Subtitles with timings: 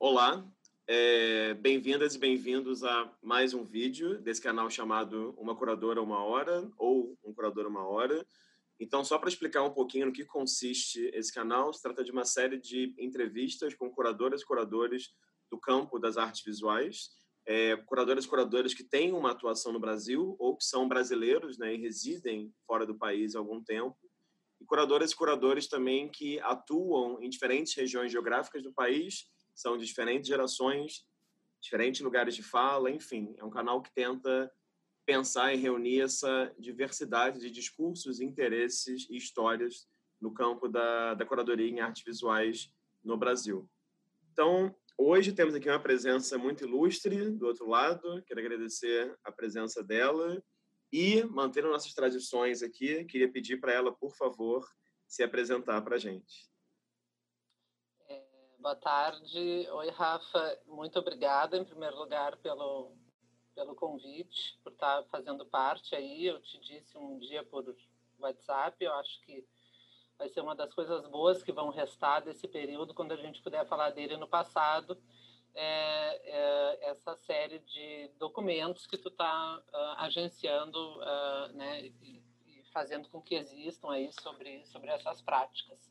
[0.00, 0.48] Olá,
[0.86, 6.70] é, bem-vindas e bem-vindos a mais um vídeo desse canal chamado Uma Curadora Uma Hora
[6.78, 8.24] ou Um Curador Uma Hora.
[8.78, 12.24] Então, só para explicar um pouquinho no que consiste esse canal, se trata de uma
[12.24, 15.12] série de entrevistas com curadoras e curadores
[15.50, 17.10] do campo das artes visuais,
[17.44, 21.74] é, curadoras e curadores que têm uma atuação no Brasil ou que são brasileiros né,
[21.74, 23.98] e residem fora do país há algum tempo,
[24.60, 29.26] e curadoras e curadores também que atuam em diferentes regiões geográficas do país,
[29.58, 31.04] são de diferentes gerações,
[31.60, 34.48] diferentes lugares de fala, enfim, é um canal que tenta
[35.04, 39.88] pensar e reunir essa diversidade de discursos, interesses e histórias
[40.20, 43.68] no campo da, da curadoria em artes visuais no Brasil.
[44.30, 48.22] Então, hoje temos aqui uma presença muito ilustre do outro lado.
[48.28, 50.40] Quero agradecer a presença dela
[50.92, 54.64] e, mantendo nossas tradições aqui, queria pedir para ela, por favor,
[55.08, 56.48] se apresentar para a gente.
[58.60, 59.68] Boa tarde.
[59.70, 60.58] Oi, Rafa.
[60.66, 62.90] Muito obrigada, em primeiro lugar, pelo,
[63.54, 66.26] pelo convite, por estar fazendo parte aí.
[66.26, 67.76] Eu te disse um dia por
[68.18, 69.46] WhatsApp, eu acho que
[70.18, 73.64] vai ser uma das coisas boas que vão restar desse período, quando a gente puder
[73.68, 75.00] falar dele no passado,
[75.54, 82.22] é, é essa série de documentos que tu está uh, ah, agenciando uh, né, e,
[82.46, 85.88] e, fazendo com que existam aí sobre, sobre essas práticas.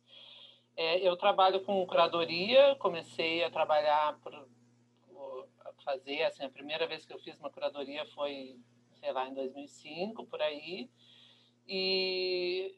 [0.78, 4.47] É, eu trabalho com curadoria, comecei a trabalhar por
[5.84, 6.23] fazer.
[6.23, 8.59] Assim, a primeira vez que eu fiz uma curadoria foi,
[9.00, 10.89] sei lá, em 2005, por aí.
[11.67, 12.78] E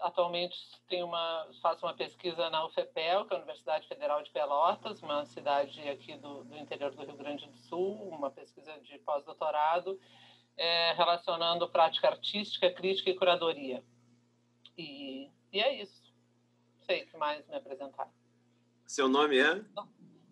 [0.00, 0.56] atualmente
[0.88, 5.24] tem uma, faço uma pesquisa na UFPEL, que é a Universidade Federal de Pelotas, uma
[5.24, 10.00] cidade aqui do, do interior do Rio Grande do Sul, uma pesquisa de pós-doutorado,
[10.56, 13.84] é, relacionando prática artística, crítica e curadoria.
[14.76, 16.02] E, e é isso.
[16.78, 18.10] Não sei o que mais me apresentar.
[18.86, 19.64] Seu nome é?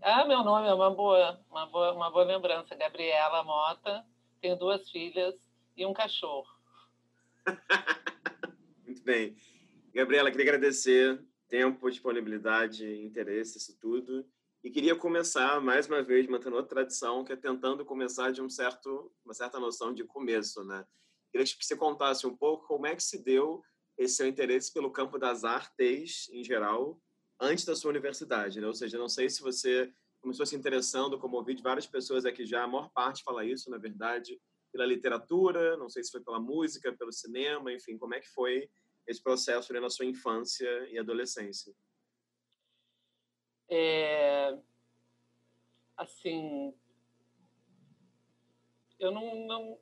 [0.03, 2.75] Ah, meu nome é uma boa, uma boa, uma boa lembrança.
[2.75, 4.05] Gabriela Mota,
[4.41, 5.35] tenho duas filhas
[5.77, 6.49] e um cachorro.
[8.85, 9.37] Muito bem.
[9.93, 14.27] Gabriela, queria agradecer tempo, disponibilidade, interesse, isso tudo.
[14.63, 18.49] E queria começar, mais uma vez, mantendo outra tradição, que é tentando começar de um
[18.49, 20.87] certo, uma certa noção de começo, né?
[21.31, 23.63] Queria que você contasse um pouco como é que se deu
[24.01, 26.99] esse seu interesse pelo campo das artes em geral
[27.39, 28.67] antes da sua universidade, né?
[28.67, 32.47] Ou seja, não sei se você começou se interessando, como ouvi de várias pessoas aqui
[32.47, 34.41] já, a maior parte fala isso, na verdade,
[34.73, 38.71] pela literatura, não sei se foi pela música, pelo cinema, enfim, como é que foi
[39.07, 41.75] esse processo né, na sua infância e adolescência?
[43.69, 44.59] É,
[45.97, 46.75] assim,
[48.99, 49.79] eu não, não,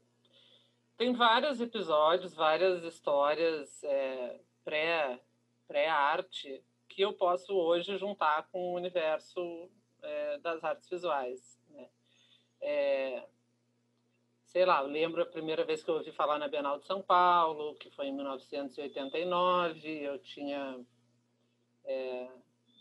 [0.99, 5.21] tem vários episódios, várias histórias é, pré
[5.69, 9.71] pré arte que eu posso hoje juntar com o universo
[10.03, 11.61] é, das artes visuais.
[11.71, 11.89] Né?
[12.61, 13.29] É,
[14.47, 17.75] sei lá, lembro a primeira vez que eu ouvi falar na Bienal de São Paulo,
[17.77, 20.81] que foi em 1989, eu tinha
[21.85, 22.29] é,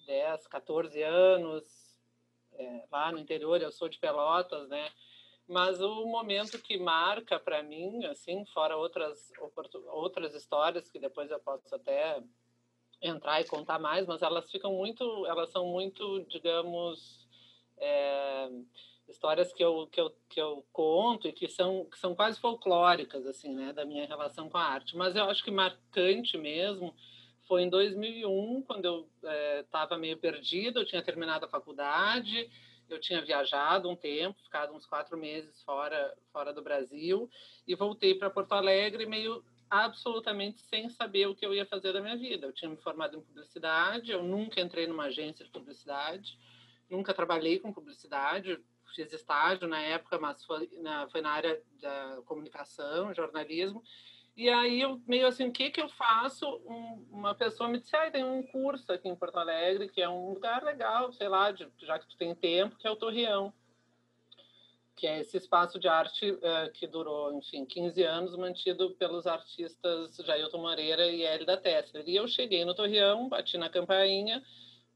[0.07, 1.99] 10, 14 anos,
[2.53, 4.89] é, lá no interior, eu sou de Pelotas, né?
[5.47, 9.31] Mas o momento que marca para mim, assim, fora outras
[9.87, 12.21] outras histórias que depois eu posso até
[13.01, 17.27] entrar e contar mais, mas elas ficam muito, elas são muito, digamos,
[17.77, 18.49] é,
[19.07, 23.25] histórias que eu, que, eu, que eu conto e que são, que são quase folclóricas,
[23.25, 24.97] assim, né, da minha relação com a arte.
[24.97, 26.93] Mas eu acho que marcante mesmo
[27.47, 29.09] foi em 2001, quando eu
[29.61, 32.49] estava é, meio perdida, eu tinha terminado a faculdade,
[32.89, 37.29] eu tinha viajado um tempo, ficado uns quatro meses fora, fora do Brasil,
[37.67, 42.01] e voltei para Porto Alegre meio absolutamente sem saber o que eu ia fazer da
[42.01, 42.47] minha vida.
[42.47, 46.37] Eu tinha me formado em publicidade, eu nunca entrei numa agência de publicidade,
[46.89, 48.57] nunca trabalhei com publicidade,
[48.95, 53.83] fiz estágio na época, mas foi na, foi na área da comunicação, jornalismo.
[54.37, 56.47] E aí eu meio assim, o que que eu faço?
[56.65, 60.07] Um, uma pessoa me disse, ah, tem um curso aqui em Porto Alegre que é
[60.07, 63.51] um lugar legal, sei lá, de, já que tu tem tempo, que é o Torreão
[64.97, 70.17] que é esse espaço de arte uh, que durou, enfim, 15 anos, mantido pelos artistas
[70.17, 72.03] Jailton Moreira e Hélida Tessler.
[72.07, 74.43] E eu cheguei no Torreão, bati na campainha,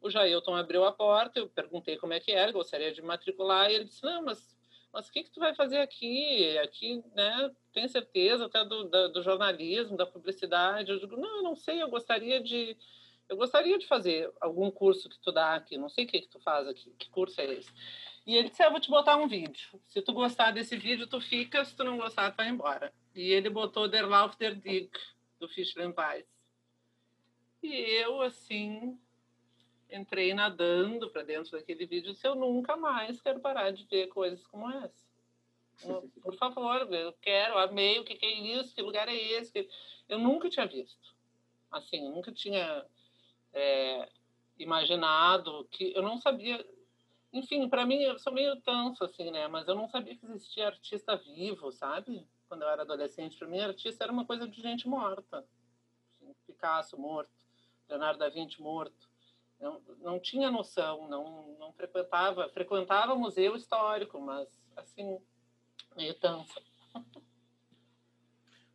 [0.01, 3.75] o Jailton abriu a porta, eu perguntei como é que era, gostaria de matricular, e
[3.75, 4.57] ele disse, não, mas
[4.91, 6.57] mas o que, que tu vai fazer aqui?
[6.59, 10.91] Aqui, né, tem certeza até do, da, do jornalismo, da publicidade?
[10.91, 12.77] Eu digo, não, eu não sei, eu gostaria de...
[13.29, 16.27] Eu gostaria de fazer algum curso que tu dá aqui, não sei o que, que
[16.27, 17.71] tu faz aqui, que curso é esse?
[18.25, 19.79] E ele disse: ah, vou te botar um vídeo.
[19.87, 21.65] Se tu gostar desse vídeo, tu fica.
[21.65, 22.93] Se tu não gostar, tu vai embora.
[23.15, 24.97] E ele botou Der Lauf der Dick,
[25.39, 26.25] do Fischler Weiss.
[27.63, 28.99] E eu, assim,
[29.91, 34.45] entrei nadando para dentro daquele vídeo se eu nunca mais quero parar de ver coisas
[34.47, 35.11] como essa.
[36.21, 39.67] Por favor, eu quero, amei, o que, que é isso, que lugar é esse?
[40.07, 41.15] Eu nunca tinha visto.
[41.71, 42.85] Assim, eu nunca tinha
[43.53, 44.09] é,
[44.57, 46.65] imaginado que eu não sabia.
[47.33, 49.47] Enfim, para mim, eu sou meio tanso, assim, né?
[49.47, 52.27] Mas eu não sabia que existia artista vivo, sabe?
[52.47, 55.45] Quando eu era adolescente, para mim, artista era uma coisa de gente morta.
[56.45, 57.31] Picasso morto,
[57.87, 59.10] Leonardo da Vinci morto.
[59.61, 65.19] Não, não tinha noção, não, não frequentava, frequentava museu histórico, mas assim,
[65.95, 66.51] meio tanto.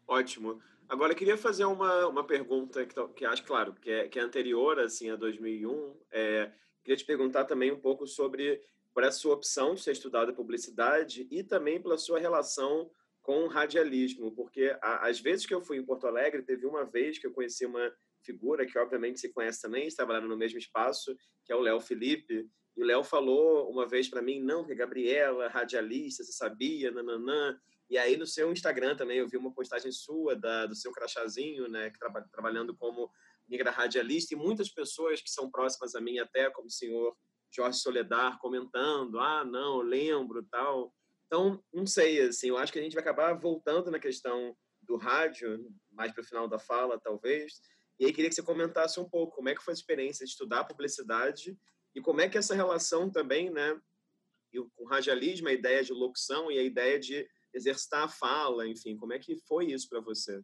[0.06, 0.62] Ótimo.
[0.88, 4.22] Agora, eu queria fazer uma, uma pergunta que, que acho, claro, que é, que é
[4.22, 5.96] anterior assim, a 2001.
[6.12, 6.52] É,
[6.84, 8.62] queria te perguntar também um pouco sobre
[8.94, 12.88] por essa sua opção de ter estudado publicidade e também pela sua relação
[13.20, 17.18] com o radialismo, porque às vezes que eu fui em Porto Alegre, teve uma vez
[17.18, 17.92] que eu conheci uma
[18.26, 22.46] figura que obviamente se conhece também, trabalhando no mesmo espaço, que é o Léo Felipe,
[22.76, 27.58] e o Léo falou uma vez para mim, não, que Gabriela, radialista, você sabia, nananã.
[27.88, 31.68] E aí no seu Instagram também eu vi uma postagem sua da, do seu crachazinho,
[31.68, 33.10] né, que traba, trabalhando como
[33.48, 37.16] negra radialista e muitas pessoas que são próximas a mim até, como o senhor
[37.54, 40.92] Jorge Soledar comentando, ah, não, lembro, tal.
[41.26, 44.96] Então, não sei, assim, eu acho que a gente vai acabar voltando na questão do
[44.96, 47.54] rádio, mais para o final da fala, talvez.
[47.98, 50.32] E aí queria que você comentasse um pouco como é que foi a experiência de
[50.32, 51.56] estudar publicidade
[51.94, 53.80] e como é que essa relação também, né,
[54.74, 58.96] com o radialismo, a ideia de locução e a ideia de exercitar a fala, enfim,
[58.96, 60.42] como é que foi isso para você?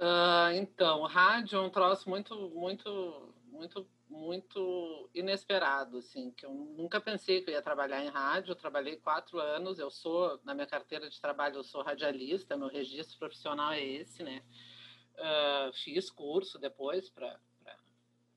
[0.00, 7.00] Uh, então, rádio é um troço muito, muito, muito, muito inesperado, assim, que eu nunca
[7.00, 8.52] pensei que eu ia trabalhar em rádio.
[8.52, 9.78] Eu trabalhei quatro anos.
[9.78, 12.56] Eu sou na minha carteira de trabalho, eu sou radialista.
[12.56, 14.42] Meu registro profissional é esse, né?
[15.16, 17.38] Uh, fiz curso depois para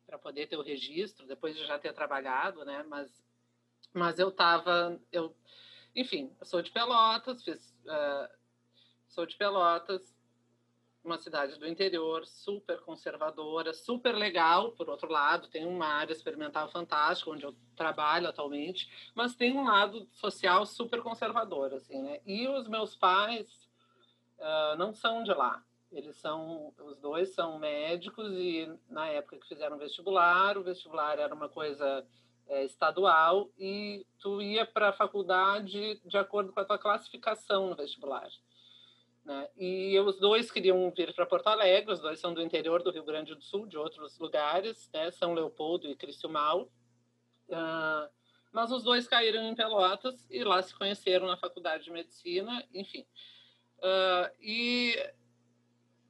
[0.06, 2.84] para poder ter o registro depois de já ter trabalhado, né?
[2.88, 3.26] Mas
[3.94, 5.36] mas eu estava eu
[5.96, 8.30] enfim, sou de Pelotas, fiz, uh,
[9.08, 10.16] sou de Pelotas,
[11.04, 16.70] uma cidade do interior, super conservadora, super legal, por outro lado, tem uma área experimental
[16.70, 22.20] fantástica, onde eu trabalho atualmente, mas tem um lado social super conservador, assim, né?
[22.26, 23.48] E os meus pais
[24.38, 25.64] uh, não são de lá.
[25.92, 31.34] Eles são, os dois são médicos e na época que fizeram vestibular, o vestibular era
[31.34, 32.06] uma coisa
[32.48, 37.76] é, estadual e tu ia para a faculdade de acordo com a tua classificação no
[37.76, 38.28] vestibular.
[39.28, 39.50] Né?
[39.58, 43.04] E os dois queriam vir para Porto Alegre, os dois são do interior do Rio
[43.04, 45.12] Grande do Sul, de outros lugares, né?
[45.12, 46.72] São Leopoldo e Criciúmal.
[47.50, 48.10] Uh,
[48.54, 53.06] mas os dois caíram em Pelotas e lá se conheceram na faculdade de medicina, enfim.
[53.80, 54.96] Uh, e,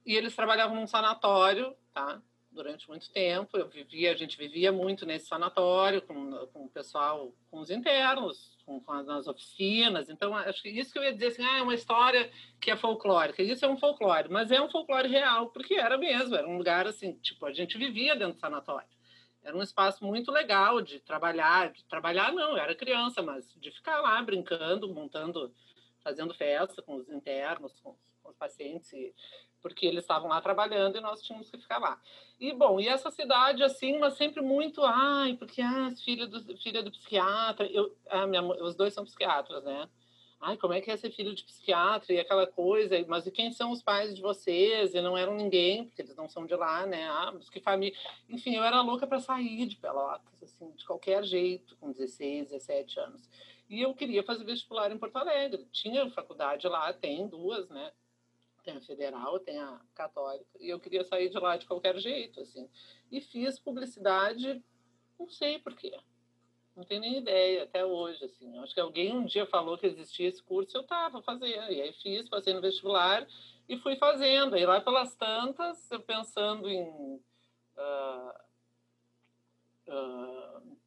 [0.04, 2.20] e eles trabalhavam num sanatório, tá?
[2.50, 3.56] durante muito tempo.
[3.56, 8.56] Eu vivia, a gente vivia muito nesse sanatório com, com o pessoal, com os internos,
[8.64, 10.08] com, com as, nas oficinas.
[10.08, 12.30] Então, acho que isso que eu ia dizer assim, ah, é uma história
[12.60, 13.42] que é folclórica.
[13.42, 16.86] Isso é um folclore, mas é um folclore real, porque era mesmo, era um lugar
[16.86, 18.88] assim, tipo, a gente vivia dentro do sanatório.
[19.42, 23.70] Era um espaço muito legal de trabalhar, de trabalhar não, eu era criança, mas de
[23.70, 25.54] ficar lá brincando, montando,
[26.02, 29.14] fazendo festa com os internos, com, com os pacientes e
[29.62, 32.00] porque eles estavam lá trabalhando e nós tínhamos que ficar lá.
[32.40, 36.82] E, bom, e essa cidade, assim, mas sempre muito, ai, porque ah, filha do, filha
[36.82, 39.88] do psiquiatra, eu, ah, minha, os dois são psiquiatras, né?
[40.40, 43.50] Ai, como é que é ser filho de psiquiatra e aquela coisa, mas e quem
[43.50, 44.94] são os pais de vocês?
[44.94, 47.08] E não eram ninguém, porque eles não são de lá, né?
[47.08, 47.98] Ah, mas que família.
[48.28, 53.00] Enfim, eu era louca para sair de Pelotas, assim, de qualquer jeito, com 16, 17
[53.00, 53.28] anos.
[53.68, 55.66] E eu queria fazer vestibular em Porto Alegre.
[55.72, 57.90] Tinha faculdade lá, tem duas, né?
[58.68, 62.40] Tem a federal, tem a católica, e eu queria sair de lá de qualquer jeito,
[62.40, 62.68] assim.
[63.10, 64.62] E fiz publicidade,
[65.18, 65.98] não sei por quê.
[66.76, 68.56] Não tenho nem ideia até hoje, assim.
[68.58, 71.72] Acho que alguém um dia falou que existia esse curso, eu tava fazendo.
[71.72, 73.26] E aí fiz, passei no vestibular
[73.68, 74.56] e fui fazendo.
[74.56, 76.84] E lá pelas tantas, eu pensando em
[77.76, 78.32] uh,
[79.88, 80.77] uh,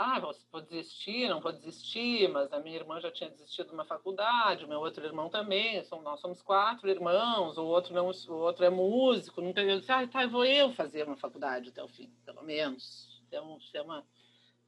[0.00, 0.20] ah,
[0.52, 4.64] vou desistir, não vou desistir, mas a minha irmã já tinha desistido de uma faculdade,
[4.64, 8.70] o meu outro irmão também, nós somos quatro irmãos, o outro não, o outro é
[8.70, 12.44] músico, nunca eu disse, ah, tá, vou eu fazer uma faculdade até o fim, pelo
[12.44, 14.06] menos, um, ter uma,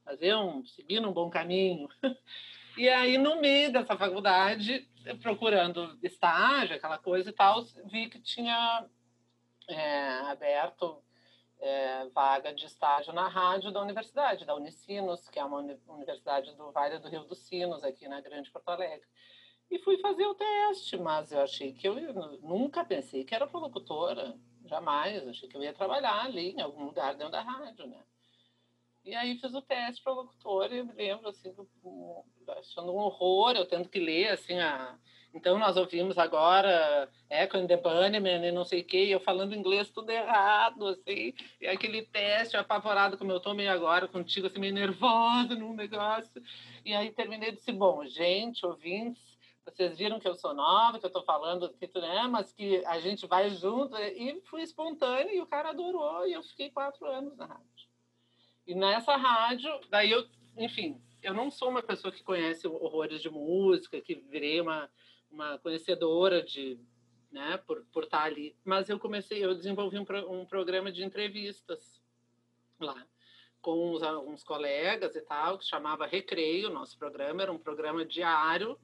[0.03, 1.87] fazer um, seguir um bom caminho.
[2.77, 4.87] E aí, no meio dessa faculdade,
[5.21, 7.61] procurando estágio, aquela coisa e tal,
[7.91, 8.85] vi que tinha
[9.67, 11.03] é, aberto
[11.61, 16.71] é, vaga de estágio na rádio da universidade, da Unicinos, que é uma universidade do
[16.71, 19.07] Vale do Rio dos Sinos, aqui na Grande Porto Alegre.
[19.69, 21.95] E fui fazer o teste, mas eu achei que eu,
[22.41, 24.35] nunca pensei que era locutora.
[24.65, 25.25] jamais.
[25.27, 28.03] Achei que eu ia trabalhar ali em algum lugar dentro da rádio, né?
[29.03, 31.55] E aí fiz o teste para locutor e eu me lembro, assim,
[32.49, 34.97] achando um horror, eu tendo que ler, assim, a...
[35.33, 39.19] Então, nós ouvimos agora Echo and the Bunnymen e não sei o quê, e eu
[39.19, 44.47] falando inglês tudo errado, assim, e aquele teste apavorado como eu tô meio agora contigo,
[44.47, 46.43] assim, meio nervosa num negócio.
[46.83, 49.31] E aí terminei disse, bom, gente, ouvintes,
[49.65, 52.99] vocês viram que eu sou nova, que eu estou falando, que, né, mas que a
[52.99, 53.95] gente vai junto.
[53.97, 57.87] E fui espontânea e o cara adorou e eu fiquei quatro anos na rádio.
[58.65, 63.29] E nessa rádio, daí eu, enfim, eu não sou uma pessoa que conhece horrores de
[63.29, 64.89] música, que virei uma,
[65.31, 66.79] uma conhecedora de,
[67.31, 68.55] né, por, por estar ali.
[68.63, 70.05] Mas eu comecei, eu desenvolvi um,
[70.41, 72.01] um programa de entrevistas
[72.79, 73.07] lá
[73.61, 78.77] com uns, uns colegas e tal, que chamava Recreio, nosso programa era um programa diário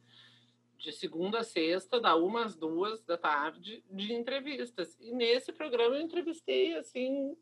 [0.77, 4.95] de segunda a sexta, da uma às duas da tarde, de entrevistas.
[4.99, 7.35] E nesse programa eu entrevistei, assim,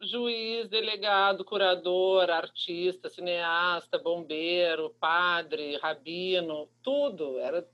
[0.00, 7.38] juiz, delegado, curador, artista, cineasta, bombeiro, padre, rabino, tudo.
[7.38, 7.68] Era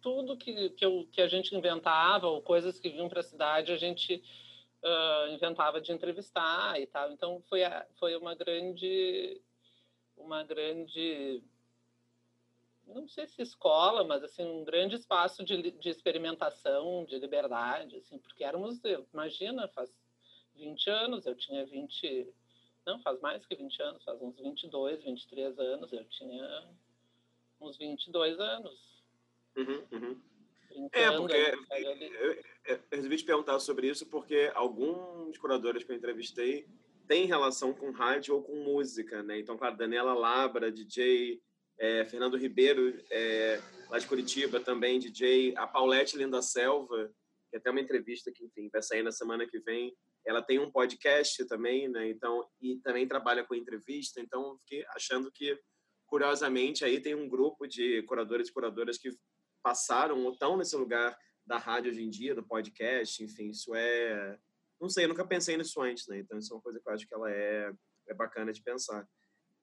[0.00, 3.72] tudo que, que, eu, que a gente inventava, ou coisas que vinham para a cidade,
[3.72, 4.22] a gente
[4.82, 7.10] uh, inventava de entrevistar e tal.
[7.12, 9.40] Então, foi, a, foi uma grande...
[10.16, 11.42] Uma grande
[12.86, 18.18] não sei se escola, mas assim um grande espaço de, de experimentação, de liberdade, assim,
[18.18, 18.80] porque éramos,
[19.12, 19.90] imagina, faz
[20.54, 22.28] 20 anos, eu tinha 20,
[22.86, 26.68] não, faz mais que 20 anos, faz uns 22, 23 anos, eu tinha
[27.60, 28.91] uns 22 anos.
[29.56, 30.20] Uhum, uhum.
[30.92, 35.96] É, porque eu, eu, eu, resolvi te perguntar sobre isso porque alguns curadores que eu
[35.96, 36.66] entrevistei
[37.06, 39.38] têm relação com rádio ou com música, né?
[39.38, 41.40] Então, claro, Daniela Labra, DJ,
[41.78, 47.10] é, Fernando Ribeiro, é, lá de Curitiba, também DJ, a Paulette Linda Selva,
[47.50, 49.94] que é até uma entrevista que, enfim, vai sair na semana que vem.
[50.24, 52.08] Ela tem um podcast também, né?
[52.08, 54.20] Então, e também trabalha com entrevista.
[54.20, 55.58] Então, fiquei achando que,
[56.06, 59.10] curiosamente, aí tem um grupo de curadores e curadoras que
[59.62, 61.16] passaram ou estão nesse lugar
[61.46, 64.38] da rádio hoje em dia, do podcast, enfim, isso é...
[64.80, 66.18] Não sei, eu nunca pensei nisso antes, né?
[66.18, 67.72] Então, isso é uma coisa que eu acho que ela é,
[68.08, 69.08] é bacana de pensar.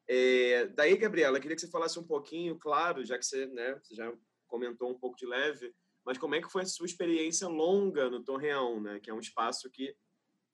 [0.08, 3.94] É, daí, Gabriela, queria que você falasse um pouquinho, claro, já que você, né, você
[3.94, 4.12] já
[4.48, 5.72] comentou um pouco de leve,
[6.03, 9.20] mas como é que foi a sua experiência longa no Torreão, né, que é um
[9.20, 9.96] espaço que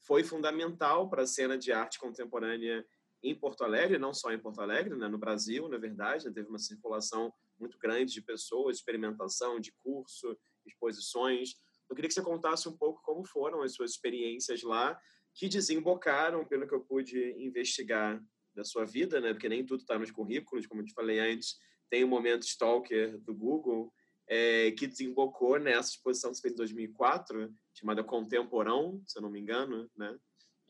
[0.01, 2.85] foi fundamental para a cena de arte contemporânea
[3.23, 6.49] em Porto Alegre, não só em Porto Alegre, né, no Brasil, na verdade, né, teve
[6.49, 11.55] uma circulação muito grande de pessoas, experimentação, de curso, exposições.
[11.89, 14.99] Eu queria que você contasse um pouco como foram as suas experiências lá,
[15.33, 18.21] que desembocaram, pelo que eu pude investigar,
[18.55, 19.33] da sua vida, né?
[19.33, 21.59] Porque nem tudo está nos currículos, como eu te falei antes.
[21.89, 23.93] Tem o momento Stalker do Google,
[24.27, 29.29] é, que desembocou nessa exposição que você fez em 2004, chamada Contemporão, se eu não
[29.29, 30.17] me engano, né?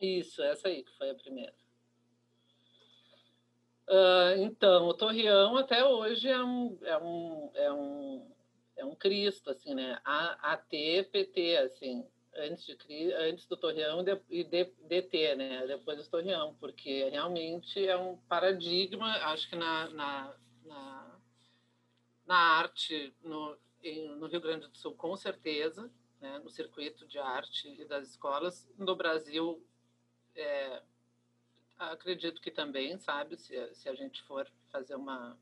[0.00, 1.54] Isso, essa aí que foi a primeira.
[3.88, 8.32] Uh, então, o Torreão até hoje é um, é um, é um,
[8.76, 9.98] é um Cristo, assim, né?
[10.04, 12.04] AT-PT, assim
[12.38, 15.66] antes, de, antes do Torreão e DT, né?
[15.66, 21.20] depois do Torreão, porque realmente é um paradigma, acho que na, na, na,
[22.26, 25.90] na arte no, em, no Rio Grande do Sul, com certeza,
[26.20, 26.38] né?
[26.38, 28.68] no circuito de arte e das escolas.
[28.78, 29.64] No Brasil,
[30.34, 30.82] é,
[31.78, 35.38] acredito que também, sabe, se, se a gente for fazer uma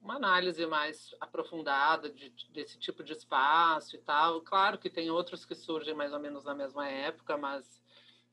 [0.00, 4.40] uma análise mais aprofundada de, desse tipo de espaço e tal.
[4.42, 7.82] Claro que tem outros que surgem mais ou menos na mesma época, mas,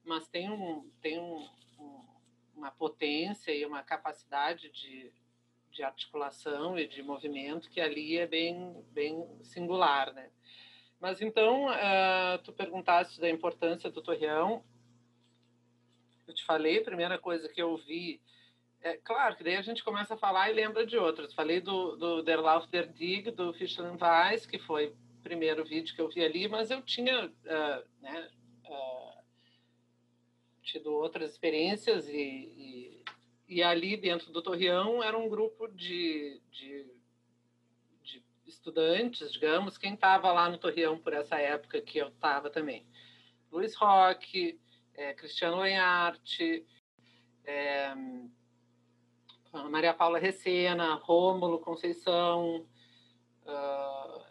[0.04, 1.48] mas tem, um, tem um,
[1.80, 2.06] um,
[2.56, 5.12] uma potência e uma capacidade de,
[5.72, 10.30] de articulação e de movimento que ali é bem, bem singular, né?
[11.00, 14.64] Mas então, uh, tu perguntaste da importância do Torreão.
[16.28, 18.22] Eu te falei, a primeira coisa que eu vi
[18.86, 21.34] é, claro que daí a gente começa a falar e lembra de outros.
[21.34, 25.96] Falei do, do Der Lauf der Dig, do Fischland Weiss, que foi o primeiro vídeo
[25.96, 28.30] que eu vi ali, mas eu tinha uh, né,
[28.70, 29.24] uh,
[30.62, 33.04] tido outras experiências e, e,
[33.56, 36.86] e, ali dentro do Torreão era um grupo de, de,
[38.04, 42.86] de estudantes, digamos, quem estava lá no Torreão por essa época que eu estava também.
[43.52, 44.60] Luiz Roque,
[44.96, 46.66] é, Cristiano Lenharte,
[47.46, 47.94] é,
[49.70, 52.66] Maria Paula Recena, Rômulo Conceição,
[53.46, 54.22] uh,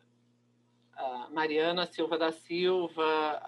[1.31, 3.43] Mariana Silva da Silva,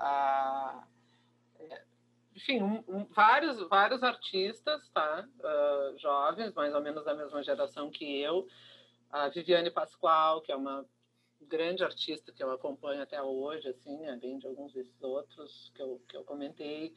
[2.35, 5.26] enfim, um, um, vários, vários artistas, tá?
[5.40, 8.46] Uh, jovens, mais ou menos da mesma geração que eu.
[9.11, 10.85] A Viviane Pascoal, que é uma
[11.49, 16.00] grande artista que eu acompanho até hoje, assim, além de alguns desses outros que eu,
[16.09, 16.95] que eu comentei.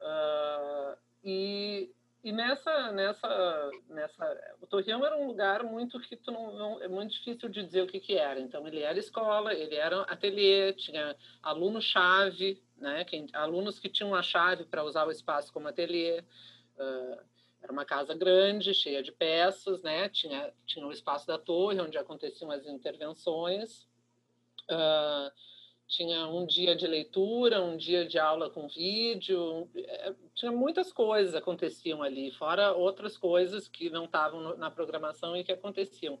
[0.00, 1.90] Uh, e,
[2.24, 6.88] e nessa, nessa, nessa, o Torreão era um lugar muito que tu não, não, é
[6.88, 8.40] muito difícil de dizer o que que era.
[8.40, 13.04] Então ele era escola, ele era ateliê, tinha aluno chave, né?
[13.32, 16.20] Alunos que tinham a chave para usar o espaço como ateliê.
[16.76, 17.32] Uh,
[17.62, 20.08] era uma casa grande, cheia de peças, né?
[20.08, 23.86] Tinha tinha o espaço da torre onde aconteciam as intervenções.
[24.72, 25.30] Uh,
[25.92, 31.34] tinha um dia de leitura, um dia de aula com vídeo, é, tinha muitas coisas
[31.34, 36.18] aconteciam ali, fora outras coisas que não estavam na programação e que aconteciam.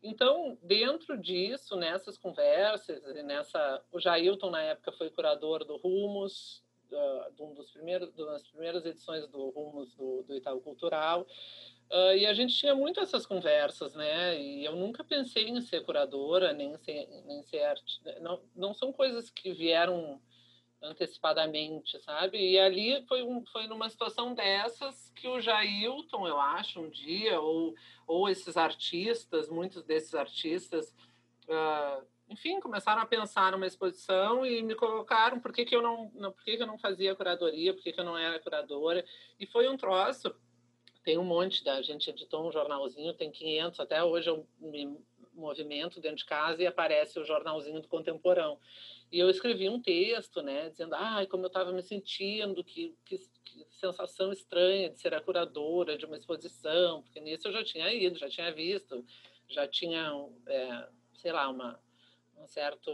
[0.00, 6.62] Então, dentro disso, nessas conversas, nessa, o Jailton na época foi curador do Rumos,
[7.34, 11.26] de um dos primeiros, das primeiras edições do Rumos do, do Itaú Cultural,
[11.90, 14.40] Uh, e a gente tinha muito essas conversas, né?
[14.40, 18.00] E eu nunca pensei em ser curadora, nem ser, nem ser arte.
[18.20, 20.20] Não, não são coisas que vieram
[20.80, 22.38] antecipadamente, sabe?
[22.38, 27.40] E ali foi, um, foi numa situação dessas que o Jailton, eu acho, um dia,
[27.40, 27.74] ou,
[28.06, 30.94] ou esses artistas, muitos desses artistas,
[31.48, 36.10] uh, enfim, começaram a pensar numa exposição e me colocaram por que, que eu não,
[36.14, 39.04] não por que, que eu não fazia curadoria, por que, que eu não era curadora.
[39.40, 40.32] E foi um troço
[41.02, 44.98] tem um monte, da, a gente editou um jornalzinho, tem 500, até hoje eu me
[45.34, 48.58] movimento dentro de casa e aparece o jornalzinho do Contemporão.
[49.10, 53.18] E eu escrevi um texto, né, dizendo, ai, como eu estava me sentindo, que, que,
[53.44, 57.92] que, sensação estranha de ser a curadora de uma exposição, porque nisso eu já tinha
[57.92, 59.04] ido, já tinha visto,
[59.48, 60.12] já tinha,
[60.46, 61.80] é, sei lá, uma,
[62.36, 62.90] uma certa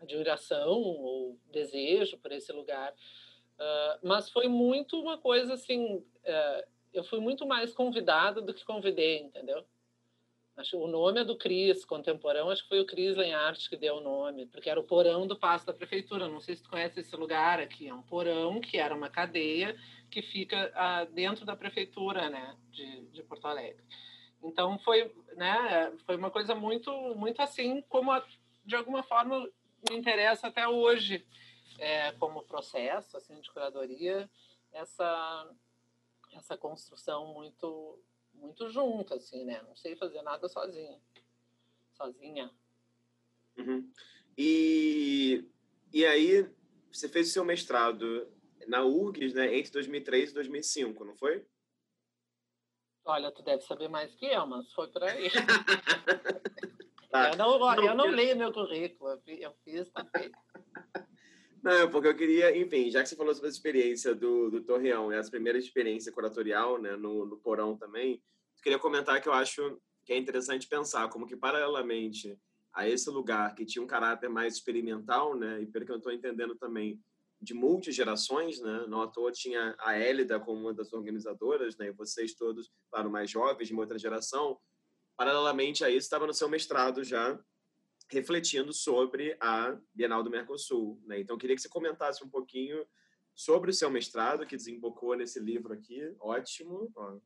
[0.00, 2.92] admiração ou desejo por esse lugar.
[2.92, 8.64] Uh, mas foi muito uma coisa assim, uh, eu fui muito mais convidada do que
[8.64, 9.64] convidei, entendeu?
[10.54, 13.96] Acho o nome é do Cris, contemporâneo, acho que foi o Cris Lenhart que deu
[13.96, 16.28] o nome, porque era o porão do passo da prefeitura.
[16.28, 19.74] Não sei se tu conhece esse lugar aqui, é um porão que era uma cadeia
[20.10, 23.82] que fica ah, dentro da prefeitura, né, de, de Porto Alegre.
[24.42, 28.22] Então foi, né, foi uma coisa muito, muito assim, como a,
[28.62, 29.48] de alguma forma
[29.88, 31.24] me interessa até hoje,
[31.78, 34.28] é, como processo assim de curadoria,
[34.70, 35.50] essa
[36.34, 38.02] essa construção muito
[38.34, 39.62] muito junta, assim, né?
[39.62, 41.00] Não sei fazer nada sozinha.
[41.94, 42.50] Sozinha.
[43.56, 43.90] Uhum.
[44.36, 45.44] E,
[45.92, 46.50] e aí,
[46.90, 48.26] você fez o seu mestrado
[48.66, 51.44] na URGS, né, entre 2003 e 2005, não foi?
[53.04, 55.28] Olha, tu deve saber mais que eu, mas foi por aí.
[57.10, 57.30] tá.
[57.30, 60.38] Eu não, não eu não leio meu currículo, eu fiz, tá feito.
[61.62, 65.08] Não, porque eu queria, enfim, já que você falou sobre a experiência do, do Torreão,
[65.08, 68.14] né, essa primeira experiência curatorial, né, no, no Porão também,
[68.56, 72.36] eu queria comentar que eu acho que é interessante pensar como que, paralelamente
[72.72, 76.12] a esse lugar que tinha um caráter mais experimental, né, e pelo que eu estou
[76.12, 77.00] entendendo também,
[77.40, 81.92] de multigerações, né, não à toa tinha a Hélida como uma das organizadoras, né, e
[81.92, 84.58] vocês todos, claro, mais jovens, de uma outra geração,
[85.16, 87.38] paralelamente a isso, estava no seu mestrado já,
[88.12, 91.00] refletindo sobre a Bienal do Mercosul.
[91.06, 91.20] Né?
[91.20, 92.86] Então, queria que você comentasse um pouquinho
[93.34, 97.16] sobre o seu mestrado, que desembocou nesse livro aqui, ótimo, ó,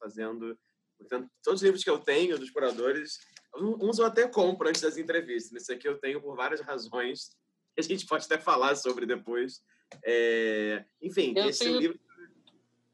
[0.00, 0.58] fazendo
[0.98, 3.18] portanto, todos os livros que eu tenho dos curadores,
[3.56, 7.30] uns eu até compro antes das entrevistas, nesse aqui eu tenho por várias razões,
[7.74, 9.62] que a gente pode até falar sobre depois.
[10.04, 10.84] É...
[11.00, 11.78] Enfim, eu esse tenho...
[11.78, 12.00] livro...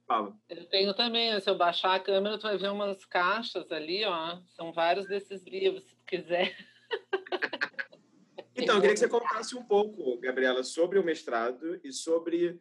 [0.06, 0.36] Fala.
[0.48, 4.40] Eu tenho também, se eu baixar a câmera, tu vai ver umas caixas ali, ó,
[4.56, 6.52] são vários desses livros, se tu quiser
[8.54, 12.60] então, eu queria que você contasse um pouco, Gabriela, sobre o mestrado e sobre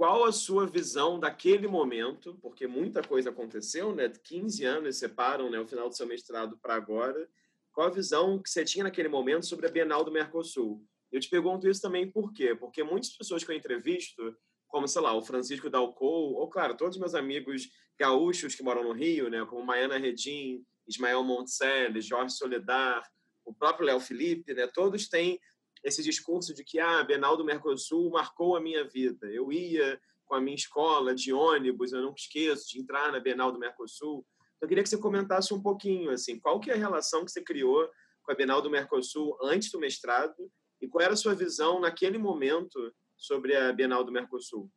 [0.00, 4.08] qual a sua visão daquele momento, porque muita coisa aconteceu, né?
[4.08, 7.28] 15 anos separam né, o final do seu mestrado para agora.
[7.70, 10.82] Qual a visão que você tinha naquele momento sobre a Bienal do Mercosul?
[11.12, 12.54] Eu te pergunto isso também por quê?
[12.54, 14.34] Porque muitas pessoas que eu entrevisto,
[14.68, 17.68] como, sei lá, o Francisco Dalcou, ou, claro, todos meus amigos
[17.98, 23.02] gaúchos que moram no Rio, né, como Maiana Redim, Ismael Monticelli, Jorge Soledar,
[23.44, 25.40] o próprio Léo Felipe, né, todos têm
[25.82, 29.26] esse discurso de que ah, a Bienal do Mercosul marcou a minha vida.
[29.28, 33.50] Eu ia com a minha escola de ônibus, eu não esqueço de entrar na Bienal
[33.50, 34.24] do Mercosul.
[34.56, 37.32] Então, eu queria que você comentasse um pouquinho, assim, qual que é a relação que
[37.32, 37.88] você criou
[38.22, 40.50] com a Bienal do Mercosul antes do mestrado
[40.80, 44.70] e qual era a sua visão naquele momento sobre a Bienal do Mercosul?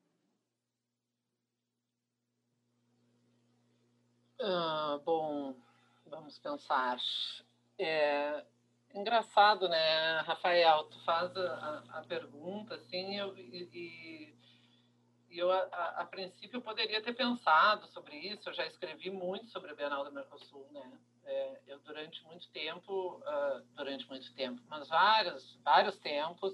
[4.42, 5.56] Ah, bom,
[6.14, 6.98] vamos pensar.
[7.80, 8.44] É
[8.94, 10.84] engraçado, né, Rafael?
[10.86, 14.36] Tu faz a, a pergunta assim, eu, e,
[15.30, 15.64] e eu, a,
[15.98, 18.48] a, princípio, poderia ter pensado sobre isso.
[18.48, 21.00] Eu já escrevi muito sobre a Bienal do Mercosul, né?
[21.26, 26.54] É, eu, durante muito tempo, uh, durante muito tempo, mas vários, vários tempos,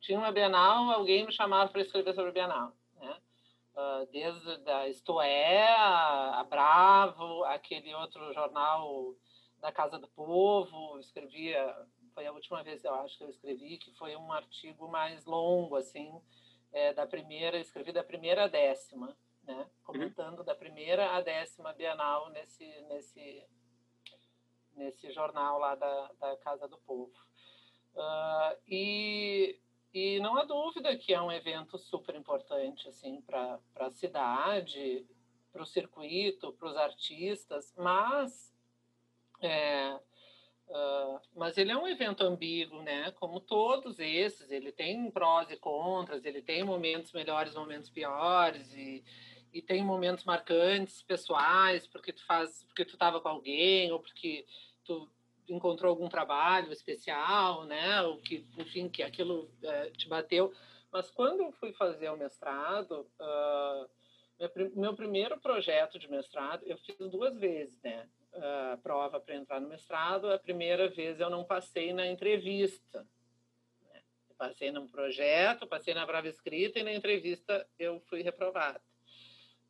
[0.00, 2.72] tinha uma Bienal, alguém me chamava para escrever sobre a Bienal?
[3.74, 9.16] Uh, desde a Isto É, a, a Bravo, aquele outro jornal
[9.58, 11.74] da Casa do Povo, escrevia,
[12.14, 15.74] foi a última vez, eu acho, que eu escrevi, que foi um artigo mais longo,
[15.74, 16.12] assim,
[16.72, 19.56] é, da primeira, escrevi da primeira à décima, né?
[19.56, 19.66] Uhum.
[19.84, 20.44] Comentando uhum.
[20.44, 23.44] da primeira à décima Bienal nesse, nesse,
[24.76, 27.12] nesse jornal lá da, da Casa do Povo.
[27.94, 29.58] Uh, e,
[29.94, 35.06] e não há dúvida que é um evento super importante assim, para a cidade,
[35.52, 38.52] para o circuito, para os artistas, mas
[39.40, 39.98] é,
[40.66, 43.10] Uh, mas ele é um evento ambíguo, né?
[43.12, 49.04] Como todos esses, ele tem prós e contras, ele tem momentos melhores, momentos piores e,
[49.52, 54.46] e tem momentos marcantes, pessoais, porque tu faz, porque tu estava com alguém ou porque
[54.84, 55.08] tu
[55.48, 58.02] encontrou algum trabalho especial, né?
[58.02, 60.52] Ou que, enfim, que aquilo uh, te bateu.
[60.92, 63.88] Mas quando eu fui fazer o mestrado, uh,
[64.38, 68.08] meu, meu primeiro projeto de mestrado eu fiz duas vezes, né?
[68.36, 73.06] a prova para entrar no mestrado, a primeira vez eu não passei na entrevista.
[73.82, 74.02] Né?
[74.36, 78.80] Passei num projeto, passei na prova escrita e na entrevista eu fui reprovada.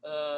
[0.03, 0.34] Uh,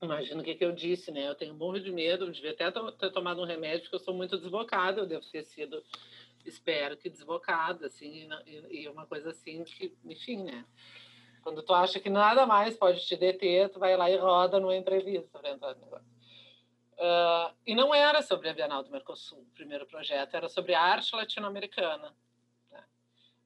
[0.00, 1.28] imagino o que, que eu disse, né?
[1.28, 4.14] Eu tenho um morro de medo, devia até ter tomado um remédio, porque eu sou
[4.14, 5.82] muito desbocada, eu devo ter sido,
[6.44, 10.64] espero que desbocada, assim, e, e uma coisa assim que, enfim, né?
[11.42, 14.76] Quando tu acha que nada mais pode te deter, tu vai lá e roda numa
[14.76, 16.16] entrevista para entrar no negócio.
[16.98, 20.80] Uh, e não era sobre a Bienal do Mercosul, o primeiro projeto, era sobre a
[20.80, 22.12] arte latino-americana.
[22.70, 22.84] Né?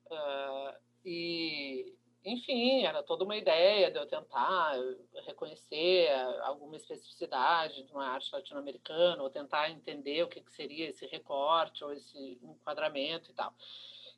[0.06, 4.74] Uh, e, enfim, era toda uma ideia de eu tentar
[5.26, 6.10] reconhecer
[6.42, 11.82] alguma especificidade de uma arte latino-americana, ou tentar entender o que, que seria esse recorte
[11.82, 13.54] ou esse enquadramento e tal.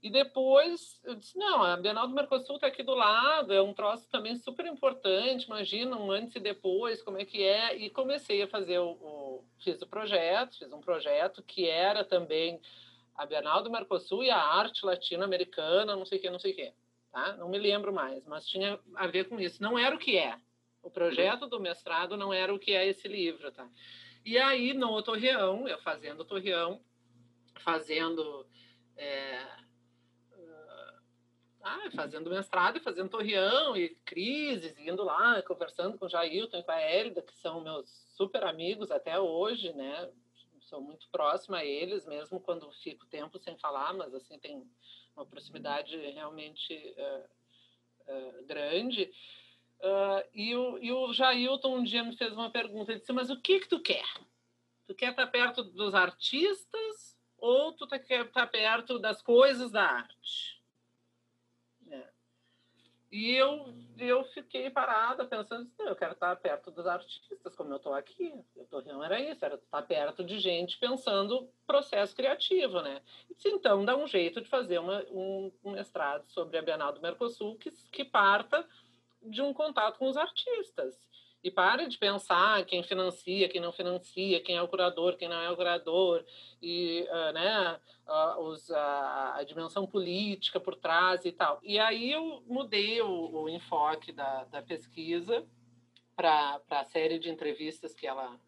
[0.02, 3.72] E depois eu disse: não, a Bienal do Mercosul está aqui do lado, é um
[3.72, 5.46] troço também super importante.
[5.46, 7.76] Imagina um antes e depois, como é que é.
[7.76, 12.60] E comecei a fazer o, o fiz o projeto, fiz um projeto que era também
[13.14, 16.56] a Bienal do Mercosul e a arte latino-americana, não sei o que, não sei o
[16.56, 16.72] que.
[17.12, 17.36] Tá?
[17.36, 19.62] Não me lembro mais, mas tinha a ver com isso.
[19.62, 20.36] Não era o que é.
[20.82, 23.68] O projeto do mestrado não era o que é esse livro, tá?
[24.24, 26.80] E aí, no Torreão, eu fazendo Torreão,
[27.62, 28.46] fazendo
[28.96, 29.46] é,
[31.62, 36.62] ah, fazendo mestrado e fazendo torreão e crises, indo lá, conversando com o Jailton e
[36.62, 40.10] com a Hélida, que são meus super amigos até hoje, né?
[40.62, 44.68] Sou muito próxima a eles, mesmo quando fico tempo sem falar, mas assim, tem
[45.16, 49.12] uma proximidade realmente uh, uh, grande.
[49.80, 53.30] Uh, e, o, e o Jailton um dia me fez uma pergunta, ele disse, mas
[53.30, 54.06] o que que tu quer?
[54.86, 60.51] Tu quer estar perto dos artistas ou tu quer estar perto das coisas da arte?
[63.12, 63.66] E eu,
[63.98, 68.32] eu fiquei parada pensando, eu quero estar perto dos artistas, como eu estou aqui.
[68.56, 73.02] O Torreão era isso, era estar perto de gente pensando processo criativo, né?
[73.44, 77.58] Então, dá um jeito de fazer uma, um, um mestrado sobre a Bienal do Mercosul
[77.58, 78.66] que, que parta
[79.22, 80.98] de um contato com os artistas.
[81.42, 85.40] E pare de pensar quem financia, quem não financia, quem é o curador, quem não
[85.40, 86.24] é o curador,
[86.62, 91.58] e uh, né, uh, os, uh, a dimensão política por trás e tal.
[91.64, 95.44] E aí eu mudei o, o enfoque da, da pesquisa
[96.14, 98.38] para a série de entrevistas que ela,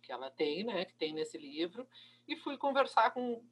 [0.00, 1.86] que ela tem, né, que tem nesse livro,
[2.26, 3.42] e fui conversar com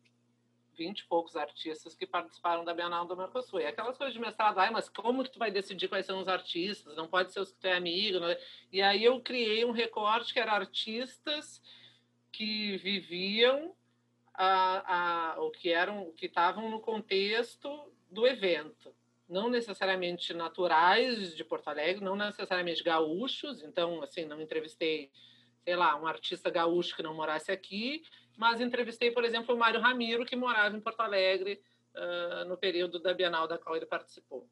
[0.80, 3.60] 20 e poucos artistas que participaram da Bienal do Mercosul.
[3.60, 6.96] E aquelas coisas de mestrado, mas como que tu vai decidir quais são os artistas?
[6.96, 8.18] Não pode ser os que tu é amigo.
[8.18, 8.30] Não...
[8.30, 8.40] É?
[8.72, 11.62] E aí eu criei um recorte que era artistas
[12.32, 13.74] que viviam
[14.32, 18.94] a, a, o que eram, que estavam no contexto do evento.
[19.28, 23.62] Não necessariamente naturais de Porto Alegre, não necessariamente gaúchos.
[23.62, 25.12] Então, assim, não entrevistei,
[25.62, 28.02] sei lá, um artista gaúcho que não morasse aqui,
[28.40, 31.62] mas entrevistei, por exemplo, o Mário Ramiro, que morava em Porto Alegre
[31.94, 34.48] uh, no período da Bienal da qual ele participou.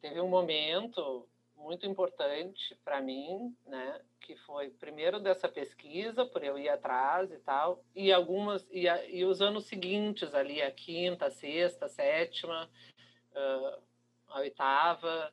[0.00, 6.58] Teve um momento muito importante para mim, né, que foi primeiro dessa pesquisa, por eu
[6.58, 11.26] ir atrás e tal, e algumas e, a, e os anos seguintes ali, a quinta,
[11.26, 12.70] a sexta, a sétima,
[13.32, 13.82] uh,
[14.28, 15.30] a oitava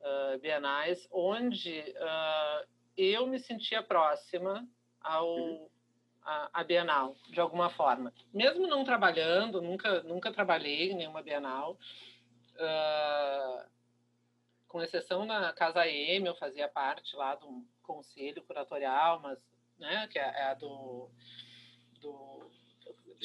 [0.00, 1.84] uh, bienais, onde
[2.96, 4.68] eu me sentia próxima
[5.00, 5.71] ao uhum
[6.24, 8.12] a, a, Bienal, de alguma forma.
[8.32, 11.78] Mesmo não trabalhando, nunca, nunca trabalhei em nenhuma Bienal,
[12.56, 13.66] uh,
[14.68, 19.38] com exceção na Casa M, eu fazia parte lá do conselho curatorial, mas,
[19.78, 21.10] né, que é, é a do...
[22.00, 22.50] do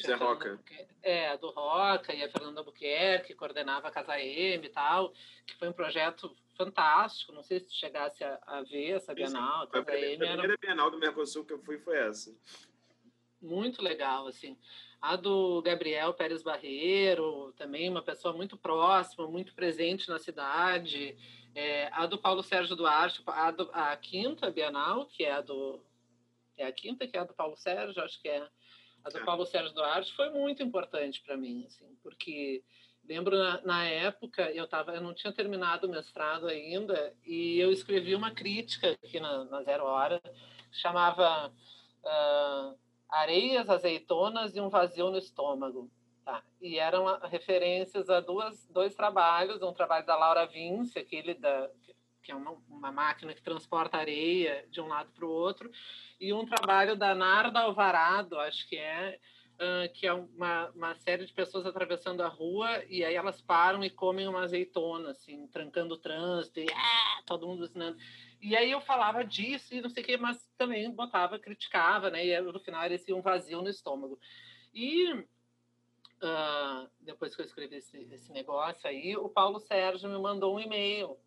[0.00, 0.60] Zé Roca.
[1.02, 5.12] É, a do Roca e a Fernanda Buquerque, que coordenava a Casa M e tal,
[5.46, 7.32] que foi um projeto fantástico.
[7.32, 9.62] Não sei se chegasse a, a ver essa Bienal.
[9.62, 10.56] A, Casa M a primeira era...
[10.56, 12.32] Bienal do Mercosul que eu fui foi essa.
[13.40, 14.56] Muito legal, assim.
[15.00, 21.16] A do Gabriel Pérez Barreiro, também uma pessoa muito próxima, muito presente na cidade.
[21.54, 25.80] É, a do Paulo Sérgio Duarte, a, do, a quinta Bienal, que é a do.
[26.56, 28.48] É a quinta, que é a do Paulo Sérgio, acho que é.
[29.04, 29.24] A do é.
[29.24, 32.64] Paulo Sérgio Duarte foi muito importante para mim, assim, porque
[33.04, 37.72] lembro na, na, época eu tava eu não tinha terminado o mestrado ainda e eu
[37.72, 40.20] escrevi uma crítica aqui na, na Zero Hora
[40.70, 41.48] chamava
[42.04, 45.90] uh, areias, azeitonas e um vazio no estômago.
[46.24, 46.42] Tá?
[46.60, 51.70] E eram referências a duas, dois trabalhos, um trabalho da Laura Vince, aquele da,
[52.28, 55.70] que é uma, uma máquina que transporta areia de um lado para o outro,
[56.20, 59.18] e um trabalho da Narda Alvarado, acho que é,
[59.54, 63.82] uh, que é uma, uma série de pessoas atravessando a rua e aí elas param
[63.82, 67.96] e comem uma azeitona, assim, trancando o trânsito, e ah, todo mundo ensinando.
[68.40, 72.24] E aí eu falava disso e não sei o que, mas também botava, criticava, né?
[72.24, 74.18] E no final era esse um vazio no estômago.
[74.72, 80.54] E uh, depois que eu escrevi esse, esse negócio aí, o Paulo Sérgio me mandou
[80.54, 81.18] um e-mail.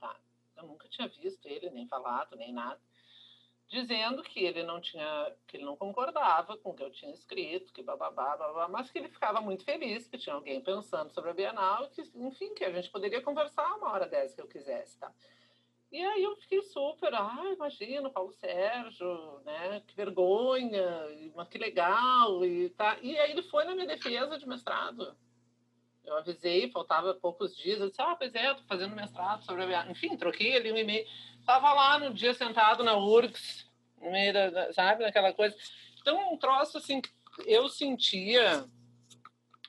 [0.00, 0.16] Tá?
[0.56, 2.80] Eu nunca tinha visto ele, nem falado, nem nada.
[3.68, 7.72] Dizendo que ele não tinha, que ele não concordava com o que eu tinha escrito,
[7.72, 11.34] que bababá, babá, mas que ele ficava muito feliz que tinha alguém pensando sobre a
[11.34, 15.12] Bienal, que, enfim, que a gente poderia conversar uma hora dessa que eu quisesse, tá?
[15.90, 19.80] E aí eu fiquei super, ah, imagina, Paulo Sérgio, né?
[19.86, 20.82] Que vergonha,
[21.34, 22.44] mas que legal.
[22.44, 22.98] E, tá.
[23.00, 25.16] e aí ele foi na minha defesa de mestrado.
[26.04, 29.66] Eu avisei, faltava poucos dias, eu disse, ah, pois é, tô fazendo mestrado sobre a
[29.66, 29.92] viagem.
[29.92, 31.06] Enfim, troquei ali um e-mail.
[31.44, 33.66] Tava lá no dia sentado na URGS,
[34.00, 35.56] no meio da, sabe, naquela coisa.
[36.00, 37.00] Então, um troço assim,
[37.44, 38.64] eu sentia.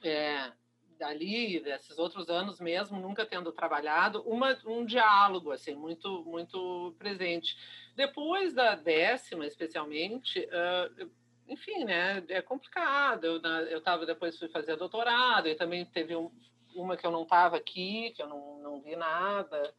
[0.04, 0.52] É,
[0.98, 7.58] dali, desses outros anos mesmo, nunca tendo trabalhado, uma, um diálogo assim muito muito presente.
[7.96, 11.10] Depois da décima, especialmente, uh,
[11.48, 13.26] enfim, né, é complicado.
[13.26, 16.32] Eu eu estava depois fui fazer doutorado e também teve um,
[16.76, 19.74] uma que eu não estava aqui, que eu não, não vi nada.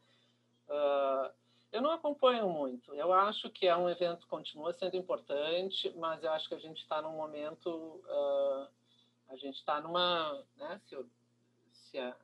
[0.67, 1.31] Uh,
[1.71, 2.93] eu não acompanho muito.
[2.95, 6.81] Eu acho que é um evento continua sendo importante, mas eu acho que a gente
[6.81, 8.67] está num momento uh,
[9.29, 10.97] a gente está numa, né, se,
[11.71, 12.15] se, a,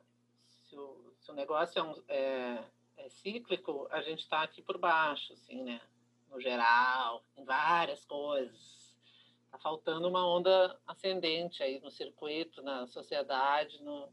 [0.68, 2.64] se, o, se o negócio é, um, é,
[2.96, 5.80] é cíclico, a gente está aqui por baixo, assim, né,
[6.28, 8.76] no geral, em várias coisas.
[9.44, 14.08] Está faltando uma onda ascendente aí no circuito, na sociedade, no,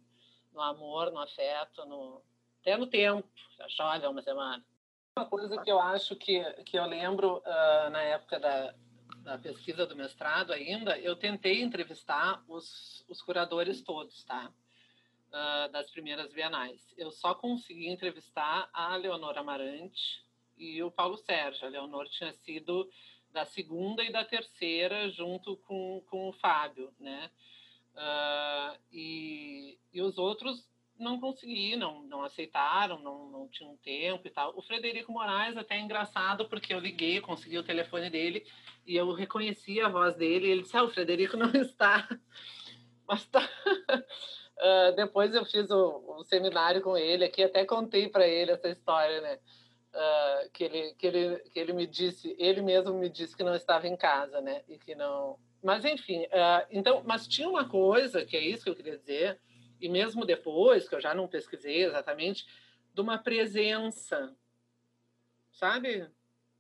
[0.54, 2.22] no amor, no afeto, no,
[2.62, 3.28] até no tempo.
[3.58, 4.64] Já chove uma semana.
[5.18, 8.74] Uma coisa que eu acho que, que eu lembro uh, na época da,
[9.24, 14.52] da pesquisa do mestrado ainda, eu tentei entrevistar os, os curadores todos, tá?
[15.30, 16.94] Uh, das primeiras bienais.
[16.98, 20.24] Eu só consegui entrevistar a Leonor Amarante
[20.58, 21.66] e o Paulo Sérgio.
[21.66, 22.88] A Leonor tinha sido
[23.32, 27.32] da segunda e da terceira junto com, com o Fábio, né?
[27.96, 30.68] Uh, e, e os outros
[31.04, 34.58] não consegui, não, não aceitaram, não, não tinham tempo e tal.
[34.58, 38.46] O Frederico Moraes até é engraçado, porque eu liguei, consegui o telefone dele
[38.88, 40.50] e eu reconheci a voz dele.
[40.50, 42.08] Ele disse: Ah, o Frederico não está,
[43.08, 43.48] mas tá.
[44.58, 48.70] Uh, depois eu fiz o, o, seminário com ele aqui, até contei para ele essa
[48.70, 49.40] história, né?
[49.94, 53.54] Uh, que, ele, que, ele, que ele me disse, ele mesmo me disse que não
[53.54, 54.64] estava em casa, né?
[54.68, 55.38] E que não.
[55.62, 59.40] Mas enfim, uh, então, mas tinha uma coisa que é isso que eu queria dizer
[59.84, 62.48] e mesmo depois, que eu já não pesquisei exatamente,
[62.94, 64.34] de uma presença,
[65.52, 66.08] sabe?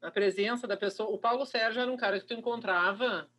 [0.01, 1.09] A presença da pessoa.
[1.09, 3.29] O Paulo Sérgio era um cara que tu encontrava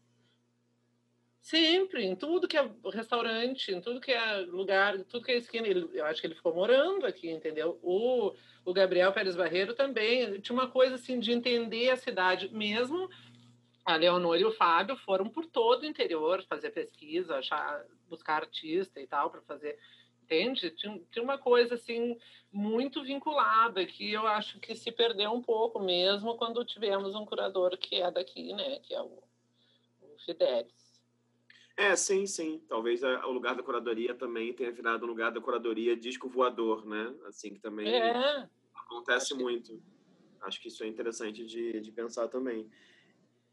[1.43, 5.69] sempre, em tudo que é restaurante, em tudo que é lugar, tudo que é esquina.
[5.69, 7.79] Ele, eu acho que ele ficou morando aqui, entendeu?
[7.83, 10.41] O, o Gabriel Pérez Barreiro também.
[10.41, 13.11] Tinha uma coisa assim de entender a cidade, mesmo
[13.85, 19.01] a Leonor e o Fábio foram por todo o interior fazer pesquisa, achar, buscar artista
[19.01, 19.79] e tal para fazer,
[20.23, 20.71] entende?
[20.71, 22.17] Tinha, tinha, uma coisa assim
[22.53, 27.77] muito vinculada que eu acho que se perdeu um pouco mesmo quando tivemos um curador
[27.77, 28.79] que é daqui, né?
[28.81, 29.23] Que é o,
[30.01, 30.85] o Fidelis.
[31.77, 32.63] É, sim, sim.
[32.69, 36.87] Talvez a, o lugar da curadoria também tenha virado o lugar da curadoria disco voador,
[36.87, 37.13] né?
[37.27, 38.49] Assim que também é.
[38.75, 39.83] acontece muito.
[40.43, 42.71] Acho que isso é interessante de, de pensar também.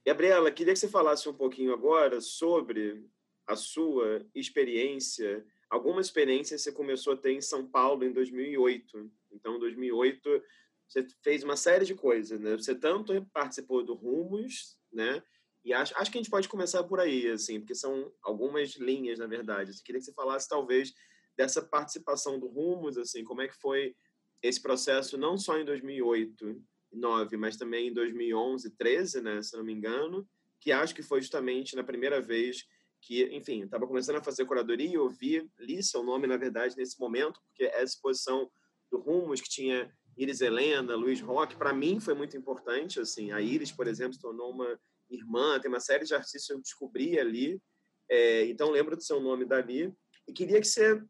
[0.06, 3.04] Gabriela, queria que você falasse um pouquinho agora sobre
[3.48, 9.56] a sua experiência, alguma experiência você começou a ter em São Paulo em 2008, Então,
[9.56, 10.44] em 2008,
[10.88, 12.56] você fez uma série de coisas, né?
[12.58, 15.24] Você tanto participou do Rumos, né?
[15.64, 19.20] E acho, acho que a gente pode começar por aí, assim, porque são algumas linhas,
[19.20, 19.72] na verdade.
[19.72, 20.94] Eu queria que você falasse, talvez,
[21.38, 23.96] dessa participação do Rumos, assim, como é que foi
[24.42, 29.64] esse processo, não só em 2008, 2009, mas também em 2011, 13, né, se não
[29.64, 30.28] me engano,
[30.60, 32.66] que acho que foi justamente na primeira vez
[33.02, 37.00] que, enfim, estava começando a fazer curadoria, eu vi, li seu nome, na verdade, nesse
[37.00, 38.50] momento, porque essa exposição
[38.92, 43.42] do Rumos, que tinha Iris Helena, Luiz Roque, para mim foi muito importante, assim, a
[43.42, 47.20] Iris, por exemplo, se tornou uma irmã, tem uma série de artistas que eu descobri
[47.20, 47.62] ali,
[48.10, 49.94] é, então lembro do seu nome dali,
[50.28, 51.02] e queria que você,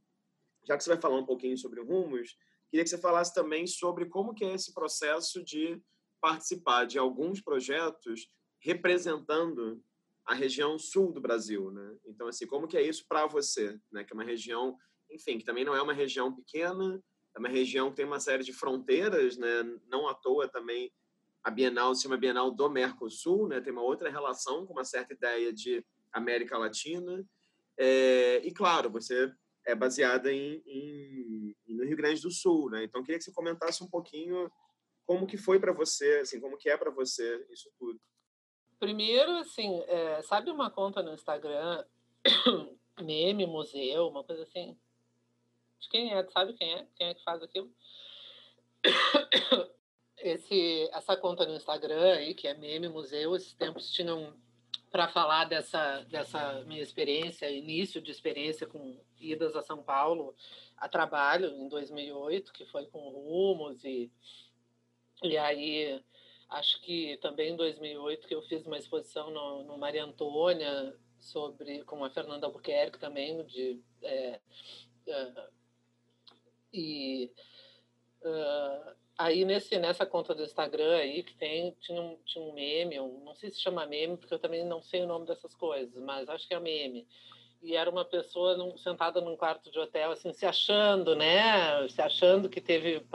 [0.65, 2.35] já que você vai falar um pouquinho sobre o Rumos,
[2.69, 5.81] queria que você falasse também sobre como que é esse processo de
[6.21, 8.29] participar de alguns projetos
[8.63, 9.83] representando
[10.25, 11.97] a região sul do Brasil, né?
[12.05, 14.03] Então, assim, como que é isso para você, né?
[14.03, 14.77] Que é uma região,
[15.09, 17.01] enfim, que também não é uma região pequena,
[17.35, 19.63] é uma região que tem uma série de fronteiras, né?
[19.87, 20.91] Não à toa também
[21.43, 23.59] a Bienal se chama Bienal do Mercosul, né?
[23.61, 27.25] Tem uma outra relação com uma certa ideia de América Latina.
[27.77, 29.31] É, e, claro, você
[29.65, 32.83] é baseada em, em, no Rio Grande do Sul, né?
[32.83, 34.51] Então, queria que você comentasse um pouquinho
[35.05, 37.99] como que foi para você, assim, como que é para você isso tudo.
[38.81, 41.85] Primeiro, assim, é, sabe uma conta no Instagram,
[42.99, 44.75] meme, museu, uma coisa assim?
[45.79, 46.27] De quem é?
[46.31, 46.87] Sabe quem é?
[46.95, 47.71] Quem é que faz aquilo?
[50.17, 54.33] Esse, essa conta no Instagram aí, que é meme, museu, esses tempos tinham
[54.89, 60.35] para falar dessa, dessa minha experiência, início de experiência com idas a São Paulo
[60.77, 64.11] a trabalho em 2008, que foi com rumos e
[65.23, 66.03] e aí
[66.51, 71.81] Acho que também em 2008 que eu fiz uma exposição no, no Maria Antônia sobre
[71.85, 74.39] com a Fernanda Albuquerque também de é,
[75.07, 75.47] é,
[76.73, 77.31] e
[78.23, 82.99] uh, aí nesse nessa conta do Instagram aí que tem tinha um, tinha um meme
[82.99, 86.03] um, não sei se chama meme porque eu também não sei o nome dessas coisas
[86.03, 87.07] mas acho que é meme
[87.61, 91.87] e era uma pessoa num, sentada num quarto de hotel, assim, se achando, né?
[91.89, 93.05] Se achando que teve.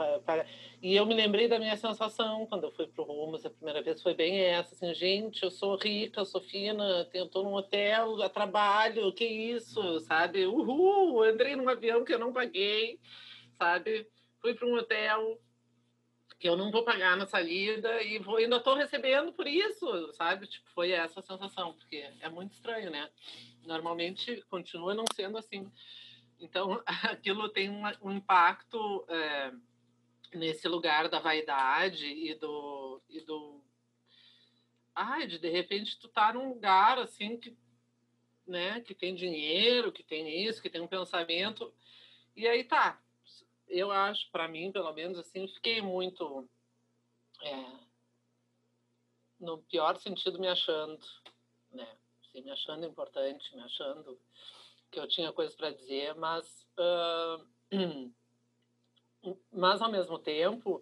[0.81, 3.81] E eu me lembrei da minha sensação quando eu fui para o Rumos a primeira
[3.81, 8.21] vez, foi bem essa, assim, gente, eu sou rica, eu sou fina, estou num hotel,
[8.21, 10.45] a trabalho, que isso, sabe?
[10.45, 12.99] Uhul, entrei num avião que eu não paguei,
[13.57, 14.07] sabe?
[14.39, 15.39] Fui para um hotel
[16.39, 20.45] que eu não vou pagar na saída e vou, ainda estou recebendo por isso, sabe?
[20.47, 23.09] Tipo, foi essa sensação, porque é muito estranho, né?
[23.67, 25.69] Normalmente continua não sendo assim.
[26.39, 29.53] Então, aquilo tem um, impacto é,
[30.33, 33.61] nesse lugar da vaidade e do, e do.
[34.95, 37.55] Ai, de de repente tu tá num lugar assim que,
[38.47, 41.71] né, que tem dinheiro, que tem isso, que tem um pensamento.
[42.35, 43.01] E aí tá.
[43.67, 46.49] Eu acho, para mim, pelo menos, assim, fiquei muito.
[47.43, 47.87] É,
[49.39, 51.05] no pior sentido, me achando,
[51.71, 51.87] né?
[52.37, 54.17] Assim, me achando importante, me achando
[54.91, 57.45] que eu tinha coisas para dizer, mas, uh,
[59.51, 60.81] mas ao mesmo tempo,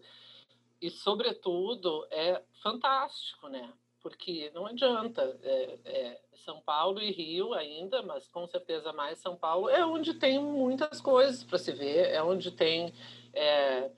[0.82, 3.74] e sobretudo, é fantástico, né?
[4.02, 9.36] Porque não adianta, é, é São Paulo e Rio ainda, mas com certeza mais São
[9.36, 12.94] Paulo, é onde tem muitas coisas para se ver, é onde tem.
[13.34, 13.90] É,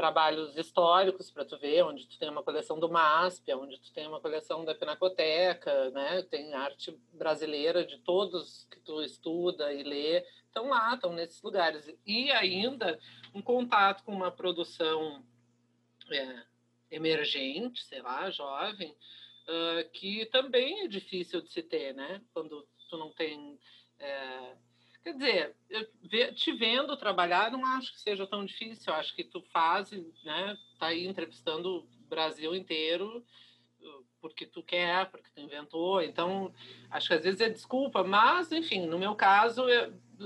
[0.00, 4.06] trabalhos históricos para tu ver, onde tu tem uma coleção do MASP, onde tu tem
[4.06, 6.22] uma coleção da Pinacoteca, né?
[6.22, 11.86] Tem arte brasileira de todos que tu estuda e lê, estão lá, estão nesses lugares.
[12.06, 12.98] E ainda
[13.34, 15.22] um contato com uma produção
[16.10, 16.44] é,
[16.90, 22.22] emergente, sei lá, jovem, uh, que também é difícil de se ter, né?
[22.32, 23.60] Quando tu não tem
[23.98, 24.56] é,
[25.02, 28.92] Quer dizer, eu, te vendo trabalhar, não acho que seja tão difícil.
[28.92, 30.58] Eu acho que tu faz, né?
[30.78, 33.24] Tá aí entrevistando o Brasil inteiro
[34.20, 36.02] porque tu quer, porque tu inventou.
[36.02, 36.52] Então,
[36.90, 39.62] acho que às vezes é desculpa, mas, enfim, no meu caso,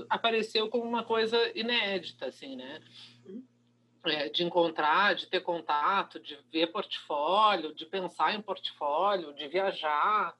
[0.09, 2.81] apareceu como uma coisa inédita, assim, né?
[4.03, 10.35] É, de encontrar, de ter contato, de ver portfólio, de pensar em portfólio, de viajar,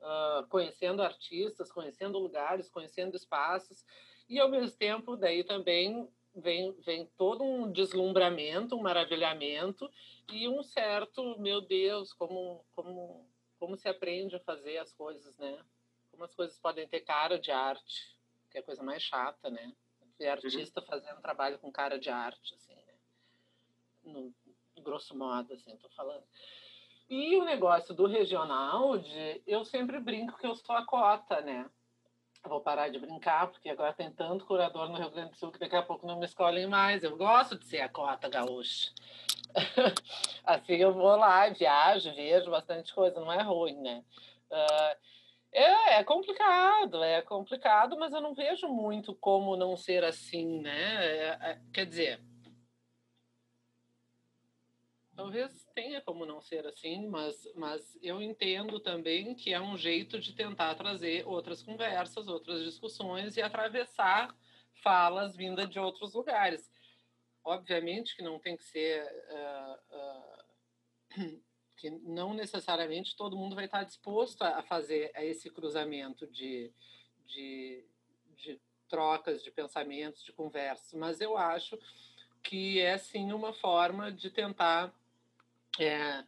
[0.00, 3.84] uh, conhecendo artistas, conhecendo lugares, conhecendo espaços,
[4.28, 9.90] e ao mesmo tempo daí também vem, vem todo um deslumbramento, um maravilhamento
[10.30, 15.58] e um certo, meu Deus, como, como, como se aprende a fazer as coisas, né?
[16.10, 18.16] Como as coisas podem ter cara de arte,
[18.50, 19.72] que é a coisa mais chata, né?
[20.18, 20.32] Ver uhum.
[20.32, 22.94] artista fazendo trabalho com cara de arte, assim, né?
[24.04, 24.34] No
[24.82, 26.24] grosso modo, assim, tô falando.
[27.08, 31.68] E o negócio do regional, de, eu sempre brinco que eu sou a cota, né?
[32.48, 35.58] vou parar de brincar, porque agora tem tanto curador no Rio Grande do Sul que
[35.58, 37.02] daqui a pouco não me escolhem mais.
[37.04, 38.90] Eu gosto de ser a cota gaúcha.
[40.44, 44.04] assim eu vou lá, viajo, vejo bastante coisa, não é ruim, né?
[44.50, 44.96] Uh,
[45.52, 51.06] é, é complicado, é complicado, mas eu não vejo muito como não ser assim, né?
[51.06, 52.20] É, é, quer dizer,
[55.18, 60.20] talvez tenha como não ser assim, mas, mas eu entendo também que é um jeito
[60.20, 64.32] de tentar trazer outras conversas, outras discussões e atravessar
[64.80, 66.70] falas vindas de outros lugares.
[67.42, 69.04] Obviamente que não tem que ser.
[69.28, 69.96] Uh,
[71.20, 71.40] uh,
[71.76, 76.72] que não necessariamente todo mundo vai estar disposto a fazer esse cruzamento de,
[77.26, 77.84] de,
[78.36, 81.78] de trocas de pensamentos, de conversas, mas eu acho
[82.42, 84.92] que é sim uma forma de tentar
[85.84, 86.24] é,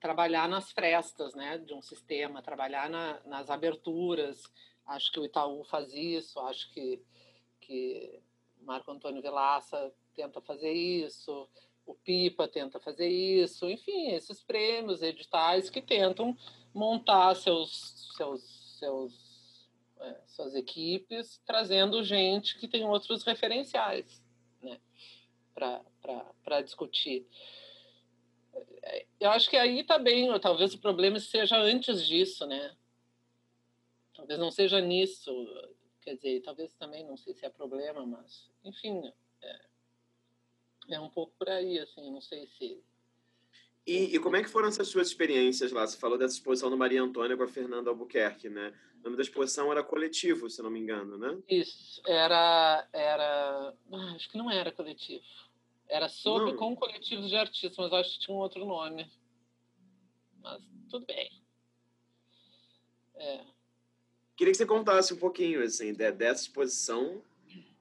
[0.00, 4.42] trabalhar nas frestas né, de um sistema, trabalhar na, nas aberturas.
[4.86, 7.00] Acho que o Itaú faz isso, acho que,
[7.60, 8.20] que
[8.62, 11.48] Marco Antônio Vilaça tenta fazer isso,
[11.86, 16.36] o Pipa tenta fazer isso, enfim, esses prêmios editais que tentam
[16.74, 19.68] montar seus, seus, seus,
[20.00, 24.22] é, suas equipes, trazendo gente que tem outros referenciais
[24.60, 24.80] né,
[25.54, 27.26] para discutir.
[29.20, 32.74] Eu acho que aí também, tá talvez o problema seja antes disso, né?
[34.14, 35.32] Talvez não seja nisso,
[36.00, 39.60] quer dizer, talvez também, não sei se é problema, mas, enfim, é,
[40.90, 42.82] é um pouco por aí, assim, não sei se.
[43.86, 45.86] E, e, como é que foram essas suas experiências lá?
[45.86, 48.72] Você falou dessa exposição do Maria Antônia com a Fernanda Albuquerque, né?
[49.00, 51.36] O nome da exposição era Coletivo, se não me engano, né?
[51.48, 52.86] Isso, era...
[52.92, 53.74] era...
[53.92, 55.24] Ah, acho que não era Coletivo.
[55.88, 56.58] Era sobre não.
[56.58, 59.10] com coletivos de artistas, mas acho que tinha um outro nome.
[60.40, 61.30] Mas tudo bem.
[63.14, 63.44] É.
[64.36, 67.22] Queria que você contasse um pouquinho, assim, dessa exposição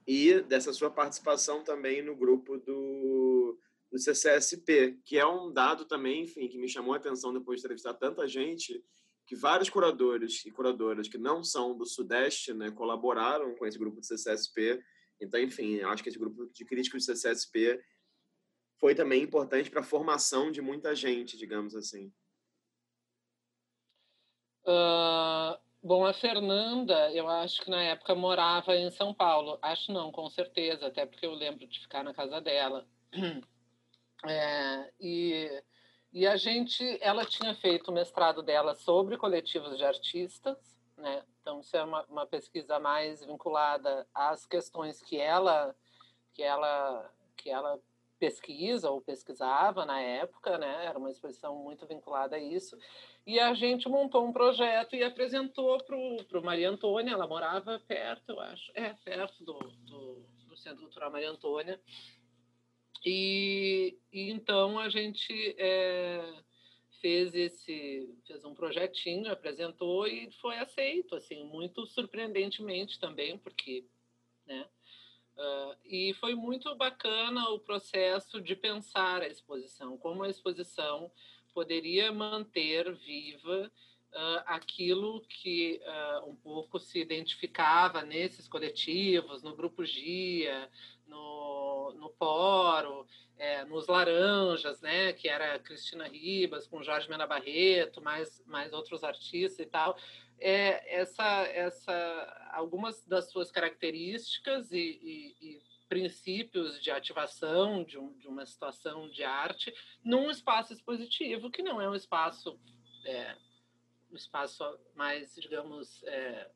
[0.06, 3.58] e dessa sua participação também no grupo do,
[3.92, 7.66] do CCSP, que é um dado também, enfim, que me chamou a atenção depois de
[7.66, 8.84] entrevistar tanta gente,
[9.26, 14.02] que vários curadores e curadoras que não são do Sudeste, né, colaboraram com esse grupo
[14.02, 14.84] do CCSP.
[15.22, 17.82] Então, enfim, acho que esse grupo de críticos do CCSP
[18.80, 22.12] foi também importante para a formação de muita gente, digamos assim.
[24.66, 29.58] Uh, Bom, a Fernanda, eu acho que na época morava em São Paulo.
[29.64, 32.88] Acho não, com certeza, até porque eu lembro de ficar na casa dela.
[34.24, 35.64] É, e,
[36.14, 40.56] e a gente, ela tinha feito o mestrado dela sobre coletivos de artistas,
[41.02, 41.24] né?
[41.42, 45.76] Então, isso é uma, uma pesquisa mais vinculada às questões que ela,
[46.34, 47.80] que ela, que ela
[48.22, 50.86] pesquisa ou pesquisava na época, né?
[50.86, 52.78] Era uma exposição muito vinculada a isso.
[53.26, 58.30] E a gente montou um projeto e apresentou para o Maria Antônia, ela morava perto,
[58.30, 61.82] eu acho, é, perto do, do, do Centro Cultural Maria Antônia.
[63.04, 66.22] E, e então a gente é,
[67.02, 73.86] fez esse fez um projetinho, apresentou e foi aceito, assim, muito surpreendentemente também, porque,
[74.46, 74.68] né?
[75.36, 81.12] Uh, e foi muito bacana o processo de pensar a exposição, como a exposição
[81.54, 83.72] poderia manter viva
[84.12, 90.70] uh, aquilo que uh, um pouco se identificava nesses coletivos, no Grupo Gia,
[91.08, 91.61] no,
[91.94, 93.06] no Poro,
[93.38, 99.04] é, nos Laranjas, né, que era Cristina Ribas, com Jorge Mena Barreto, mais, mais outros
[99.04, 99.98] artistas e tal.
[100.40, 105.62] É, essa, essa, algumas das suas características e, e, e
[105.92, 111.82] princípios de ativação de, um, de, uma situação de arte num espaço expositivo que não
[111.82, 112.58] é um espaço
[113.06, 113.36] é,
[114.10, 114.64] um espaço
[114.96, 116.50] mais digamos é,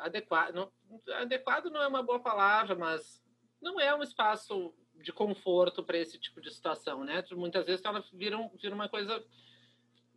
[0.00, 0.70] adequado não,
[1.14, 3.21] adequado não é uma boa palavra mas
[3.62, 8.04] não é um espaço de conforto para esse tipo de situação né muitas vezes ela
[8.12, 9.24] vira, vira uma coisa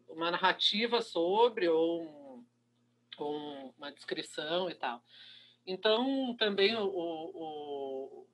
[0.10, 2.46] uma narrativa sobre ou, um,
[3.18, 5.02] ou uma descrição e tal
[5.66, 8.28] então, também o, o,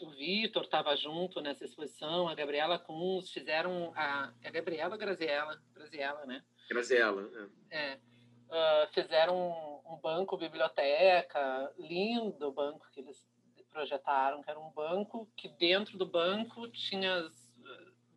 [0.00, 5.60] o Vitor estava junto nessa exposição, a Gabriela Kunz, fizeram a, é a Gabriela Graziella,
[5.74, 6.44] Graziella, né?
[6.70, 7.28] Graziella,
[7.70, 7.78] é.
[7.78, 13.26] é uh, fizeram um, um banco biblioteca, lindo banco que eles
[13.70, 17.30] projetaram, que era um banco que dentro do banco tinha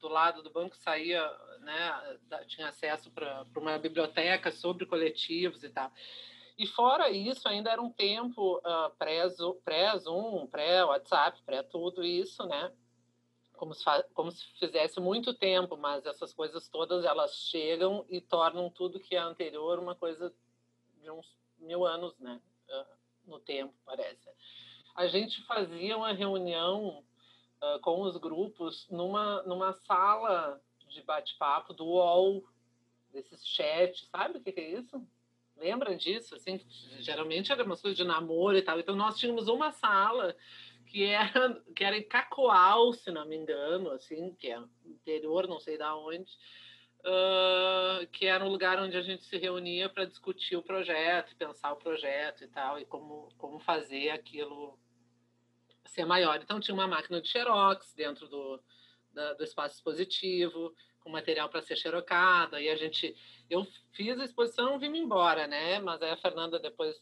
[0.01, 1.23] do lado do banco saía,
[1.59, 5.91] né, tinha acesso para uma biblioteca sobre coletivos e tal.
[6.57, 12.71] E fora isso, ainda era um tempo uh, pré-Zoom, pré-WhatsApp, pré-tudo isso, né?
[13.53, 13.83] Como se,
[14.13, 19.15] como se fizesse muito tempo, mas essas coisas todas elas chegam e tornam tudo que
[19.15, 20.33] é anterior uma coisa
[20.99, 21.21] de um
[21.59, 22.41] mil anos, né?
[23.25, 24.27] No tempo, parece.
[24.95, 27.03] A gente fazia uma reunião
[27.61, 32.43] uh, com os grupos numa, numa sala de bate-papo do UOL,
[33.11, 35.05] desses chats, sabe o que, que é isso?
[35.57, 36.35] Lembra disso?
[36.35, 36.59] Assim,
[36.99, 38.79] geralmente era uma coisa de namoro e tal.
[38.79, 40.35] Então, nós tínhamos uma sala
[40.87, 45.59] que era, que era em Cacoal, se não me engano, assim, que é interior, não
[45.59, 46.31] sei da onde,
[47.01, 51.71] uh, que era um lugar onde a gente se reunia para discutir o projeto, pensar
[51.73, 54.77] o projeto e tal, e como, como fazer aquilo
[55.85, 56.39] ser maior.
[56.41, 58.61] Então, tinha uma máquina de xerox dentro do,
[59.13, 63.15] da, do espaço expositivo, com material para ser xerocado, e a gente...
[63.49, 65.79] Eu fiz a exposição e vim embora, né?
[65.79, 66.95] Mas aí a Fernanda depois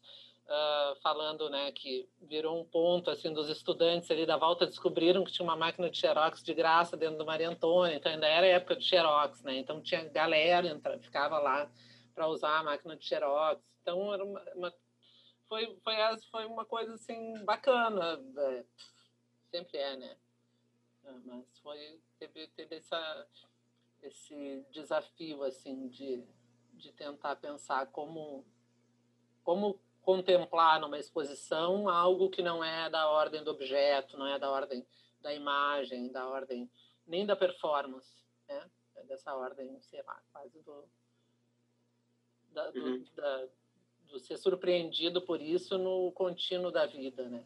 [0.49, 5.31] uh, falando né, que virou um ponto assim dos estudantes ali da volta descobriram que
[5.31, 8.75] tinha uma máquina de xerox de graça dentro do Maria Antônia, então ainda era época
[8.75, 9.57] de xerox, né?
[9.57, 11.69] Então tinha galera entra, ficava lá
[12.13, 13.61] para usar a máquina de xerox.
[13.81, 14.73] Então era uma, uma
[15.49, 15.95] foi foi
[16.31, 18.65] foi uma coisa assim bacana, é,
[19.51, 20.17] sempre é, né?
[21.03, 23.27] É, mas foi teve, teve essa
[24.03, 26.23] esse desafio assim de,
[26.73, 28.45] de tentar pensar como
[29.43, 34.49] como contemplar numa exposição algo que não é da ordem do objeto, não é da
[34.49, 34.85] ordem
[35.19, 36.71] da imagem, da ordem
[37.05, 38.69] nem da performance, né?
[38.95, 40.87] É dessa ordem, sei lá, quase do,
[42.51, 43.05] da, do, uhum.
[43.15, 43.47] da,
[44.17, 47.43] ser surpreendido por isso no contínuo da vida, né?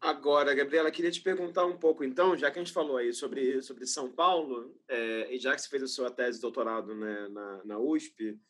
[0.00, 3.60] Agora, Gabriela, queria te perguntar um pouco, então, já que a gente falou aí sobre,
[3.62, 7.28] sobre São Paulo, é, e já que você fez a sua tese de doutorado né,
[7.28, 8.40] na, na USP,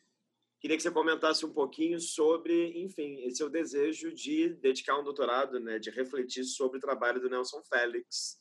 [0.60, 5.60] Queria que você comentasse um pouquinho sobre, enfim, esse seu desejo de dedicar um doutorado,
[5.60, 8.36] né, de refletir sobre o trabalho do Nelson Félix.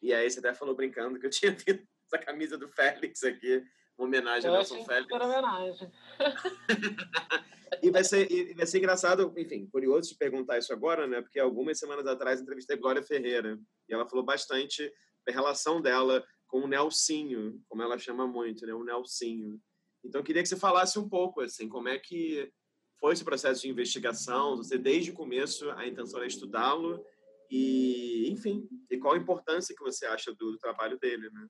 [0.00, 3.62] E aí você até falou brincando que eu tinha visto essa camisa do Félix aqui,
[3.98, 5.12] uma homenagem eu ao Nelson Félix.
[5.12, 5.92] Super homenagem.
[7.82, 11.20] e vai ser, e vai ser engraçado, enfim, curioso de perguntar isso agora, né?
[11.20, 14.90] Porque algumas semanas atrás entrevistei Glória Ferreira e ela falou bastante
[15.26, 18.72] da relação dela com o Nelsinho, como ela chama muito, né?
[18.72, 19.60] O Nelsinho.
[20.04, 22.50] Então, eu queria que você falasse um pouco, assim, como é que
[23.00, 24.56] foi esse processo de investigação?
[24.56, 27.04] Você, desde o começo, a intenção era estudá-lo
[27.50, 31.46] e, enfim, e qual a importância que você acha do trabalho dele, né?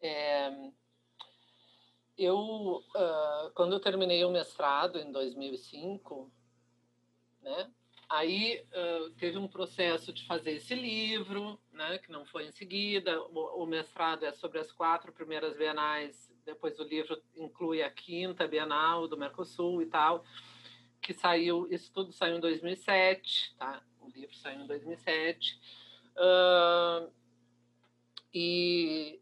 [0.00, 0.52] É,
[2.16, 6.30] eu, uh, quando eu terminei o mestrado em 2005,
[7.42, 7.70] né,
[8.08, 13.20] aí uh, teve um processo de fazer esse livro, né, que não foi em seguida.
[13.22, 18.46] O, o mestrado é sobre as quatro primeiras bienais depois o livro inclui a quinta
[18.46, 20.24] Bienal do Mercosul e tal,
[21.00, 23.82] que saiu, isso tudo saiu em 2007, tá?
[24.00, 25.58] O livro saiu em 2007.
[26.16, 27.10] Uh,
[28.32, 29.20] e,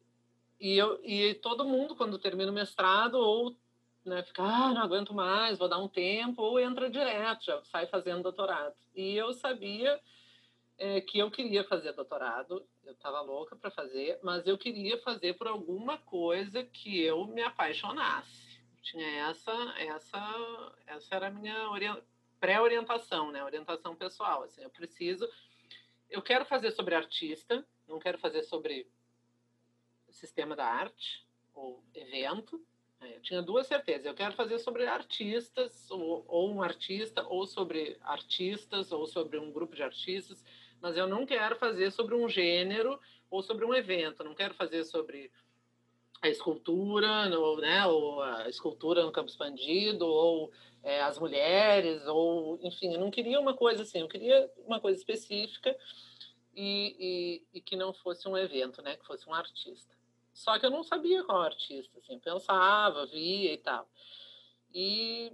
[0.63, 3.57] e, eu, e todo mundo, quando termina o mestrado, ou
[4.05, 7.89] né, fica, ah, não aguento mais, vou dar um tempo, ou entra direto, já sai
[7.89, 8.77] fazendo doutorado.
[8.95, 10.01] E eu sabia
[10.79, 15.35] é, que eu queria fazer doutorado, eu estava louca para fazer, mas eu queria fazer
[15.35, 18.63] por alguma coisa que eu me apaixonasse.
[18.83, 22.01] Tinha essa, essa, essa era a minha
[22.39, 23.43] pré-orientação, né?
[23.43, 24.45] Orientação pessoal.
[24.45, 25.29] Assim, eu preciso,
[26.09, 28.87] eu quero fazer sobre artista, não quero fazer sobre
[30.13, 32.65] sistema da arte ou evento.
[33.01, 33.17] Né?
[33.17, 34.07] Eu tinha duas certezas.
[34.07, 39.51] Eu quero fazer sobre artistas, ou, ou um artista, ou sobre artistas, ou sobre um
[39.51, 40.45] grupo de artistas
[40.83, 42.99] mas eu não quero fazer sobre um gênero
[43.31, 45.31] ou sobre um evento, não quero fazer sobre
[46.21, 50.53] a escultura, ou, né, ou a escultura no campo expandido, ou
[50.83, 54.99] é, as mulheres, ou enfim, eu não queria uma coisa assim, eu queria uma coisa
[54.99, 55.75] específica
[56.55, 56.97] e,
[57.55, 59.97] e, e, que não fosse um evento, né, que fosse um artista.
[60.33, 63.89] Só que eu não sabia qual artista, assim, pensava, via e tal.
[64.75, 65.33] E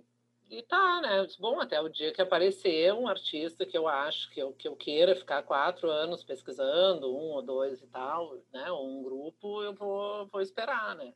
[0.51, 1.27] e tá, né?
[1.39, 4.75] Bom, até o dia que aparecer um artista que eu acho que eu, que eu
[4.75, 8.71] queira ficar quatro anos pesquisando, um ou dois e tal, né?
[8.73, 11.13] Ou um grupo, eu vou, vou esperar, né?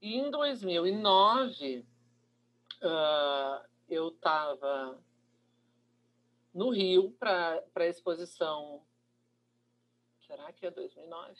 [0.00, 1.86] E em 2009,
[2.82, 4.98] uh, eu estava
[6.54, 8.82] no Rio para a exposição.
[10.26, 11.38] Será que é 2009?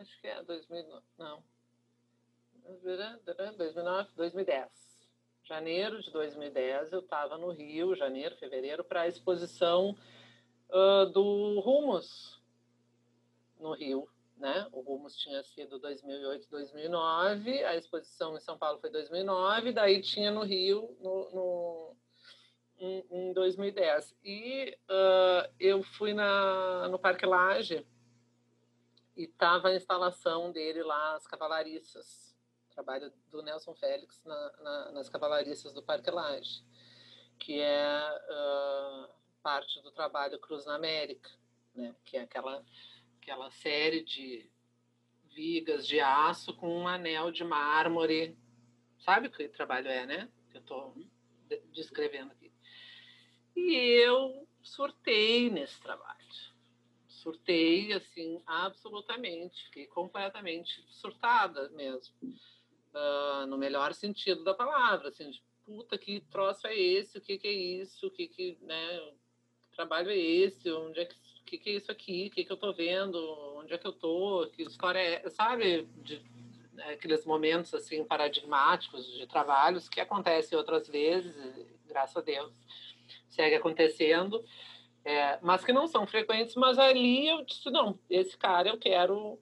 [0.00, 1.02] Acho que é 2009.
[1.18, 1.42] Não.
[2.82, 4.86] 2009, 2010
[5.46, 9.96] janeiro de 2010, eu estava no Rio, janeiro, fevereiro, para a exposição
[10.68, 12.42] uh, do Rumos
[13.58, 14.08] no Rio.
[14.36, 14.66] Né?
[14.72, 20.30] O Rumos tinha sido 2008, 2009, a exposição em São Paulo foi 2009, daí tinha
[20.30, 21.96] no Rio no, no
[22.78, 24.14] em, em 2010.
[24.22, 27.86] E uh, eu fui na, no Parque Lage
[29.16, 32.26] e estava a instalação dele lá, as cavalariças
[32.76, 36.62] trabalho do Nelson Félix na, na, nas cavalariças do Parque Lage,
[37.38, 39.08] que é uh,
[39.42, 41.30] parte do trabalho Cruz na América,
[41.74, 41.96] né?
[42.04, 42.62] que é aquela,
[43.20, 44.50] aquela série de
[45.34, 48.36] vigas de aço com um anel de mármore.
[48.98, 50.30] Sabe que trabalho é, né?
[50.50, 50.94] Que eu estou
[51.72, 52.52] descrevendo aqui.
[53.54, 56.15] E eu surtei nesse trabalho.
[57.26, 59.64] Surtei, assim, absolutamente.
[59.64, 62.14] Fiquei completamente surtada mesmo.
[62.22, 67.18] Uh, no melhor sentido da palavra, assim, de, puta, que troço é esse?
[67.18, 68.06] O que, que é isso?
[68.06, 69.12] O que que, né?
[69.74, 70.70] Trabalho é esse?
[70.70, 72.28] Onde é que o que, que, é isso aqui?
[72.28, 73.18] O que, que eu estou vendo?
[73.56, 74.48] Onde é que eu estou?
[74.50, 75.28] Que história é?
[75.28, 75.82] Sabe?
[76.04, 76.22] De,
[76.74, 81.34] né, aqueles momentos assim paradigmáticos de trabalhos que acontecem outras vezes,
[81.88, 82.52] graças a Deus,
[83.28, 84.44] segue acontecendo,
[85.06, 86.56] é, mas que não são frequentes.
[86.56, 89.38] Mas ali eu disse não, esse cara eu quero,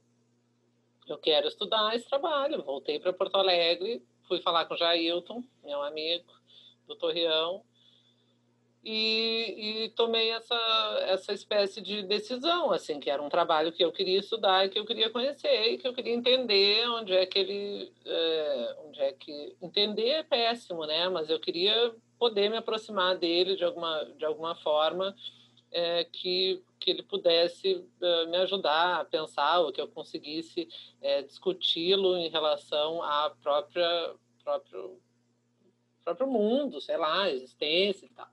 [1.08, 2.62] eu quero estudar esse trabalho.
[2.62, 6.30] Voltei para Porto Alegre, fui falar com o Jailton, meu amigo
[6.86, 7.64] do Torreão,
[8.84, 10.54] e, e, tomei essa,
[11.08, 14.78] essa espécie de decisão, assim, que era um trabalho que eu queria estudar e que
[14.78, 19.12] eu queria conhecer e que eu queria entender onde é que ele, é, onde é
[19.14, 21.08] que entender é péssimo, né?
[21.08, 25.16] Mas eu queria poder me aproximar dele de alguma de alguma forma
[25.74, 30.68] é, que que ele pudesse uh, me ajudar a pensar ou que eu conseguisse
[31.00, 35.00] é, discuti-lo em relação à própria próprio
[36.04, 38.28] próprio mundo, sei lá, existência e tal.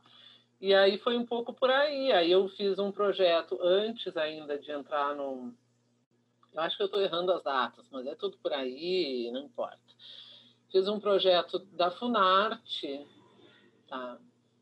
[0.60, 2.12] E aí foi um pouco por aí.
[2.12, 5.54] Aí eu fiz um projeto antes ainda de entrar no.
[6.54, 9.80] Eu acho que eu estou errando as datas, mas é tudo por aí, não importa.
[10.70, 13.08] Fiz um projeto da Funarte,
[13.88, 14.20] tá?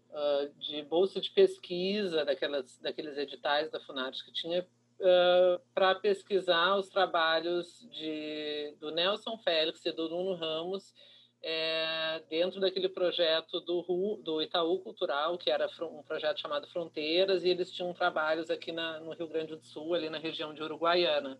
[0.09, 4.67] Uh, de bolsa de pesquisa, daquelas, daqueles editais da Funarte que tinha
[4.99, 10.95] uh, para pesquisar os trabalhos de, do Nelson Félix e do Nuno Ramos
[11.41, 17.49] é, dentro daquele projeto do, do Itaú Cultural, que era um projeto chamado Fronteiras, e
[17.49, 21.39] eles tinham trabalhos aqui na, no Rio Grande do Sul, ali na região de Uruguaiana.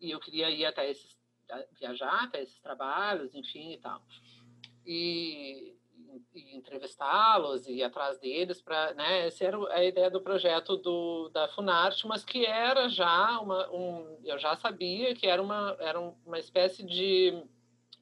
[0.00, 1.18] E eu queria ir até esses,
[1.78, 4.02] viajar até esses trabalhos, enfim, e tal.
[4.86, 5.76] E,
[6.34, 11.28] e entrevistá-los e ir atrás deles para né essa era a ideia do projeto do
[11.30, 16.00] da Funarte mas que era já uma um eu já sabia que era uma era
[16.00, 17.42] uma espécie de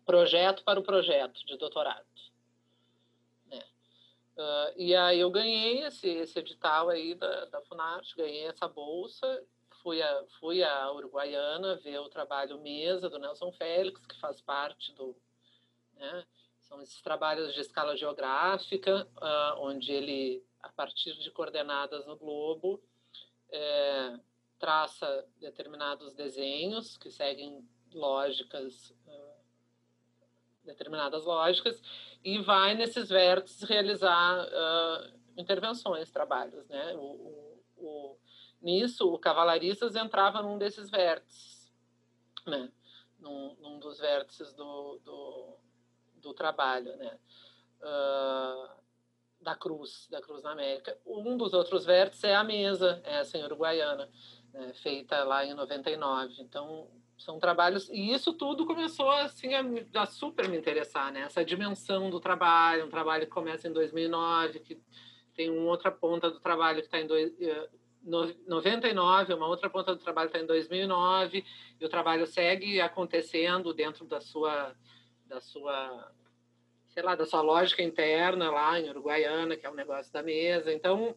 [0.09, 2.07] projeto para o projeto de doutorado.
[3.45, 3.63] Né?
[4.39, 9.45] Uh, e aí eu ganhei esse, esse edital aí da, da Funarte, ganhei essa bolsa,
[9.83, 14.95] fui a, fui a Uruguaiana ver o trabalho Mesa do Nelson Félix, que faz parte
[14.95, 15.15] do...
[15.93, 16.25] Né?
[16.69, 22.83] São esses trabalhos de escala geográfica, uh, onde ele, a partir de coordenadas no globo,
[23.51, 24.19] é,
[24.59, 28.95] traça determinados desenhos que seguem lógicas
[30.69, 31.83] determinadas lógicas
[32.23, 36.95] e vai nesses vértices realizar uh, intervenções, trabalhos, né?
[36.95, 38.19] O, o, o,
[38.61, 41.73] nisso, o Cavalaristas entrava num desses vértices,
[42.47, 42.71] né?
[43.19, 45.58] Num, num dos vértices do, do,
[46.29, 47.19] do trabalho, né?
[47.81, 48.79] Uh,
[49.41, 50.99] da Cruz, da Cruz na América.
[51.07, 54.09] Um dos outros vértices é a mesa, essa em Uruguaiana,
[54.53, 54.73] né?
[54.75, 56.35] feita lá em 99.
[56.41, 59.63] Então, são trabalhos e isso tudo começou assim a,
[60.03, 64.61] a, super me interessar né essa dimensão do trabalho um trabalho que começa em 2009
[64.61, 64.81] que
[65.35, 67.69] tem uma outra ponta do trabalho que está em dois, eh,
[68.05, 71.45] no, 99 uma outra ponta do trabalho está em 2009
[71.81, 74.77] e o trabalho segue acontecendo dentro da sua
[75.27, 76.13] da sua
[76.99, 80.73] sei lá da sua lógica interna lá em Uruguaiana que é um negócio da mesa
[80.73, 81.11] então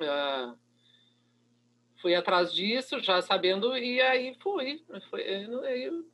[0.00, 0.58] uh,
[2.02, 4.84] fui atrás disso, já sabendo, e aí fui.
[5.08, 6.04] Foi, aí,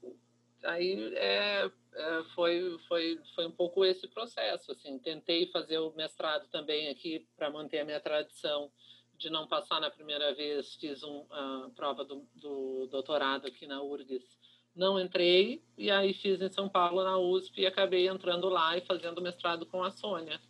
[0.62, 4.70] aí é, é, foi, foi, foi um pouco esse processo.
[4.70, 8.70] Assim, tentei fazer o mestrado também aqui para manter a minha tradição
[9.16, 10.74] de não passar na primeira vez.
[10.74, 14.38] Fiz uma uh, prova do, do doutorado aqui na URGS.
[14.78, 18.80] Não entrei, e aí fiz em São Paulo, na USP, e acabei entrando lá e
[18.80, 20.40] fazendo mestrado com a Sônia,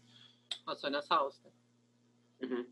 [0.66, 1.50] a Sônia Salster.
[2.42, 2.66] Uhum.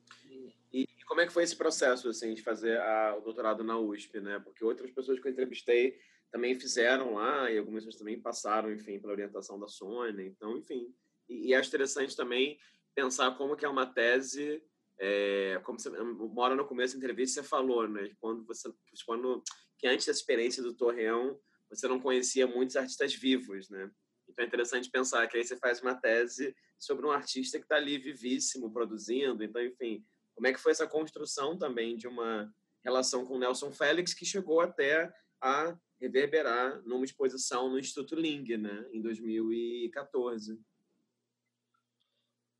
[0.70, 4.20] E como é que foi esse processo, assim, de fazer a, o doutorado na USP,
[4.20, 4.38] né?
[4.38, 5.98] Porque outras pessoas que eu entrevistei
[6.30, 10.26] também fizeram lá e algumas pessoas também passaram, enfim, pela orientação da Sônia.
[10.26, 10.94] Então, enfim.
[11.26, 12.58] E, e acho interessante também
[12.94, 14.62] pensar como que é uma tese,
[14.98, 18.10] é, como você, uma hora no começo da entrevista você falou, né?
[18.20, 18.70] Quando você,
[19.06, 19.42] quando,
[19.78, 23.90] que antes da experiência do Torreão, você não conhecia muitos artistas vivos, né?
[24.28, 27.76] Então é interessante pensar que aí você faz uma tese sobre um artista que está
[27.76, 29.42] ali vivíssimo, produzindo.
[29.42, 30.04] Então, enfim,
[30.34, 32.52] como é que foi essa construção também de uma
[32.84, 38.86] relação com Nelson Félix que chegou até a reverberar numa exposição no Instituto Ling, né,
[38.92, 40.52] em 2014.
[40.52, 40.58] Uh,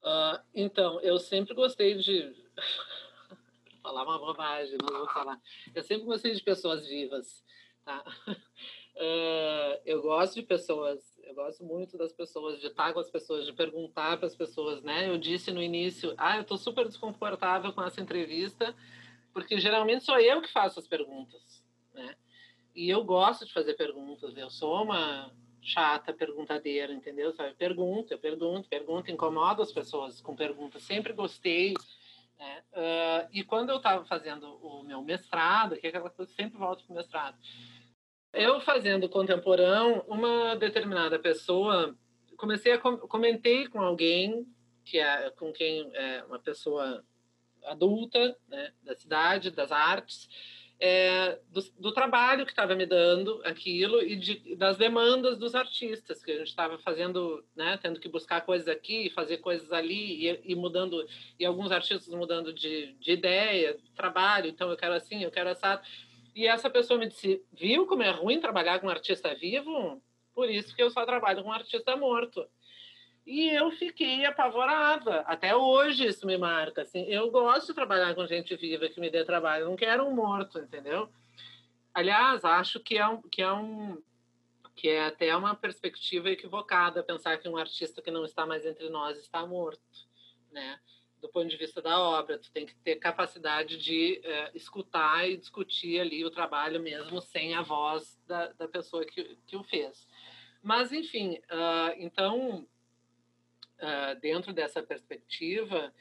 [0.05, 2.35] ah, então, eu sempre gostei de
[3.87, 5.41] falar uma bobagem, não vou falar.
[5.73, 7.45] Eu sempre gostei de pessoas vivas,
[7.85, 8.05] tá?
[8.27, 13.47] Uh, eu gosto de pessoas, eu gosto muito das pessoas, de estar com as pessoas,
[13.47, 15.09] de perguntar para as pessoas, né?
[15.09, 18.75] Eu disse no início, ah, eu estou super desconfortável com essa entrevista,
[19.33, 21.65] porque geralmente sou eu que faço as perguntas,
[21.95, 22.17] né?
[22.75, 25.33] E eu gosto de fazer perguntas, eu sou uma
[25.63, 27.33] chata perguntadeira, entendeu?
[27.33, 27.55] Sabe?
[27.55, 31.75] Pergunta, eu pergunto, pergunto, incomodo as pessoas com perguntas, sempre gostei.
[32.39, 32.63] Né?
[32.73, 36.85] Uh, e quando eu estava fazendo o meu mestrado, que é aquela coisa, sempre volto
[36.85, 37.39] para o mestrado,
[38.33, 41.97] eu fazendo contemporâneo, uma determinada pessoa,
[42.37, 44.47] comecei a comentei com alguém
[44.85, 47.05] que é com quem é uma pessoa
[47.65, 50.29] adulta, né, da cidade, das artes,
[50.79, 56.23] é, do, do, trabalho que estava me dando aquilo e de, das demandas dos artistas
[56.23, 60.53] que a gente estava fazendo, né, tendo que buscar coisas aqui, fazer coisas ali e,
[60.53, 61.07] e mudando
[61.39, 64.49] e alguns artistas mudando de, de ideia, de trabalho.
[64.49, 65.81] Então eu quero assim, eu quero assado.
[66.35, 70.03] E essa pessoa me disse: viu como é ruim trabalhar com um artista vivo?
[70.35, 72.47] Por isso que eu só trabalho com um artista morto.
[73.27, 75.21] E eu fiquei apavorada.
[75.23, 76.83] Até hoje isso me marca.
[76.83, 79.65] Assim, eu gosto de trabalhar com gente viva que me dê trabalho.
[79.65, 81.11] Eu não quero um morto, entendeu?
[81.93, 84.01] Aliás, acho que é um, que é um
[84.77, 88.91] que é até uma perspectiva equivocada pensar que um artista que não está mais entre
[88.91, 89.81] nós está morto,
[90.53, 90.79] né?
[91.21, 95.37] do ponto de vista da obra, tu tem que ter capacidade de é, escutar e
[95.37, 100.07] discutir ali o trabalho mesmo sem a voz da, da pessoa que, que o fez.
[100.63, 102.67] Mas, enfim, uh, então,
[103.81, 105.93] uh, dentro dessa perspectiva,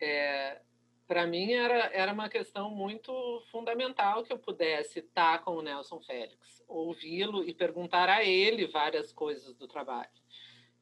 [0.00, 0.60] é,
[1.06, 6.00] para mim era, era uma questão muito fundamental que eu pudesse estar com o Nelson
[6.00, 10.10] Félix, ouvi-lo e perguntar a ele várias coisas do trabalho.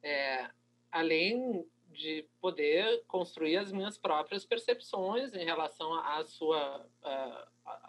[0.01, 0.49] É,
[0.91, 7.47] além de poder construir as minhas próprias percepções em relação à sua, à,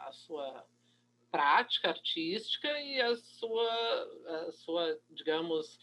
[0.09, 0.67] à sua
[1.31, 5.79] prática artística e a sua, a sua, digamos,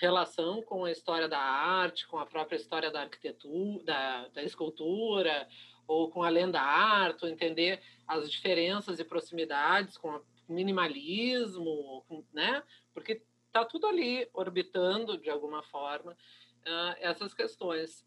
[0.00, 5.48] relação com a história da arte, com a própria história da arquitetura, da, da escultura,
[5.86, 12.62] ou com a lenda arte, entender as diferenças e proximidades com o minimalismo, né?
[12.92, 18.04] Porque está tudo ali orbitando de alguma forma uh, essas questões.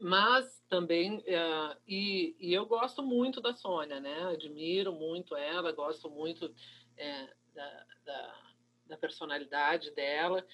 [0.00, 4.28] Mas também, uh, e, e, eu gosto muito da Sônia, né?
[4.32, 6.54] Admiro muito ela, gosto muito
[6.96, 8.34] é, da, da,
[8.86, 10.46] da, personalidade dela,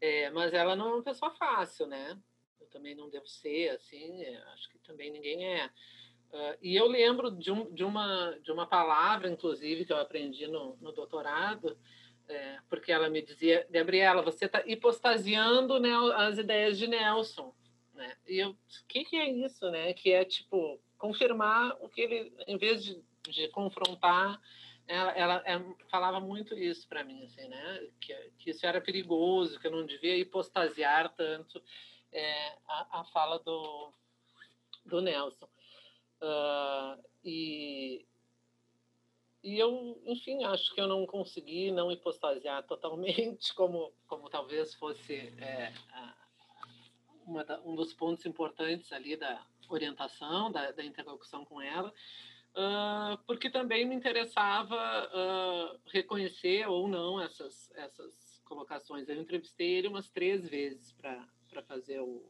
[0.00, 2.18] é, mas ela não é uma pessoa fácil, né?
[2.60, 5.66] Eu também não devo ser, assim, é, acho que também ninguém é.
[6.30, 10.46] Uh, e eu lembro de, um, de, uma, de uma palavra, inclusive, que eu aprendi
[10.46, 11.78] no, no doutorado,
[12.28, 17.54] é, porque ela me dizia, Gabriela, você está hipostasiando né, as ideias de Nelson.
[17.94, 18.14] Né?
[18.26, 19.94] E eu, o que, que é isso, né?
[19.94, 24.38] Que é, tipo, confirmar o que ele, em vez de, de confrontar,
[24.88, 27.88] ela, ela, ela é, falava muito isso para mim, assim, né?
[28.00, 31.62] Que, que isso era perigoso, que eu não devia hipostasiar tanto
[32.10, 33.92] é, a, a fala do,
[34.86, 35.46] do Nelson.
[36.20, 38.06] Uh, e,
[39.44, 45.14] e eu, enfim, acho que eu não consegui não hipostasiar totalmente, como, como talvez fosse
[45.38, 45.72] é,
[47.46, 51.92] da, um dos pontos importantes ali da orientação, da, da interlocução com ela,
[53.26, 59.08] porque também me interessava uh, reconhecer ou não essas, essas colocações.
[59.08, 62.24] Eu entrevistei ele umas três vezes para fazer o,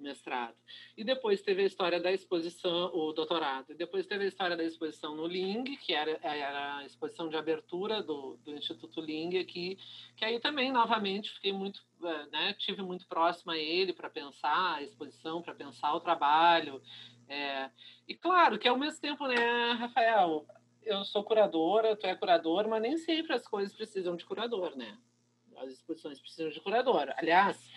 [0.00, 0.54] mestrado.
[0.96, 3.72] E depois teve a história da exposição, o doutorado.
[3.72, 7.36] E depois teve a história da exposição no Ling, que era, era a exposição de
[7.36, 9.78] abertura do, do Instituto Ling aqui,
[10.16, 14.76] que aí também, novamente, fiquei muito, é, né, tive muito próximo a ele para pensar
[14.76, 16.80] a exposição, para pensar o trabalho.
[17.28, 17.70] É,
[18.06, 20.46] e claro que ao mesmo tempo, né, Rafael,
[20.82, 24.96] eu sou curadora, tu é curador, mas nem sempre as coisas precisam de curador, né?
[25.56, 27.12] As exposições precisam de curador.
[27.16, 27.68] Aliás,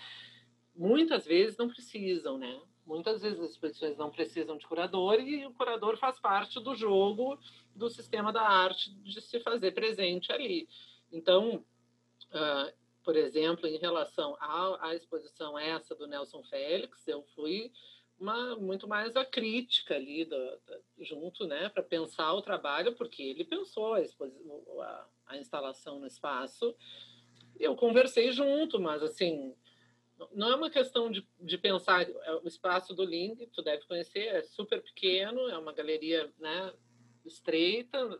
[0.75, 2.61] muitas vezes não precisam, né?
[2.85, 7.37] Muitas vezes as exposições não precisam de curador e o curador faz parte do jogo
[7.75, 10.67] do sistema da arte de se fazer presente ali.
[11.11, 11.63] Então,
[12.31, 12.73] uh,
[13.03, 17.71] por exemplo, em relação à, à, exposição essa do Nelson Félix, eu fui
[18.19, 23.23] uma, muito mais a crítica ali do, do, junto, né, para pensar o trabalho, porque
[23.23, 26.75] ele pensou a, a, a instalação no espaço.
[27.59, 29.55] Eu conversei junto, mas assim
[30.33, 34.27] não é uma questão de, de pensar é, o espaço do Ling, tu deve conhecer,
[34.27, 36.73] é super pequeno, é uma galeria né,
[37.25, 38.19] estreita,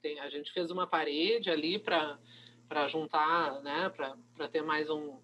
[0.00, 2.18] tem, a gente fez uma parede ali para
[2.88, 5.18] juntar, né, para ter mais um,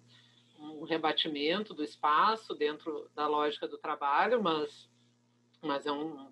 [0.61, 4.89] um rebatimento do espaço dentro da lógica do trabalho, mas,
[5.61, 6.31] mas é, um,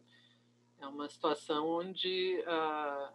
[0.80, 3.14] é uma situação onde uh,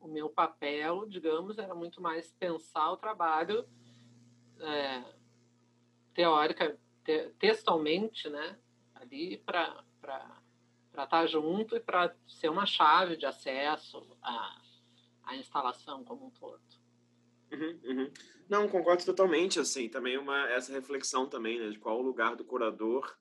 [0.00, 3.68] o meu papel, digamos, era muito mais pensar o trabalho
[4.60, 5.04] é,
[6.14, 8.58] teórica, te, textualmente, né,
[8.94, 9.84] ali para
[10.90, 14.60] estar tá junto e para ser uma chave de acesso à,
[15.24, 16.79] à instalação como um todo.
[17.52, 18.12] Uhum, uhum.
[18.48, 22.44] Não, concordo totalmente, assim, também uma, essa reflexão também, né, de qual o lugar do
[22.44, 23.16] curador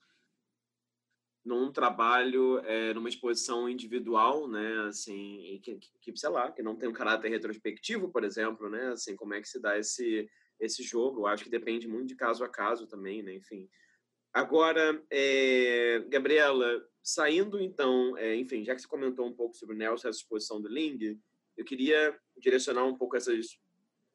[1.43, 6.87] num trabalho, é, numa exposição individual, né, assim, que, que, sei lá, que não tem
[6.87, 11.21] um caráter retrospectivo, por exemplo, né, assim, como é que se dá esse, esse jogo,
[11.21, 13.67] eu acho que depende muito de caso a caso também, né, enfim.
[14.31, 19.77] Agora, é, Gabriela, saindo então, é, enfim, já que você comentou um pouco sobre o
[19.77, 21.19] Nelson, essa exposição do Ling,
[21.57, 23.57] eu queria direcionar um pouco essas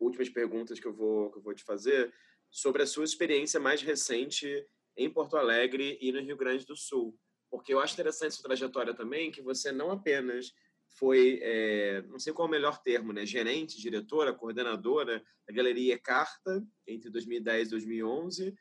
[0.05, 2.13] últimas perguntas que eu vou, que eu vou te fazer
[2.51, 7.19] sobre a sua experiência mais recente em Porto Alegre e no Rio Grande do Sul.
[7.51, 10.53] Porque eu acho interessante sua trajetória também, que você não apenas
[10.97, 15.99] foi, é, não sei qual é o melhor termo, né, gerente, diretora, coordenadora da Galeria
[15.99, 18.55] Carta entre 2010 e 2011,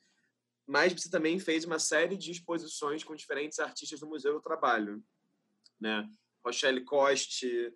[0.66, 5.04] mas você também fez uma série de exposições com diferentes artistas do Museu do Trabalho,
[5.80, 6.10] né?
[6.44, 7.74] Rochelle Coste,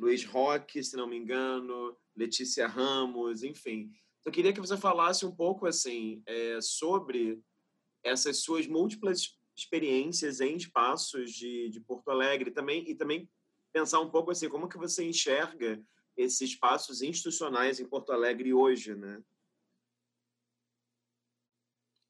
[0.00, 3.90] Luiz Roque, se não me engano, Letícia Ramos, enfim.
[4.20, 7.38] Então, eu queria que você falasse um pouco assim é, sobre
[8.02, 13.28] essas suas múltiplas experiências em espaços de, de Porto Alegre também e também
[13.72, 15.82] pensar um pouco assim como que você enxerga
[16.16, 19.22] esses espaços institucionais em Porto Alegre hoje, né?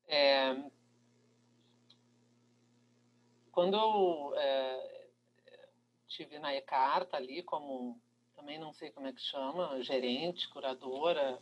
[0.07, 0.71] É,
[3.51, 5.00] quando é,
[6.11, 8.01] tive na Ecarta ali como
[8.35, 11.39] também não sei como é que chama gerente curadora.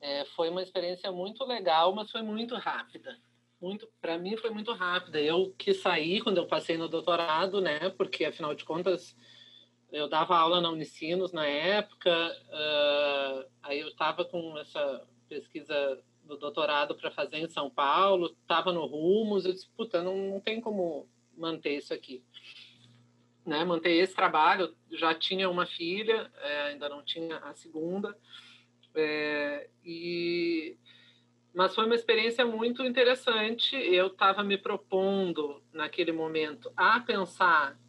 [0.00, 3.18] É, foi uma experiência muito legal mas foi muito rápida.
[3.60, 5.20] Muito para mim foi muito rápida.
[5.20, 9.16] Eu que saí quando eu passei no doutorado né porque afinal de contas
[9.90, 12.12] eu dava aula na Unicinos na época
[12.48, 18.72] uh, aí eu estava com essa pesquisa do doutorado para fazer em São Paulo, estava
[18.72, 22.22] no Rumos, eu disse, puta, não, não tem como manter isso aqui.
[23.46, 28.18] Né, manter esse trabalho, já tinha uma filha, é, ainda não tinha a segunda,
[28.92, 30.76] é, e
[31.56, 33.74] mas foi uma experiência muito interessante.
[33.76, 37.80] Eu estava me propondo naquele momento a pensar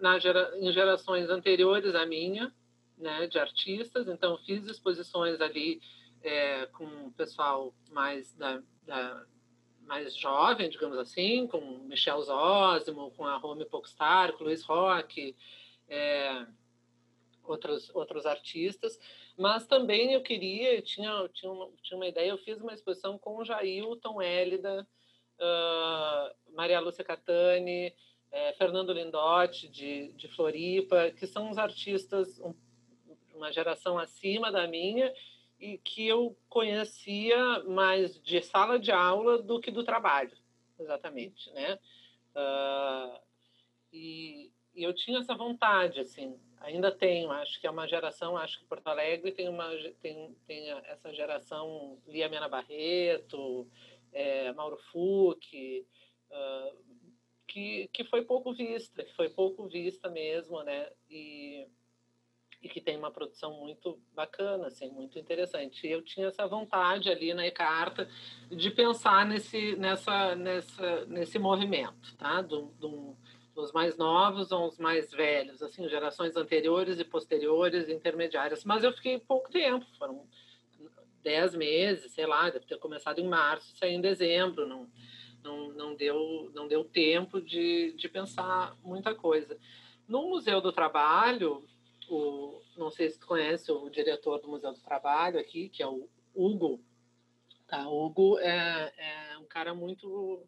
[0.00, 2.50] na gera, em gerações anteriores à minha,
[2.96, 4.08] né, de artistas.
[4.08, 5.78] Então fiz exposições ali
[6.22, 9.26] é, com o pessoal mais da, da,
[9.92, 15.36] mais jovem, digamos assim, com Michel Zósimo, com a Rome Pokstar, com Luiz Roque,
[15.86, 16.46] é,
[17.44, 18.98] outros outros artistas,
[19.36, 23.18] mas também eu queria, eu tinha tinha uma, tinha uma ideia, eu fiz uma exposição
[23.18, 24.88] com o Jailton Hélida,
[25.38, 27.94] uh, Maria Lúcia Catani,
[28.30, 32.54] é, Fernando Lindotti de, de Floripa, que são os artistas um,
[33.34, 35.12] uma geração acima da minha
[35.62, 40.36] e que eu conhecia mais de sala de aula do que do trabalho,
[40.76, 41.78] exatamente, né?
[42.34, 43.20] Uh,
[43.92, 48.58] e, e, eu tinha essa vontade, assim, ainda tenho, acho que é uma geração, acho
[48.58, 53.70] que Porto Alegre tem uma tem, tem essa geração Lia Mena Barreto,
[54.12, 55.86] é, Mauro Fuc,
[56.28, 56.76] uh,
[57.46, 60.90] que, que foi pouco vista, que foi pouco vista mesmo, né?
[61.08, 61.68] E
[62.62, 65.86] e que tem uma produção muito bacana, assim, muito interessante.
[65.86, 68.08] E eu tinha essa vontade ali na Ecarta
[68.48, 72.40] de pensar nesse, nessa, nessa, nesse movimento, tá?
[72.40, 73.16] Do, do,
[73.52, 78.64] dos mais novos aos mais velhos, assim, gerações anteriores e posteriores, intermediárias.
[78.64, 80.24] Mas eu fiquei pouco tempo, foram
[81.22, 84.88] dez meses, sei lá, deve ter começado em março, saí em dezembro, não,
[85.42, 89.58] não, não, deu, não deu tempo de, de pensar muita coisa.
[90.06, 91.64] No Museu do Trabalho,
[92.14, 95.86] o, não sei se tu conhece o diretor do Museu do Trabalho aqui, que é
[95.86, 96.84] o Hugo.
[97.66, 97.88] Tá?
[97.88, 100.46] O Hugo é, é um cara muito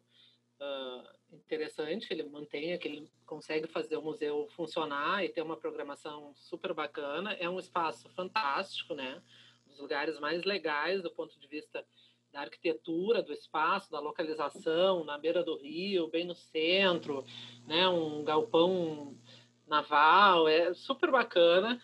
[0.59, 6.33] uh, interessante, ele mantém, que ele consegue fazer o museu funcionar e ter uma programação
[6.35, 7.33] super bacana.
[7.33, 9.21] É um espaço fantástico, né?
[9.65, 11.85] Um dos lugares mais legais do ponto de vista
[12.31, 17.25] da arquitetura do espaço, da localização, na beira do rio, bem no centro,
[17.65, 17.87] né?
[17.87, 19.17] Um galpão
[19.67, 21.81] naval, é super bacana.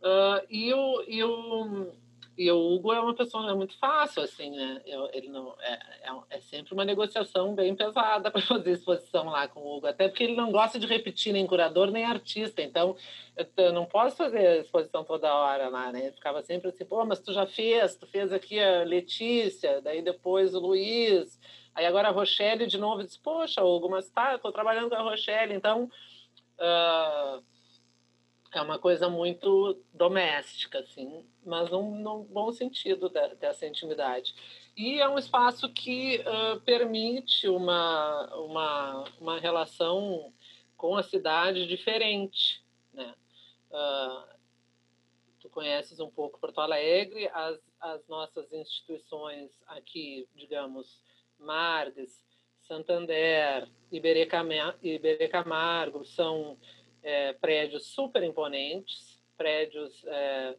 [0.00, 1.92] Uh, e, o, e o,
[2.36, 4.82] E o Hugo é uma pessoa é muito fácil, assim, né?
[4.84, 5.72] Eu, ele não, é,
[6.02, 10.08] é, é, sempre uma negociação bem pesada para fazer exposição lá com o Hugo, até
[10.08, 12.96] porque ele não gosta de repetir nem curador nem artista, então
[13.36, 16.10] eu, eu não posso fazer exposição toda hora lá, né?
[16.10, 20.54] Ficava sempre assim, pô, mas tu já fez, tu fez aqui a Letícia, daí depois
[20.54, 21.40] o Luiz,
[21.74, 25.02] aí agora a Rochelle de novo, disse, poxa, Hugo, mas tá, eu trabalhando com a
[25.02, 25.88] Rochelle, então...
[26.58, 27.42] Uh,
[28.52, 34.34] é uma coisa muito doméstica, assim, mas num, num bom sentido da, dessa intimidade.
[34.76, 40.32] E é um espaço que uh, permite uma, uma, uma relação
[40.76, 43.14] com a cidade diferente, né?
[43.70, 44.34] Uh,
[45.40, 51.02] tu conheces um pouco Porto Alegre, as, as nossas instituições aqui, digamos,
[51.38, 52.24] Marques,
[52.66, 54.26] Santander, Iberê
[55.28, 56.58] Camargo, são
[57.02, 60.56] é, prédios super imponentes, prédios é,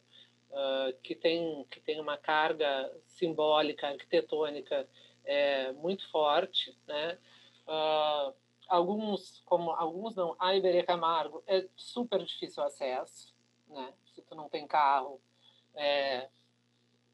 [0.50, 4.88] uh, que têm que tem uma carga simbólica, arquitetônica
[5.24, 7.18] é, muito forte, né?
[7.66, 8.34] Uh,
[8.68, 13.34] alguns, como alguns não, a Iberê Camargo é super difícil acesso,
[13.68, 13.92] né?
[14.14, 15.20] Se tu não tem carro,
[15.74, 16.28] é,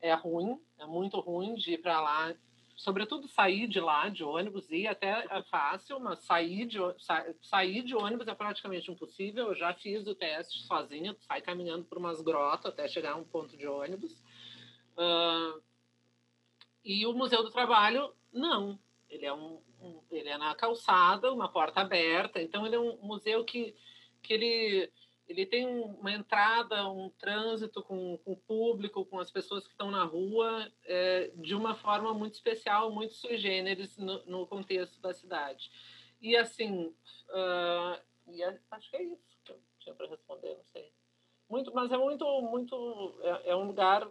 [0.00, 2.34] é ruim, é muito ruim de ir para lá
[2.82, 7.80] sobretudo sair de lá de ônibus ir até é fácil, mas sair de, sa, sair
[7.84, 9.48] de ônibus é praticamente impossível.
[9.48, 13.22] Eu já fiz o teste sozinha, sai caminhando por umas grotas até chegar a um
[13.22, 14.20] ponto de ônibus.
[14.96, 15.62] Uh,
[16.84, 18.76] e o Museu do Trabalho, não.
[19.08, 22.42] Ele é, um, um, ele é na calçada, uma porta aberta.
[22.42, 23.76] Então, ele é um museu que,
[24.20, 24.92] que ele
[25.32, 29.90] ele tem uma entrada, um trânsito com, com o público, com as pessoas que estão
[29.90, 35.14] na rua, é, de uma forma muito especial, muito sui generis no, no contexto da
[35.14, 35.70] cidade.
[36.20, 36.94] E assim,
[37.30, 40.92] uh, e é, acho que é isso que eu tinha para responder, não sei.
[41.48, 44.08] Muito, mas é muito, muito, é, é um lugar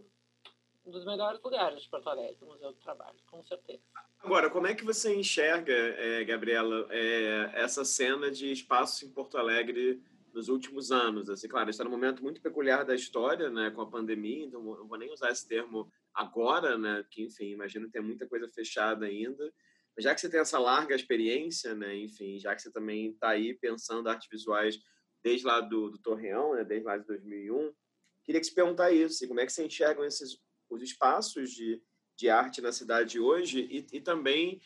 [0.86, 3.84] um dos melhores lugares de Porto Alegre, o Museu do Trabalho, com certeza.
[4.20, 9.38] Agora, como é que você enxerga, é, Gabriela, é, essa cena de espaços em Porto
[9.38, 10.02] Alegre
[10.34, 11.30] nos últimos anos.
[11.30, 14.88] Assim, claro, está num momento muito peculiar da história, né, com a pandemia, então não
[14.88, 19.06] vou nem usar esse termo agora, né, que enfim, imagino que tem muita coisa fechada
[19.06, 19.54] ainda.
[19.96, 23.30] Mas já que você tem essa larga experiência, né, enfim, já que você também está
[23.30, 24.80] aí pensando artes visuais
[25.24, 27.74] desde lá do, do Torreão, né, desde lá de 2001,
[28.24, 30.40] queria que você perguntar isso, assim, como é que você enxerga esses
[30.72, 31.82] os espaços de,
[32.18, 34.62] de arte na cidade hoje e, e também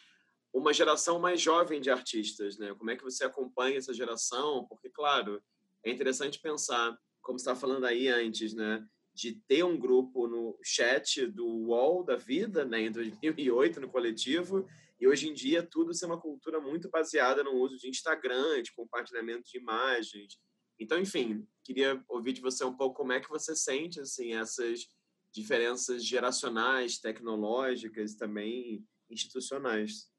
[0.54, 2.74] uma geração mais jovem de artistas, né?
[2.76, 4.66] Como é que você acompanha essa geração?
[4.70, 5.44] Porque, claro,
[5.86, 8.86] é interessante pensar, como estava falando aí antes, né?
[9.14, 12.82] De ter um grupo no chat do UOL da vida, né?
[12.82, 14.68] Em 2008, no coletivo,
[15.00, 18.74] e hoje em dia tudo ser uma cultura muito baseada no uso de Instagram, de
[18.74, 20.40] compartilhamento de imagens.
[20.80, 24.88] Então, enfim, queria ouvir de você um pouco como é que você sente, assim, essas
[25.32, 30.10] diferenças geracionais, tecnológicas, também institucionais.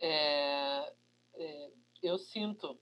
[0.00, 0.92] É,
[1.34, 1.70] é,
[2.02, 2.78] eu sinto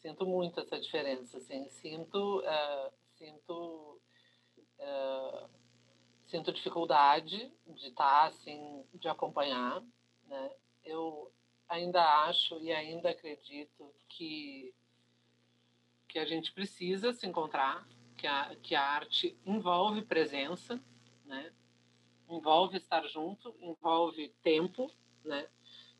[0.00, 4.00] sinto muito essa diferença, assim, sinto, uh, sinto,
[4.78, 5.48] uh,
[6.26, 9.82] sinto dificuldade de estar, assim, de acompanhar,
[10.26, 10.50] né?
[10.84, 11.32] Eu
[11.68, 14.74] ainda acho e ainda acredito que
[16.08, 17.86] que a gente precisa se encontrar,
[18.16, 20.82] que a, que a arte envolve presença,
[21.26, 21.52] né?
[22.28, 24.90] Envolve estar junto, envolve tempo,
[25.22, 25.46] né?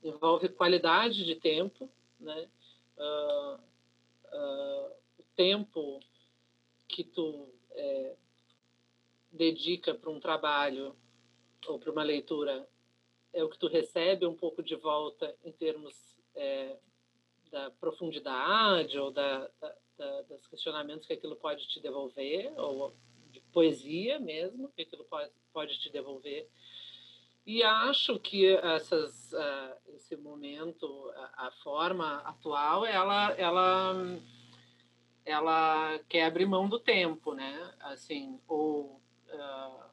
[0.02, 2.48] Envolve qualidade de tempo, né?
[2.96, 3.60] Uh,
[4.32, 6.00] uh, o tempo
[6.88, 8.16] que tu é,
[9.30, 10.96] dedica para um trabalho
[11.66, 12.68] ou para uma leitura
[13.32, 15.94] é o que tu recebe um pouco de volta em termos
[16.34, 16.76] é,
[17.50, 22.94] da profundidade ou da, da, da, dos questionamentos que aquilo pode te devolver ou
[23.30, 26.48] de poesia mesmo que aquilo pode, pode te devolver.
[27.46, 34.18] E acho que essas, uh, esse momento, a, a, forma atual, ela, ela,
[35.24, 37.74] ela quer abrir mão do tempo, né?
[37.80, 39.84] Assim, ou uh,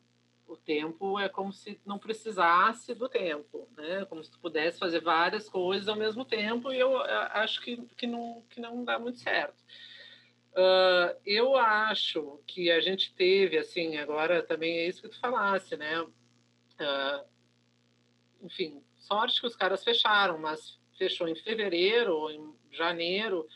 [0.47, 4.05] o tempo é como se não precisasse do tempo, né?
[4.05, 8.07] Como se tu pudesse fazer várias coisas ao mesmo tempo e eu acho que, que,
[8.07, 9.61] não, que não dá muito certo.
[10.53, 15.76] Uh, eu acho que a gente teve, assim, agora também é isso que tu falasse,
[15.76, 16.01] né?
[16.01, 17.26] Uh,
[18.41, 23.47] enfim, sorte que os caras fecharam, mas fechou em fevereiro ou em janeiro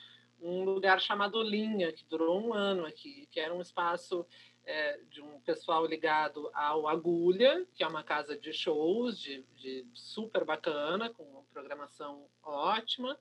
[0.41, 4.25] um lugar chamado Linha, que durou um ano aqui, que era um espaço
[4.65, 9.85] é, de um pessoal ligado ao Agulha, que é uma casa de shows, de, de
[9.93, 13.19] super bacana, com uma programação ótima.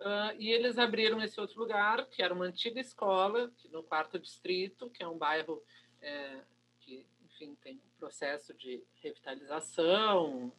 [0.00, 4.88] Uh, e eles abriram esse outro lugar, que era uma antiga escola, no quarto distrito,
[4.88, 5.62] que é um bairro
[6.00, 6.40] é,
[6.80, 10.52] que enfim, tem um processo de revitalização,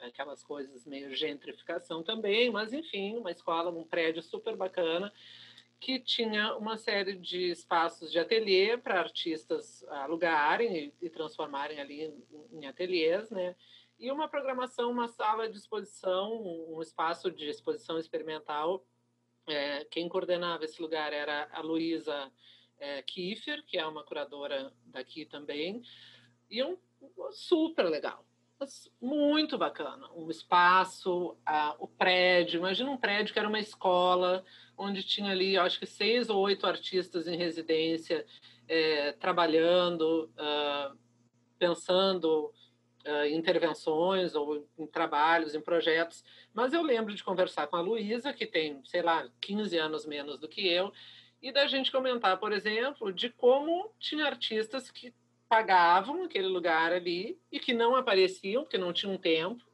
[0.00, 5.12] aquelas coisas meio gentrificação também, mas enfim, uma escola, um prédio super bacana
[5.80, 12.02] que tinha uma série de espaços de ateliê para artistas alugarem e, e, transformarem ali
[12.02, 13.54] em, em ateliês, né?
[13.98, 18.84] E uma programação, uma sala de exposição, um espaço de exposição experimental.
[19.46, 22.30] É, quem coordenava esse lugar era a Luísa
[22.78, 25.82] é, Kiefer, que é uma curadora daqui também,
[26.50, 26.76] e um,
[27.30, 28.24] super legal,
[29.00, 30.08] muito bacana.
[30.14, 34.44] Um espaço, uh, o prédio, imagina um prédio que era uma escola,
[34.76, 38.26] onde tinha ali, acho que seis ou oito artistas em residência,
[38.66, 40.96] é, trabalhando, uh,
[41.58, 42.52] pensando
[43.06, 46.24] uh, em intervenções ou em trabalhos, em projetos.
[46.52, 50.38] Mas eu lembro de conversar com a Luísa, que tem, sei lá, 15 anos menos
[50.38, 50.92] do que eu,
[51.40, 55.14] e da gente comentar, por exemplo, de como tinha artistas que
[55.48, 59.64] pagavam aquele lugar ali e que não apareciam, porque não tinham tempo,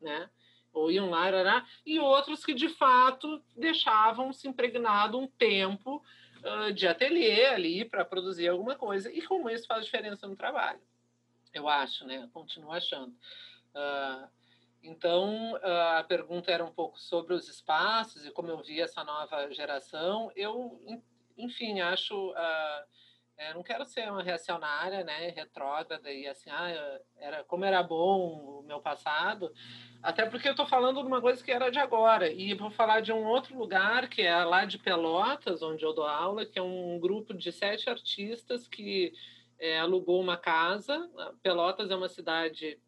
[0.00, 0.30] né?
[0.72, 6.02] Ou iam lá, arará, e outros que de fato deixavam se impregnado um tempo
[6.42, 9.10] uh, de ateliê ali para produzir alguma coisa.
[9.12, 10.80] E como isso faz diferença no trabalho,
[11.52, 12.28] eu acho, né?
[12.32, 13.14] Continuo achando.
[13.74, 14.28] Uh,
[14.82, 19.50] então, a pergunta era um pouco sobre os espaços e como eu vi essa nova
[19.50, 20.30] geração.
[20.36, 20.78] Eu
[21.38, 22.30] enfim, acho.
[22.32, 23.03] Uh,
[23.54, 28.62] não quero ser uma reacionária, né, retrógrada e assim, ah, era como era bom o
[28.62, 29.52] meu passado,
[30.02, 33.00] até porque eu estou falando de uma coisa que era de agora e vou falar
[33.00, 36.62] de um outro lugar que é lá de Pelotas, onde eu dou aula, que é
[36.62, 39.12] um grupo de sete artistas que
[39.58, 41.10] é, alugou uma casa.
[41.42, 42.78] Pelotas é uma cidade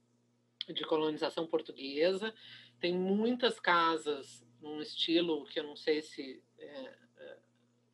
[0.69, 2.35] de colonização portuguesa,
[2.81, 7.06] tem muitas casas num estilo que eu não sei se é,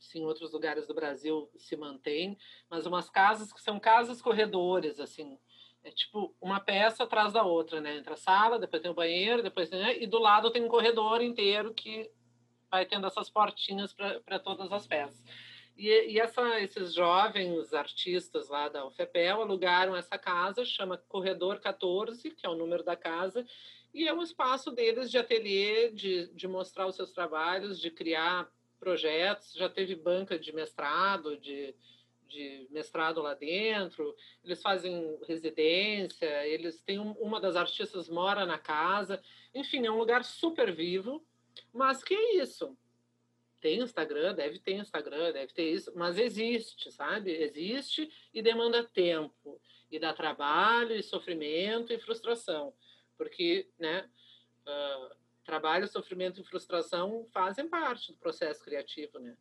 [0.02, 2.36] se em outros lugares do Brasil se mantém,
[2.68, 5.38] mas umas casas que são casas corredores, assim,
[5.84, 7.96] é tipo uma peça atrás da outra, né?
[7.96, 9.96] Entra a sala, depois tem o banheiro, depois né?
[10.00, 12.10] e do lado tem um corredor inteiro que
[12.68, 15.22] vai tendo essas portinhas para todas as peças.
[15.76, 22.30] E, e essa, esses jovens artistas lá da UFPEL alugaram essa casa, chama Corredor 14,
[22.30, 23.46] que é o número da casa,
[23.94, 28.50] e é um espaço deles de ateliê, de, de mostrar os seus trabalhos, de criar
[28.82, 31.72] projetos, já teve banca de mestrado, de,
[32.26, 34.12] de mestrado lá dentro,
[34.44, 39.22] eles fazem residência, eles têm um, uma das artistas mora na casa,
[39.54, 41.24] enfim, é um lugar super vivo,
[41.72, 42.76] mas que é isso?
[43.60, 47.30] Tem Instagram, deve ter Instagram, deve ter isso, mas existe, sabe?
[47.30, 49.60] Existe e demanda tempo,
[49.92, 52.74] e dá trabalho, e sofrimento e frustração,
[53.16, 54.10] porque, né,
[54.66, 59.36] uh, trabalho, sofrimento e frustração fazem parte do processo criativo, né?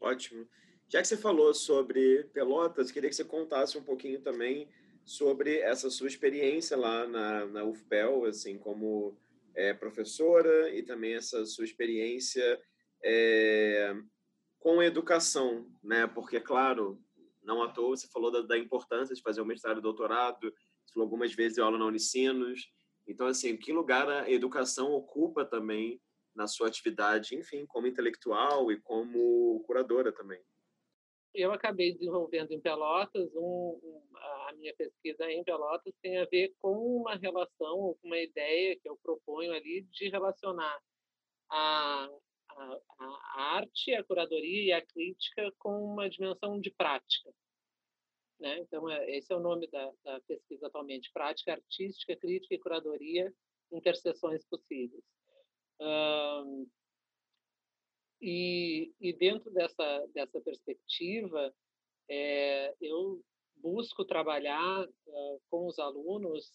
[0.00, 0.48] Ótimo.
[0.88, 4.68] Já que você falou sobre Pelotas, queria que você contasse um pouquinho também
[5.04, 9.16] sobre essa sua experiência lá na, na UFPEL, assim, como
[9.54, 12.60] é, professora e também essa sua experiência
[13.02, 13.96] é,
[14.58, 16.06] com a educação, né?
[16.06, 17.02] Porque, claro,
[17.42, 20.52] não à toa você falou da, da importância de fazer o mestrado e doutorado,
[20.84, 22.68] você falou algumas vezes de aula na Unicinos,
[23.06, 26.00] então, assim, que lugar a educação ocupa também
[26.34, 30.40] na sua atividade, enfim, como intelectual e como curadora também?
[31.34, 34.02] Eu acabei desenvolvendo em Pelotas, um,
[34.48, 38.88] a minha pesquisa em Pelotas tem a ver com uma relação, com uma ideia que
[38.88, 40.80] eu proponho ali de relacionar
[41.50, 42.08] a,
[42.48, 47.30] a, a arte, a curadoria e a crítica com uma dimensão de prática.
[48.38, 48.58] Né?
[48.58, 53.32] Então, é, esse é o nome da, da, pesquisa atualmente: Prática Artística, Crítica e Curadoria,
[53.72, 55.04] Interseções Possíveis.
[55.80, 56.66] Um,
[58.20, 61.54] e, e, dentro dessa, dessa perspectiva,
[62.08, 63.22] é, eu
[63.56, 66.52] busco trabalhar uh, com os alunos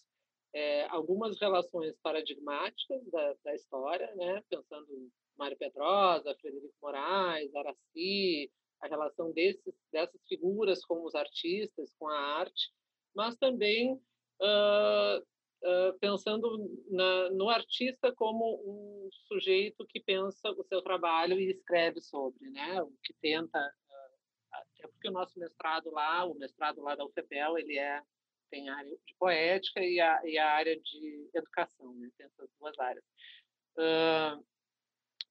[0.54, 4.42] é, algumas relações paradigmáticas da, da história, né?
[4.48, 8.50] pensando em Mário Pedrosa, Frederico Moraes, Araci,
[8.82, 12.72] a relação desses, dessas figuras com os artistas, com a arte,
[13.14, 20.82] mas também uh, uh, pensando na, no artista como um sujeito que pensa o seu
[20.82, 22.82] trabalho e escreve sobre, né?
[22.82, 27.58] O que tenta, uh, até porque o nosso mestrado lá, o mestrado lá da UFPEL,
[27.58, 28.02] ele é
[28.50, 32.10] tem área de poética e a, e a área de educação, né?
[32.18, 33.04] Tem essas duas áreas.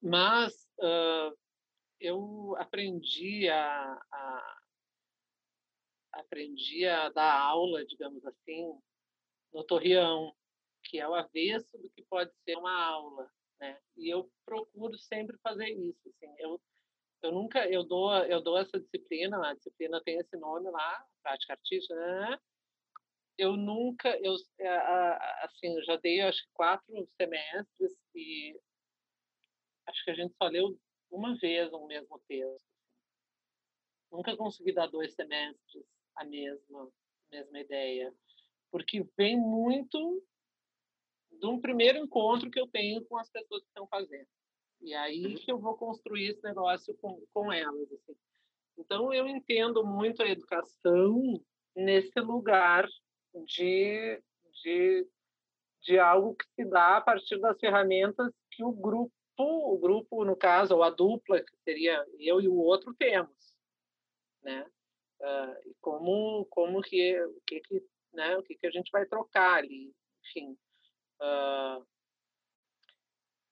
[0.01, 0.67] mas
[2.01, 4.61] eu aprendi a, a,
[6.13, 8.77] aprendi a dar aula, digamos assim,
[9.53, 10.35] no torreão,
[10.83, 13.79] que é o avesso do que pode ser uma aula, né?
[13.95, 16.59] E eu procuro sempre fazer isso, assim, eu
[17.23, 21.53] eu nunca, eu dou, eu dou essa disciplina, a disciplina tem esse nome lá, prática
[21.53, 22.39] artística, né?
[23.37, 28.59] Eu nunca, eu, é, assim, já dei acho que quatro semestres e
[29.87, 30.75] acho que a gente só leu
[31.11, 32.65] uma vez um mesmo texto.
[34.11, 35.85] Nunca consegui dar dois semestres
[36.15, 36.91] a mesma,
[37.31, 38.13] mesma ideia,
[38.71, 40.23] porque vem muito
[41.31, 44.27] de um primeiro encontro que eu tenho com as pessoas que estão fazendo.
[44.81, 45.35] E aí uhum.
[45.35, 47.91] que eu vou construir esse negócio com, com elas.
[47.91, 48.15] Assim.
[48.77, 51.41] Então, eu entendo muito a educação
[51.75, 52.87] nesse lugar
[53.45, 54.21] de,
[54.63, 55.07] de,
[55.81, 60.35] de algo que se dá a partir das ferramentas que o grupo, o grupo, no
[60.35, 63.55] caso, ou a dupla, que seria eu e o outro, temos.
[64.41, 64.65] Né?
[65.19, 67.83] Uh, como, como que, o que, que,
[68.13, 69.93] né, o que, que a gente vai trocar ali,
[70.25, 70.57] enfim.
[71.19, 71.85] Uh,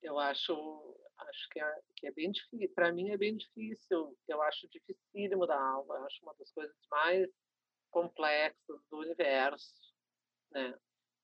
[0.01, 4.41] eu acho acho que é, que é bem difícil para mim é bem difícil eu
[4.43, 7.29] acho dificílimo dar aula eu acho uma das coisas mais
[7.91, 9.75] complexas do universo
[10.51, 10.73] né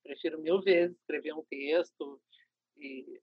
[0.03, 2.21] prefiro mil vezes escrever um texto
[2.77, 3.21] e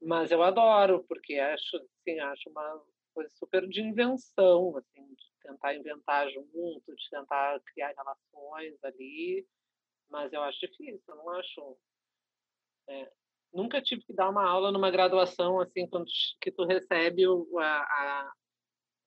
[0.00, 2.82] mas eu adoro porque acho assim acho uma
[3.14, 9.46] coisa super de invenção assim de tentar inventar junto de tentar criar relações ali
[10.10, 11.78] mas eu acho difícil eu não acho
[12.88, 13.10] é,
[13.52, 16.06] nunca tive que dar uma aula numa graduação assim quando
[16.40, 18.32] que tu recebe o, a, a,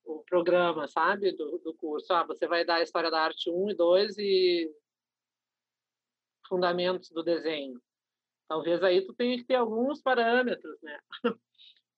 [0.05, 2.11] o programa, sabe, do, do curso.
[2.13, 4.71] Ah, você vai dar a história da arte 1 e 2 e
[6.47, 7.81] fundamentos do desenho.
[8.51, 10.99] Talvez aí tu tenha que ter alguns parâmetros, né?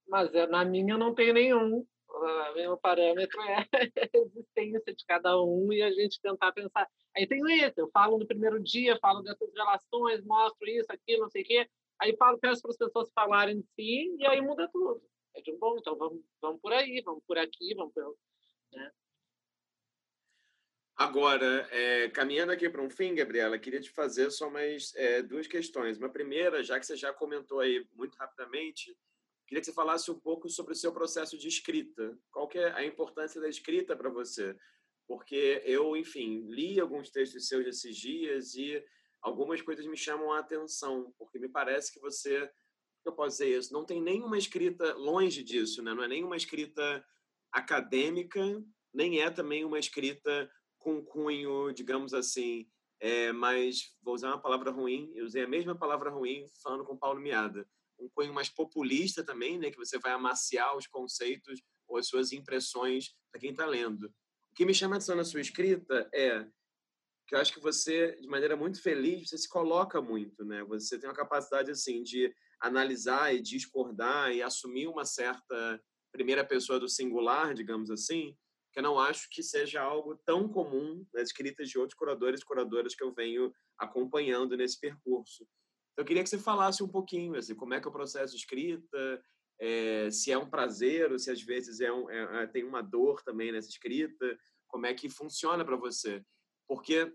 [0.08, 1.84] Mas na minha eu não tenho nenhum.
[2.08, 3.56] O meu parâmetro é
[4.14, 6.88] a existência de cada um e a gente tentar pensar.
[7.18, 11.30] Aí tem isso, eu falo no primeiro dia, falo dessas relações, mostro isso, aquilo, não
[11.32, 11.68] sei o quê.
[12.00, 15.02] Aí falo, peço para as pessoas falarem de si e aí muda tudo.
[15.34, 18.16] É de bom, então vamos, vamos por aí, vamos por aqui, vamos por.
[18.74, 18.92] Né?
[21.04, 25.48] Agora, é, caminhando aqui para um fim, Gabriela, queria te fazer só mais é, duas
[25.48, 25.98] questões.
[25.98, 28.98] Uma primeira, já que você já comentou aí muito rapidamente,
[29.46, 32.18] queria que você falasse um pouco sobre o seu processo de escrita.
[32.32, 34.56] Qual que é a importância da escrita para você?
[35.06, 38.82] Porque eu, enfim, li alguns textos seus esses dias e
[39.22, 42.50] algumas coisas me chamam a atenção, porque me parece que você,
[43.04, 45.94] eu posso dizer isso, não tem nenhuma escrita longe disso, né?
[45.94, 47.06] Não é nenhuma escrita
[47.52, 48.42] acadêmica,
[48.94, 50.50] nem é também uma escrita
[50.84, 52.68] com cunho, digamos assim,
[53.00, 56.98] é, mas vou usar uma palavra ruim, eu usei a mesma palavra ruim falando com
[56.98, 57.66] Paulo Miada,
[57.98, 62.34] um cunho mais populista também, né, que você vai amaciar os conceitos ou as suas
[62.34, 64.08] impressões para quem está lendo.
[64.52, 66.46] O que me chama atenção na sua escrita é
[67.26, 70.64] que eu acho que você, de maneira muito feliz, você se coloca muito, né?
[70.66, 75.82] Você tem uma capacidade, assim, de analisar e discordar e assumir uma certa
[76.12, 78.38] primeira pessoa do singular, digamos assim,
[78.74, 82.46] que eu não acho que seja algo tão comum nas escritas de outros curadores e
[82.46, 85.44] curadoras que eu venho acompanhando nesse percurso.
[85.94, 88.34] Então, eu queria que você falasse um pouquinho, assim, como é que é o processo
[88.34, 89.24] de escrita,
[89.60, 92.82] é, se é um prazer ou se às vezes é, um, é, é tem uma
[92.82, 94.38] dor também nessa escrita,
[94.68, 96.26] como é que funciona para você
[96.68, 97.14] porque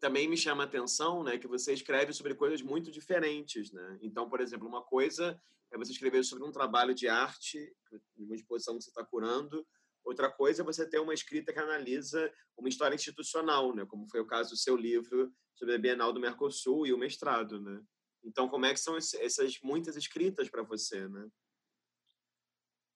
[0.00, 3.70] também me chama a atenção né, que você escreve sobre coisas muito diferentes.
[3.72, 3.98] Né?
[4.02, 5.40] Então, por exemplo, uma coisa
[5.70, 7.72] é você escrever sobre um trabalho de arte,
[8.16, 9.64] uma exposição que você está curando,
[10.04, 13.84] outra coisa é você ter uma escrita que analisa uma história institucional, né?
[13.86, 17.60] como foi o caso do seu livro sobre a Bienal do Mercosul e o mestrado.
[17.60, 17.82] Né?
[18.24, 21.08] Então, como é que são essas muitas escritas para você?
[21.08, 21.28] Né?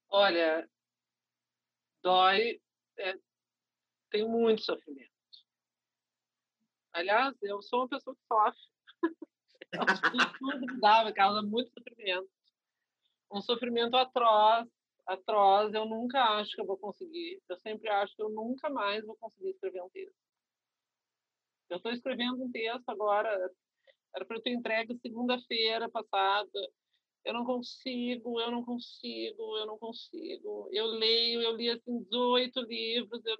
[0.08, 0.68] Olha,
[2.02, 2.60] dói,
[2.98, 3.18] é,
[4.10, 5.16] tem muito sofrimento
[6.96, 8.60] Aliás, eu sou uma pessoa que sofre.
[9.70, 12.30] eu acho que tudo dá causa muito sofrimento.
[13.30, 14.66] Um sofrimento atroz,
[15.06, 15.72] atroz.
[15.74, 17.40] Eu nunca acho que eu vou conseguir.
[17.48, 20.14] Eu sempre acho que eu nunca mais vou conseguir escrever um texto.
[21.70, 23.28] Eu estou escrevendo um texto agora.
[24.14, 26.72] Era para eu ter entregue segunda-feira passada.
[27.24, 30.68] Eu não consigo, eu não consigo, eu não consigo.
[30.72, 33.36] Eu leio, eu li assim 18 livros, eu,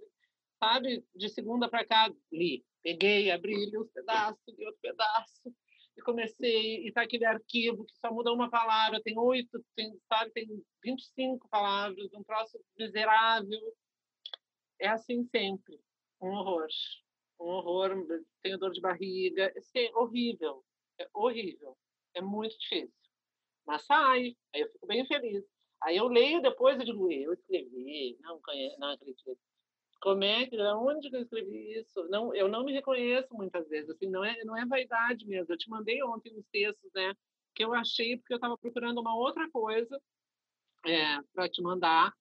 [0.59, 1.05] sabe?
[1.14, 5.52] De segunda para cá, li Peguei, abri, li uns pedaços, li outro pedaço,
[5.97, 10.31] e comecei, e tá aquele arquivo que só muda uma palavra, tem oito, tem, sabe,
[10.32, 10.47] tem
[10.82, 13.74] 25 palavras, um troço miserável.
[14.78, 15.81] É assim sempre.
[16.20, 16.66] Um horror.
[17.40, 18.06] Um horror,
[18.43, 19.52] tenho dor de barriga.
[19.74, 20.62] É horrível.
[20.98, 21.77] É horrível.
[22.14, 22.93] É muito difícil.
[23.66, 25.44] Mas sai, aí eu fico bem feliz.
[25.82, 28.40] Aí eu leio depois e digo, eu escrevi, não,
[28.78, 29.39] não acredito
[30.01, 32.06] como é que, onde que eu escrevi isso?
[32.09, 35.52] Não, eu não me reconheço muitas vezes, assim, não é, não é vaidade mesmo.
[35.52, 37.14] Eu te mandei ontem uns textos, né,
[37.55, 40.01] que eu achei porque eu estava procurando uma outra coisa
[40.85, 42.12] é, para te mandar,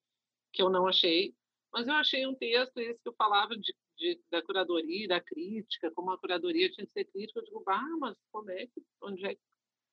[0.53, 1.33] que eu não achei,
[1.71, 5.91] mas eu achei um texto esse que eu falava de, de da curadoria, da crítica,
[5.91, 7.39] como a curadoria tinha que ser crítica.
[7.39, 9.35] Eu digo, ah, mas como é que, onde é,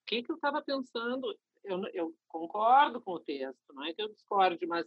[0.07, 1.37] que que eu estava pensando?
[1.65, 4.87] Eu, eu concordo com o texto, não é que eu discorde, mas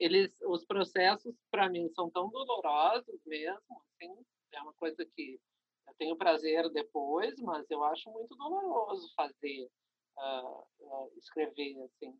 [0.00, 4.12] eles, os processos para mim são tão dolorosos mesmo, assim,
[4.52, 5.38] é uma coisa que
[5.86, 9.70] eu tenho prazer depois, mas eu acho muito doloroso fazer,
[10.16, 12.18] uh, uh, escrever, assim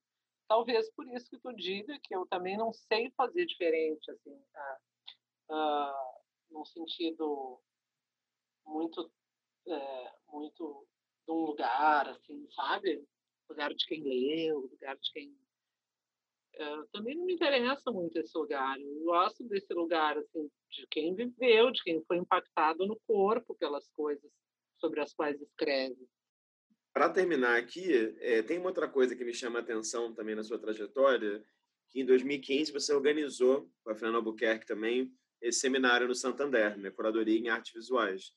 [0.51, 4.37] talvez por isso que tu diga que eu também não sei fazer diferente, assim,
[5.49, 6.21] uh,
[6.51, 7.63] num sentido
[8.67, 9.09] muito,
[9.69, 10.85] é, muito
[11.25, 13.07] de um lugar, assim, sabe?
[13.49, 15.39] Lugar de quem leu, lugar de quem
[16.57, 18.81] uh, também não me interessa muito esse lugar.
[18.81, 23.89] Eu gosto desse lugar, assim, de quem viveu, de quem foi impactado no corpo pelas
[23.91, 24.31] coisas
[24.79, 26.09] sobre as quais escreve.
[26.93, 30.43] Para terminar aqui, é, tem uma outra coisa que me chama a atenção também na
[30.43, 31.45] sua trajetória,
[31.91, 36.91] que em 2015 você organizou, com a Fernanda Albuquerque também, esse seminário no Santander, né,
[36.91, 38.33] Curadoria em Artes Visuais.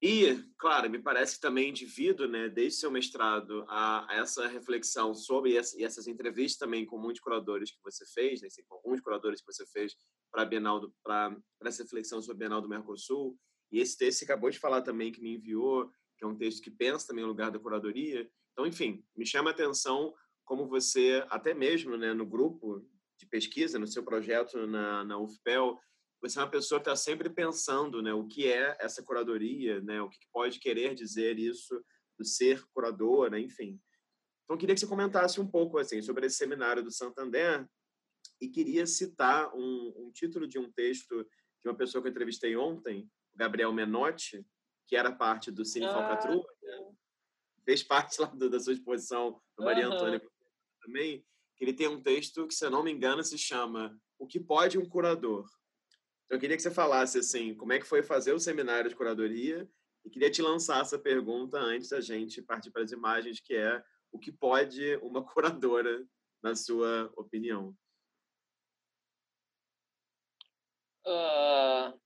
[0.00, 5.56] E, claro, me parece que também devido, né, desde seu mestrado, a, essa reflexão sobre
[5.56, 9.40] essa, e essas entrevistas também com muitos curadores que você fez, né, com alguns curadores
[9.40, 9.96] que você fez
[10.30, 13.36] para Bienal, para essa reflexão sobre a Bienal do Mercosul,
[13.72, 16.62] e esse texto você acabou de falar também que me enviou, que é um texto
[16.62, 18.28] que pensa também o lugar da curadoria.
[18.52, 20.14] Então, enfim, me chama a atenção
[20.44, 22.84] como você, até mesmo né, no grupo
[23.18, 25.78] de pesquisa, no seu projeto na, na UFPEL,
[26.20, 30.02] você é uma pessoa que está sempre pensando né, o que é essa curadoria, né,
[30.02, 31.80] o que pode querer dizer isso
[32.18, 33.80] do ser curador, né, enfim.
[34.44, 37.68] Então, eu queria que você comentasse um pouco assim sobre esse seminário do Santander
[38.40, 41.22] e queria citar um, um título de um texto
[41.62, 44.44] de uma pessoa que eu entrevistei ontem, Gabriel Menotti,
[44.86, 46.92] que era parte do Cine ah, Falcatrua, né?
[47.64, 49.94] fez parte lá do, da sua exposição do Maria uhum.
[49.94, 50.22] Antônia
[50.80, 51.24] também,
[51.54, 54.40] que ele tem um texto que, se eu não me engano, se chama O que
[54.40, 55.46] pode um curador?
[56.28, 58.94] Então, eu queria que você falasse, assim, como é que foi fazer o seminário de
[58.94, 59.66] curadoria
[60.04, 63.82] e queria te lançar essa pergunta antes da gente partir para as imagens, que é
[64.12, 66.06] o que pode uma curadora,
[66.42, 67.74] na sua opinião?
[71.06, 71.98] Uh,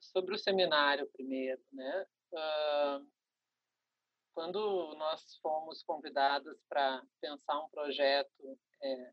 [0.00, 2.06] sobre o seminário primeiro, né?
[2.32, 3.10] Uh,
[4.32, 9.12] quando nós fomos convidados para pensar um projeto é,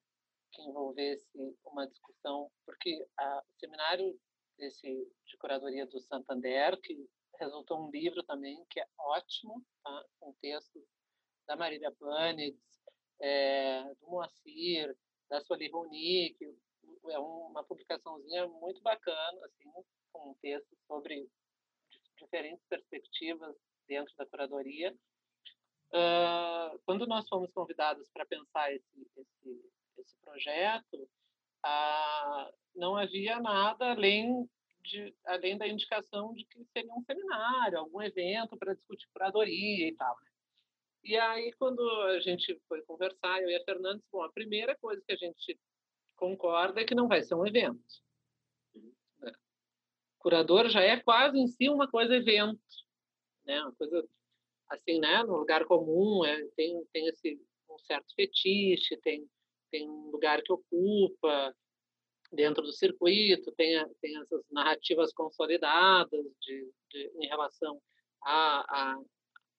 [0.52, 4.20] que envolvesse uma discussão, porque a, o seminário
[4.58, 4.88] desse,
[5.26, 7.08] de curadoria do Santander, que
[7.40, 10.06] resultou um livro também que é ótimo, tá?
[10.20, 10.84] com textos
[11.48, 12.60] da Marília Planitz,
[13.22, 14.96] é, do Moacir,
[15.30, 16.46] da Sueli Roni, que
[17.10, 19.72] é uma publicaçãozinha muito bacana, assim,
[20.12, 21.30] com um texto sobre
[22.18, 23.56] diferentes perspectivas
[23.88, 24.96] dentro da curadoria.
[25.90, 29.72] Uh, quando nós fomos convidados para pensar esse, esse,
[30.02, 31.10] esse projeto,
[31.66, 34.50] uh, não havia nada além,
[34.82, 39.96] de, além da indicação de que seria um seminário, algum evento para discutir curadoria e
[39.96, 40.16] tal.
[40.22, 40.32] Né?
[41.04, 45.02] E aí, quando a gente foi conversar, eu e a Fernandes, bom, a primeira coisa
[45.06, 45.60] que a gente
[46.16, 48.08] concorda é que não vai ser um evento
[50.28, 52.60] curador já é quase em si uma coisa evento,
[53.46, 53.62] né?
[53.62, 54.10] Uma coisa
[54.70, 55.24] assim, né?
[55.24, 59.26] No lugar comum é, tem tem esse um certo fetiche, tem
[59.72, 61.56] tem um lugar que ocupa
[62.32, 67.82] dentro do circuito, tem tem essas narrativas consolidadas de, de em relação
[68.24, 69.02] a, a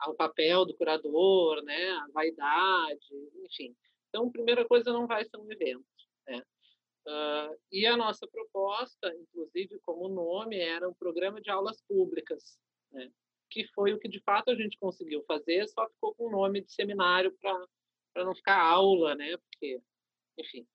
[0.01, 1.91] ao papel do curador, né?
[1.91, 3.07] A vaidade,
[3.45, 3.75] enfim.
[4.09, 5.85] Então, primeira coisa não vai ser um evento,
[6.27, 6.43] né?
[7.07, 12.59] Uh, e a nossa proposta, inclusive como nome, era um programa de aulas públicas,
[12.93, 13.11] né?
[13.51, 16.61] que foi o que de fato a gente conseguiu fazer, só ficou com o nome
[16.61, 19.37] de seminário para não ficar aula, né?
[19.37, 19.81] Porque,
[20.39, 20.67] enfim.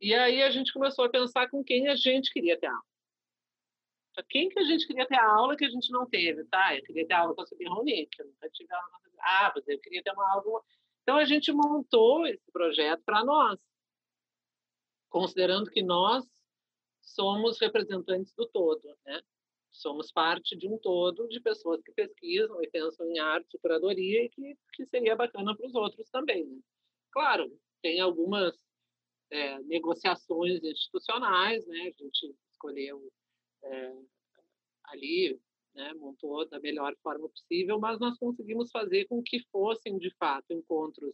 [0.00, 2.82] E aí a gente começou a pensar com quem a gente queria ter aula.
[4.28, 6.44] Quem que a gente queria ter aula que a gente não teve?
[6.44, 9.46] Tá, eu queria ter aula com a Sabine Ronick, eu nunca tive aula com a
[9.46, 10.62] Ah, mas eu queria ter uma aula...
[11.02, 13.58] Então a gente montou esse projeto para nós
[15.14, 16.24] considerando que nós
[17.00, 19.20] somos representantes do todo, né?
[19.70, 24.24] Somos parte de um todo de pessoas que pesquisam e pensam em arte e curadoria
[24.24, 26.44] e que, que seria bacana para os outros também.
[26.44, 26.58] Né?
[27.12, 28.56] Claro, tem algumas
[29.34, 31.80] é, negociações institucionais, né?
[31.80, 33.12] A gente escolheu
[33.64, 33.96] é,
[34.84, 35.40] ali,
[35.74, 35.92] né?
[35.94, 41.12] montou da melhor forma possível, mas nós conseguimos fazer com que fossem, de fato, encontros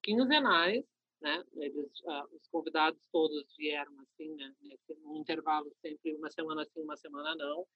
[0.00, 0.84] quinzenais,
[1.20, 1.44] né?
[1.56, 4.54] Eles, uh, os convidados todos vieram assim, né?
[5.04, 7.66] Um intervalo sempre uma semana sim, uma semana não.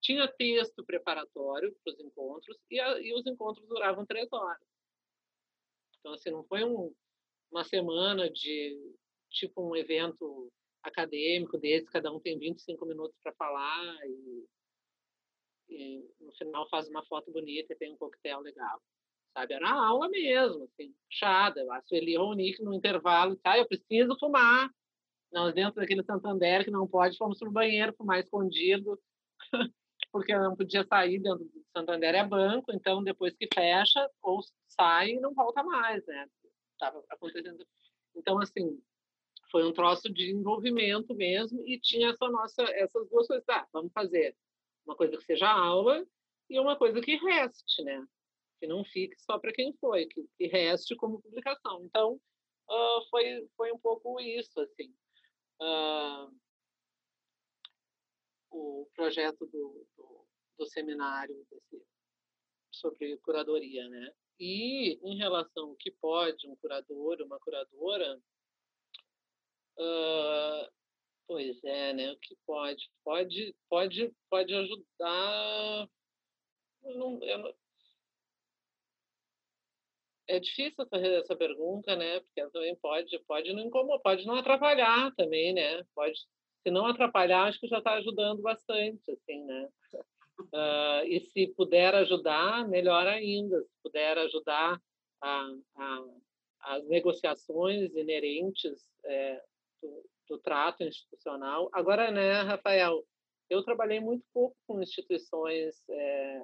[0.00, 4.66] Tinha texto preparatório para os encontros e, a, e, os encontros duravam três horas.
[6.00, 6.92] Então assim não foi um,
[7.50, 8.76] uma semana de
[9.30, 10.50] tipo um evento
[10.82, 14.46] acadêmico desse, cada um tem 25 minutos para falar e,
[15.68, 18.80] e, no final faz uma foto bonita e tem um coquetel legal.
[19.36, 19.54] Sabe?
[19.54, 21.62] Era aula mesmo, assim, puxada.
[21.74, 24.70] A Sueli Ronick no intervalo, ah, eu preciso fumar.
[25.32, 28.98] Nós dentro daquele Santander que não pode, fomos para o banheiro fumar escondido,
[30.12, 35.10] porque não podia sair dentro do Santander é banco, então depois que fecha, ou sai
[35.10, 36.26] e não volta mais, né?
[36.72, 37.66] Estava acontecendo.
[38.14, 38.80] Então, assim,
[39.56, 43.48] foi um troço de envolvimento mesmo e tinha essa nossa, essas duas coisas.
[43.48, 44.36] Ah, vamos fazer
[44.84, 46.06] uma coisa que seja aula
[46.50, 48.06] e uma coisa que reste, né?
[48.60, 51.82] Que não fique só para quem foi, que, que, reste como publicação.
[51.86, 52.20] Então,
[52.68, 54.94] uh, foi, foi um pouco isso, assim.
[55.58, 56.36] Uh,
[58.50, 60.26] o projeto do, do,
[60.58, 61.82] do seminário desse,
[62.70, 64.12] sobre curadoria, né?
[64.38, 68.20] E em relação ao que pode um curador, uma curadora
[69.78, 70.68] Uh,
[71.26, 72.12] pois é, né?
[72.12, 72.90] O que pode?
[73.04, 75.88] Pode, pode, pode ajudar.
[76.82, 77.54] Não, não...
[80.28, 82.20] É difícil essa, essa pergunta, né?
[82.20, 85.84] Porque também pode, pode não incomodar, pode não atrapalhar também, né?
[85.94, 86.18] Pode,
[86.62, 89.68] se não atrapalhar, acho que já está ajudando bastante, assim, né?
[90.40, 93.62] Uh, e se puder ajudar, melhor ainda.
[93.62, 94.80] Se puder ajudar
[95.22, 96.04] a, a,
[96.60, 99.42] as negociações inerentes é,
[99.82, 101.68] do, do trato institucional.
[101.72, 103.04] Agora, né, Rafael,
[103.48, 106.42] eu trabalhei muito pouco com instituições, é,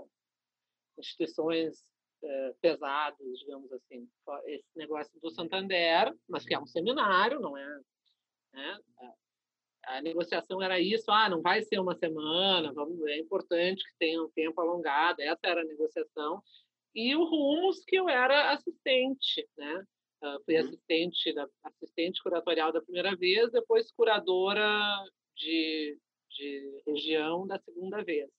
[0.99, 1.85] instituições
[2.23, 4.09] é, pesadas, digamos assim.
[4.47, 7.81] Esse negócio do Santander, mas que é um seminário, não é?
[8.53, 8.79] Né?
[9.85, 14.23] A, negociação era isso, ah, não vai ser uma semana, vamos, é importante que tenha
[14.23, 16.43] um tempo alongado, essa era a negociação.
[16.95, 19.85] E o Rumos, que eu era assistente, né?
[20.23, 20.61] Uh, fui uhum.
[20.61, 25.05] assistente, da, assistente curatorial da primeira vez, depois curadora
[25.37, 25.99] de,
[26.31, 28.31] de região da segunda vez.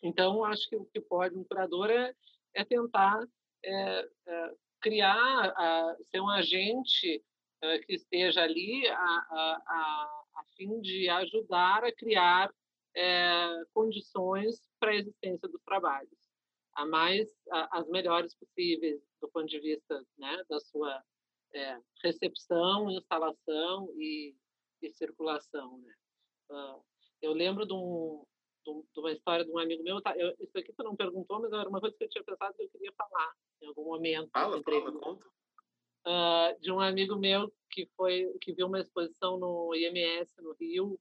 [0.00, 2.14] Então, acho que o que pode um curador é,
[2.54, 3.20] é tentar
[3.64, 4.50] é, é,
[4.80, 7.24] criar, a, ser um agente
[7.62, 12.52] é, que esteja ali a, a, a, a, fim de ajudar a criar
[12.94, 16.22] é, condições para a existência dos trabalhos
[16.74, 17.28] a mais
[17.70, 21.02] as melhores possíveis do ponto de vista né, da sua
[21.54, 24.34] é, recepção, instalação e,
[24.82, 25.78] e circulação.
[25.78, 25.94] Né?
[26.50, 26.84] Uh,
[27.22, 28.26] eu lembro de, um,
[28.66, 31.52] de, uma história de um amigo meu, tá, eu, isso aqui você não perguntou, mas
[31.52, 33.32] era uma coisa que eu tinha pensado que eu queria falar
[33.62, 34.28] em algum momento.
[34.32, 35.26] Fala, fala, conta.
[36.04, 40.98] Uh, de um amigo meu que foi que viu uma exposição no IMS no Rio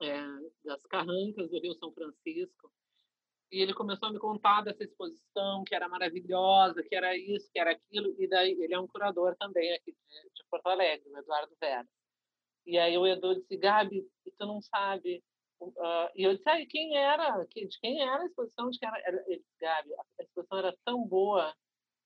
[0.00, 0.16] é,
[0.64, 2.72] das Carrancas do Rio São Francisco
[3.52, 7.58] e ele começou a me contar dessa exposição, que era maravilhosa, que era isso, que
[7.58, 8.14] era aquilo.
[8.18, 11.86] E daí ele é um curador também aqui de, de Porto Alegre, o Eduardo Vera.
[12.64, 14.08] E aí o Edu disse, Gabi,
[14.38, 15.22] tu não sabe.
[15.60, 17.44] Uh, e eu disse, ah, quem era?
[17.44, 18.70] De quem era a exposição?
[18.70, 19.22] De quem era?
[19.26, 21.54] Ele disse, Gabi, a exposição era tão boa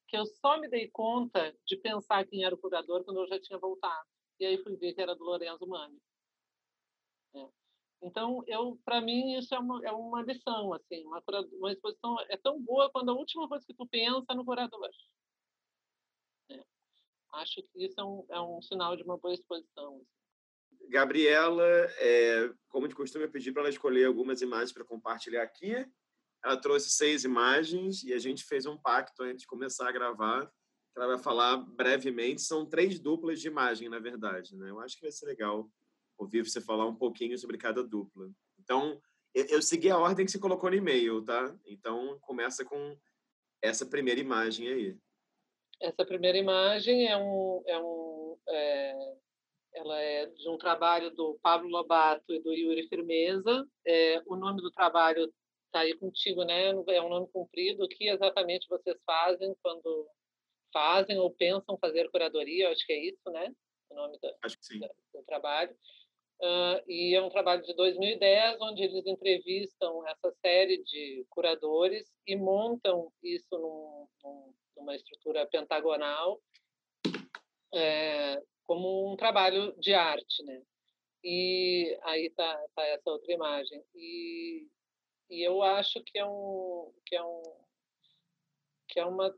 [0.08, 3.40] que eu só me dei conta de pensar quem era o curador quando eu já
[3.40, 4.08] tinha voltado.
[4.40, 5.96] E aí fui ver que era do Lorenzo Mani.
[7.36, 7.65] É.
[8.06, 11.20] Então, eu, para mim, isso é uma, é uma lição, assim, uma,
[11.54, 14.88] uma exposição é tão boa quando a última coisa que tu pensa é no curador.
[16.48, 16.64] É.
[17.32, 19.96] Acho que isso é um, é um sinal de uma boa exposição.
[19.96, 20.88] Assim.
[20.88, 21.66] Gabriela,
[21.98, 25.74] é, como de costume, eu pedi para ela escolher algumas imagens para compartilhar aqui.
[26.44, 30.48] Ela trouxe seis imagens e a gente fez um pacto antes de começar a gravar.
[30.96, 32.40] Ela vai falar brevemente.
[32.42, 34.56] São três duplas de imagem, na verdade.
[34.56, 34.70] Né?
[34.70, 35.68] Eu acho que vai ser legal
[36.18, 38.30] ouvir você falar um pouquinho sobre cada dupla.
[38.58, 39.00] Então,
[39.34, 41.54] eu, segui a ordem que você colocou no e-mail, tá?
[41.66, 42.96] Então, começa com
[43.62, 44.96] essa primeira imagem aí.
[45.80, 49.16] Essa primeira imagem é um, é um é,
[49.74, 53.68] ela é de um trabalho do Pablo Lobato e do Yuri Firmeza.
[53.86, 55.30] É, o nome do trabalho
[55.66, 56.70] está aí contigo, né?
[56.70, 57.84] É um nome comprido.
[57.84, 60.08] O que exatamente vocês fazem quando
[60.72, 62.66] fazem ou pensam fazer curadoria?
[62.66, 63.54] Eu acho que é isso, né?
[63.90, 64.30] O nome do,
[65.12, 65.76] do trabalho.
[66.38, 72.36] Uh, e é um trabalho de 2010, onde eles entrevistam essa série de curadores e
[72.36, 76.38] montam isso num, num, numa estrutura pentagonal
[77.74, 80.62] é, como um trabalho de arte, né?
[81.22, 83.82] E aí tá, tá essa outra imagem.
[83.94, 84.66] E,
[85.30, 87.42] e eu acho que é um que é um
[88.88, 89.34] que é uma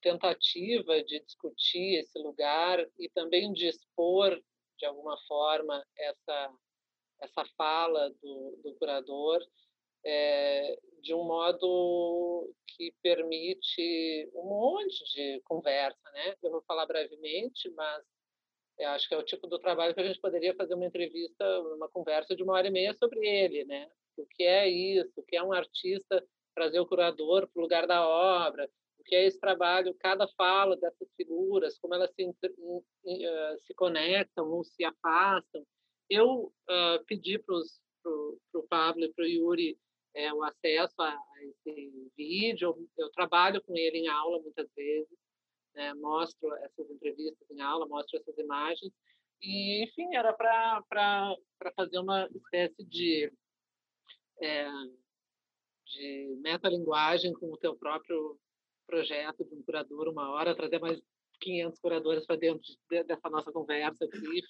[0.00, 4.40] tentativa de discutir esse lugar e também de expor
[4.80, 6.54] de alguma forma, essa,
[7.20, 9.40] essa fala do, do curador
[10.04, 16.34] é, de um modo que permite um monte de conversa, né?
[16.42, 18.02] Eu vou falar brevemente, mas
[18.80, 21.44] acho que é o tipo do trabalho que a gente poderia fazer uma entrevista,
[21.74, 23.90] uma conversa de uma hora e meia sobre ele, né?
[24.16, 25.12] O que é isso?
[25.16, 28.70] O que é um artista trazer o curador para o lugar da obra?
[29.10, 29.94] Que é esse trabalho?
[29.98, 35.66] Cada fala dessas figuras, como elas se, uh, se conectam ou se afastam.
[36.08, 39.76] Eu uh, pedi para o Pablo e para o Yuri
[40.14, 42.68] é, o acesso a, a, esse vídeo.
[42.68, 45.18] Eu, eu trabalho com ele em aula muitas vezes
[45.74, 45.94] né?
[45.94, 48.92] mostro essas entrevistas em aula, mostro essas imagens.
[49.40, 50.84] E, enfim, era para
[51.74, 53.32] fazer uma espécie de,
[54.40, 54.68] é,
[55.86, 58.38] de metalinguagem com o teu próprio
[58.90, 61.00] projeto de um curador, uma hora, trazer mais
[61.40, 64.42] 500 curadores para dentro de, dessa nossa conversa aqui.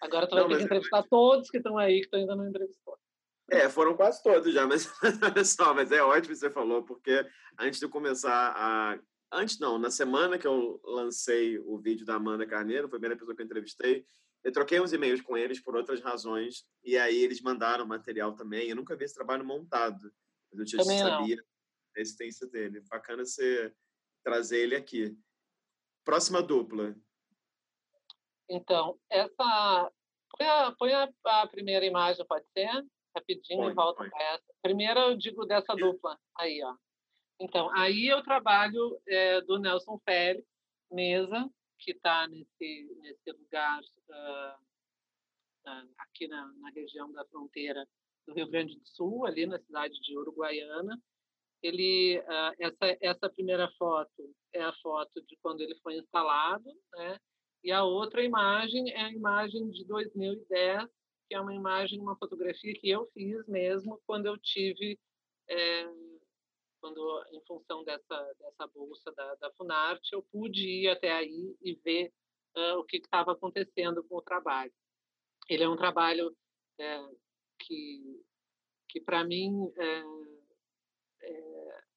[0.00, 2.48] Agora tu vai não, ter que entrevistar todos que estão aí, que tu ainda não
[2.48, 2.96] entrevistou.
[3.50, 4.86] É, foram quase todos já, mas
[5.22, 7.24] olha só, mas é ótimo que você falou, porque
[7.58, 8.98] antes de começar a
[9.32, 13.16] Antes não, na semana que eu lancei o vídeo da Amanda Carneiro, foi a primeira
[13.16, 14.06] pessoa que eu entrevistei,
[14.44, 18.68] eu troquei uns e-mails com eles por outras razões, e aí eles mandaram material também.
[18.68, 20.12] Eu nunca vi esse trabalho montado,
[20.52, 21.44] mas eu já sabia não.
[21.96, 22.80] A existência dele.
[22.88, 23.74] Bacana você
[24.24, 25.16] trazer ele aqui.
[26.04, 26.94] Próxima dupla.
[28.48, 29.92] Então, essa.
[30.38, 32.84] Põe a, põe a, a primeira imagem, pode ser?
[33.16, 34.54] Rapidinho põe, e volta para essa.
[34.62, 36.18] Primeiro eu digo dessa dupla.
[36.38, 36.76] Aí, ó.
[37.40, 40.46] Então, aí eu trabalho é, do Nelson Félix,
[40.90, 44.54] mesa, que está nesse, nesse lugar uh,
[45.68, 47.86] uh, aqui na, na, região da fronteira
[48.26, 51.00] do Rio Grande do Sul, ali na cidade de Uruguaiana.
[51.66, 57.18] Ele, uh, essa, essa primeira foto é a foto de quando ele foi instalado, né?
[57.64, 60.84] E a outra imagem é a imagem de 2010,
[61.28, 64.98] que é uma imagem, uma fotografia que eu fiz mesmo quando eu tive
[65.48, 65.86] é,
[66.80, 71.74] quando em função dessa dessa bolsa da, da Funarte eu pude ir até aí e
[71.84, 72.12] ver
[72.56, 74.72] uh, o que estava acontecendo com o trabalho.
[75.48, 76.36] Ele é um trabalho
[76.78, 77.08] é,
[77.58, 78.22] que
[78.88, 80.02] que para mim é,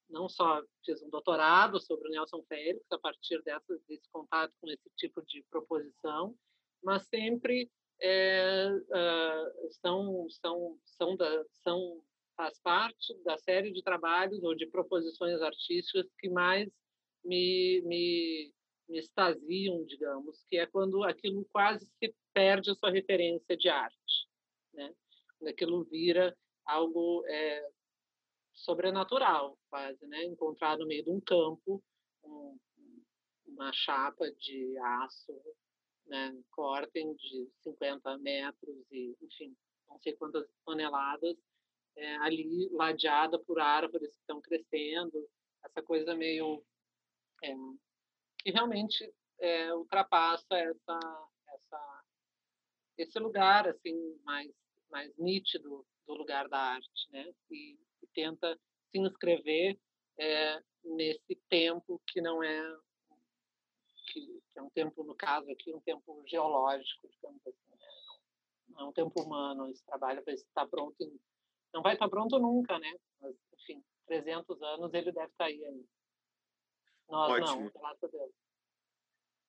[0.10, 4.70] não só fiz um doutorado sobre o Nelson Félix a partir dessa, desse contato com
[4.70, 6.36] esse tipo de proposição,
[6.84, 7.70] mas sempre
[8.02, 12.02] é, uh, são são são da, são
[12.36, 16.70] faz parte da série de trabalhos ou de proposições artísticas que mais
[17.24, 18.54] me, me,
[18.88, 24.28] me extasiam, digamos, que é quando aquilo quase se perde a sua referência de arte,
[24.74, 24.94] né?
[25.38, 26.34] Quando aquilo vira
[26.66, 27.70] algo é,
[28.60, 30.24] sobrenatural, quase, né?
[30.26, 31.84] Encontrar no meio de um campo
[32.24, 32.58] um,
[33.48, 35.34] uma chapa de aço,
[36.08, 36.36] né?
[36.52, 39.56] Cortem de 50 metros e, enfim,
[39.88, 41.38] não sei quantas toneladas
[41.96, 45.28] é, ali ladeada por árvores que estão crescendo,
[45.64, 46.64] essa coisa meio
[47.44, 47.54] é,
[48.40, 51.00] que realmente é, ultrapassa essa,
[51.48, 52.04] essa,
[52.98, 54.50] esse lugar assim mais
[54.90, 57.32] mais nítido do lugar da arte, né?
[57.52, 57.78] E,
[58.14, 58.60] tenta
[58.92, 59.80] se inscrever
[60.18, 62.78] é, nesse tempo que não é
[64.08, 67.78] que, que, é um tempo no caso aqui um tempo geológico, digamos assim, né?
[68.70, 69.70] não é um tempo humano.
[69.70, 71.20] Esse trabalho vai estar pronto em
[71.74, 72.92] não vai estar pronto nunca, né?
[73.22, 75.88] Mas, enfim, 300 anos ele deve estar aí ainda.
[77.08, 77.64] Nós Ótimo.
[77.64, 78.32] não, graças a Deus.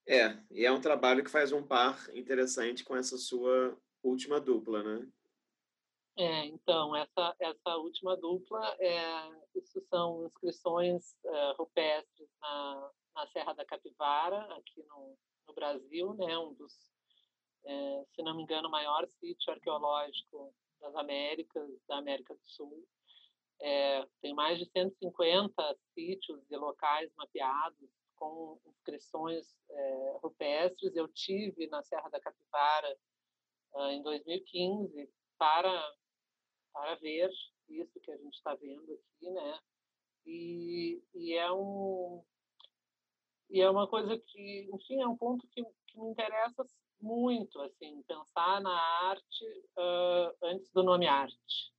[0.06, 4.82] É, e é um trabalho que faz um par interessante com essa sua última dupla,
[4.82, 5.08] né?
[6.20, 13.54] É, então, essa, essa última dupla, é, isso são inscrições é, rupestres na, na Serra
[13.54, 15.16] da Capivara, aqui no,
[15.48, 16.36] no Brasil, né?
[16.36, 16.74] Um dos,
[17.64, 22.86] é, se não me engano, maior sítio arqueológico das Américas, da América do Sul.
[24.20, 29.54] Tem mais de 150 sítios e locais mapeados com inscrições
[30.22, 30.94] rupestres.
[30.94, 32.96] Eu tive na Serra da Capivara
[33.74, 35.94] uh, em 2015 para
[36.72, 37.30] para ver
[37.68, 39.58] isso que a gente está vendo aqui, né?
[40.26, 42.22] E, e é um
[43.48, 46.64] e é uma coisa que, enfim, é um ponto que, que me interessa
[47.00, 49.44] muito, assim, pensar na arte
[49.76, 51.72] uh, antes do nome arte.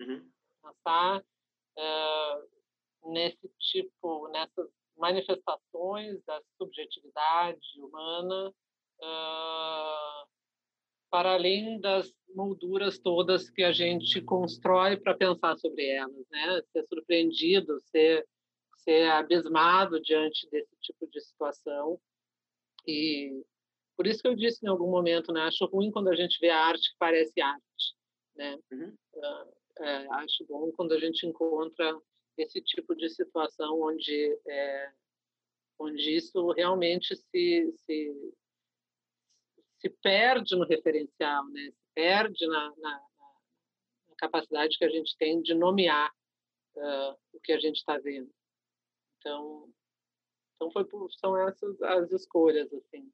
[0.00, 0.30] Uhum.
[0.62, 10.28] Pensar uh, nesse tipo, nessas manifestações da subjetividade humana uh,
[11.10, 16.62] para além das molduras todas que a gente constrói para pensar sobre elas, né?
[16.72, 18.26] Ser surpreendido, ser
[18.78, 22.00] ser abismado diante desse tipo de situação
[22.86, 23.44] e
[23.96, 25.42] por isso que eu disse em algum momento, né?
[25.42, 27.94] Acho ruim quando a gente vê a arte que parece arte,
[28.34, 28.58] né?
[28.72, 28.94] Uhum.
[29.78, 31.96] É, acho bom quando a gente encontra
[32.36, 34.92] esse tipo de situação onde é,
[35.78, 38.34] onde isso realmente se, se
[39.82, 41.72] se perde no referencial, né?
[41.94, 43.06] Perde na, na,
[44.08, 46.10] na capacidade que a gente tem de nomear
[46.76, 48.30] uh, o que a gente está vendo.
[49.18, 49.72] Então,
[50.56, 53.10] então foi por, são essas as escolhas assim.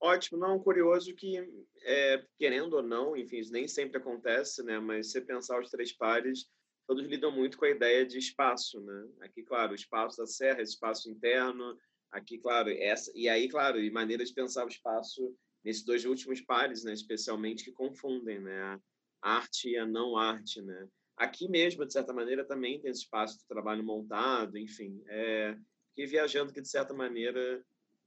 [0.00, 1.38] Ótimo, não, curioso que,
[1.82, 4.78] é, querendo ou não, enfim, isso nem sempre acontece, né?
[4.78, 6.46] Mas se pensar os três pares,
[6.86, 9.08] todos lidam muito com a ideia de espaço, né?
[9.22, 11.78] Aqui, claro, o espaço da serra, espaço interno,
[12.10, 15.34] aqui, claro, essa e aí, claro, e maneira de pensar o espaço
[15.66, 16.92] nesses dois últimos pares, né?
[16.92, 18.80] Especialmente que confundem, né?
[19.20, 20.88] A arte e a não arte, né?
[21.16, 25.56] Aqui mesmo, de certa maneira, também tem esse espaço de trabalho montado, enfim, é,
[25.94, 27.64] que viajando que de certa maneira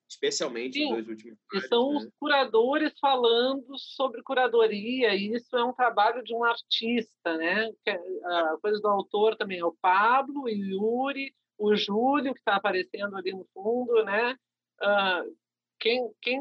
[0.08, 1.38] especialmente Sim, nos dois últimos.
[1.54, 1.98] E são né?
[1.98, 7.70] os curadores falando sobre curadoria, e isso é um trabalho de um artista, né?
[7.86, 12.56] É, a coisa do autor também é o Pablo, o Yuri, o Júlio, que está
[12.56, 14.36] aparecendo ali no fundo, né?
[14.82, 15.36] Uh,
[15.80, 16.40] quem, quem,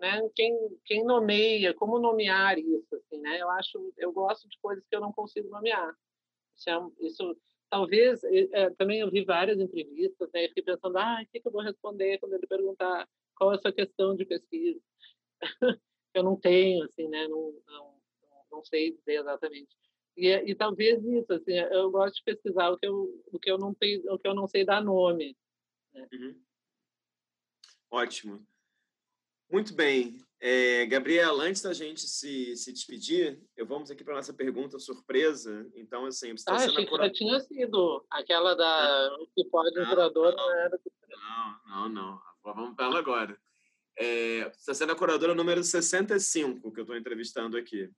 [0.00, 0.28] né?
[0.34, 3.40] quem, quem nomeia, como nomear isso, assim, né?
[3.40, 5.94] Eu acho, eu gosto de coisas que eu não consigo nomear.
[6.56, 7.36] Isso, é, isso
[7.70, 11.48] talvez, é, também eu vi várias entrevistas, né, e fiquei pensando, ah, o que, que
[11.48, 14.80] eu vou responder quando ele perguntar qual é a sua questão de pesquisa?
[16.14, 18.00] eu não tenho, assim, né, não, não,
[18.50, 19.76] não sei dizer exatamente.
[20.16, 23.58] E, e talvez isso, assim, eu gosto de pesquisar o que eu, o que eu,
[23.58, 25.36] não, o que eu não sei dar nome.
[25.92, 26.08] Né?
[26.12, 26.42] Uhum.
[27.90, 28.46] Ótimo.
[29.50, 30.18] Muito bem.
[30.38, 35.66] É, Gabriela, antes da gente se, se despedir, eu vamos aqui para nossa pergunta surpresa.
[35.74, 39.44] Então, assim, você está ah, sendo achei que já tinha sido aquela da não, que
[39.46, 40.80] pode não, curador não, não era.
[41.08, 42.20] Não, não, não.
[42.44, 43.38] Vamos para ela agora.
[43.98, 47.90] É, você está sendo a curadora número 65 que eu estou entrevistando aqui.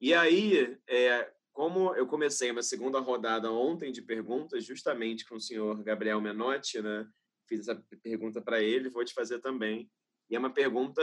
[0.00, 5.40] E aí, é, como eu comecei uma segunda rodada ontem de perguntas, justamente com o
[5.40, 7.06] senhor Gabriel Menotti, né?
[7.46, 9.90] Fiz essa pergunta para ele, vou te fazer também.
[10.30, 11.02] E é uma pergunta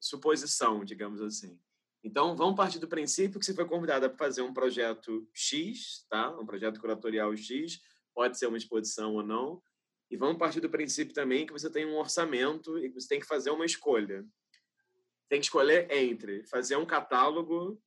[0.00, 1.58] suposição, digamos assim.
[2.02, 6.30] Então, vamos partir do princípio que você foi convidada para fazer um projeto X, tá?
[6.38, 7.80] Um projeto curatorial X,
[8.14, 9.62] pode ser uma exposição ou não.
[10.10, 13.26] E vamos partir do princípio também que você tem um orçamento e você tem que
[13.26, 14.24] fazer uma escolha.
[15.30, 17.80] Tem que escolher entre fazer um catálogo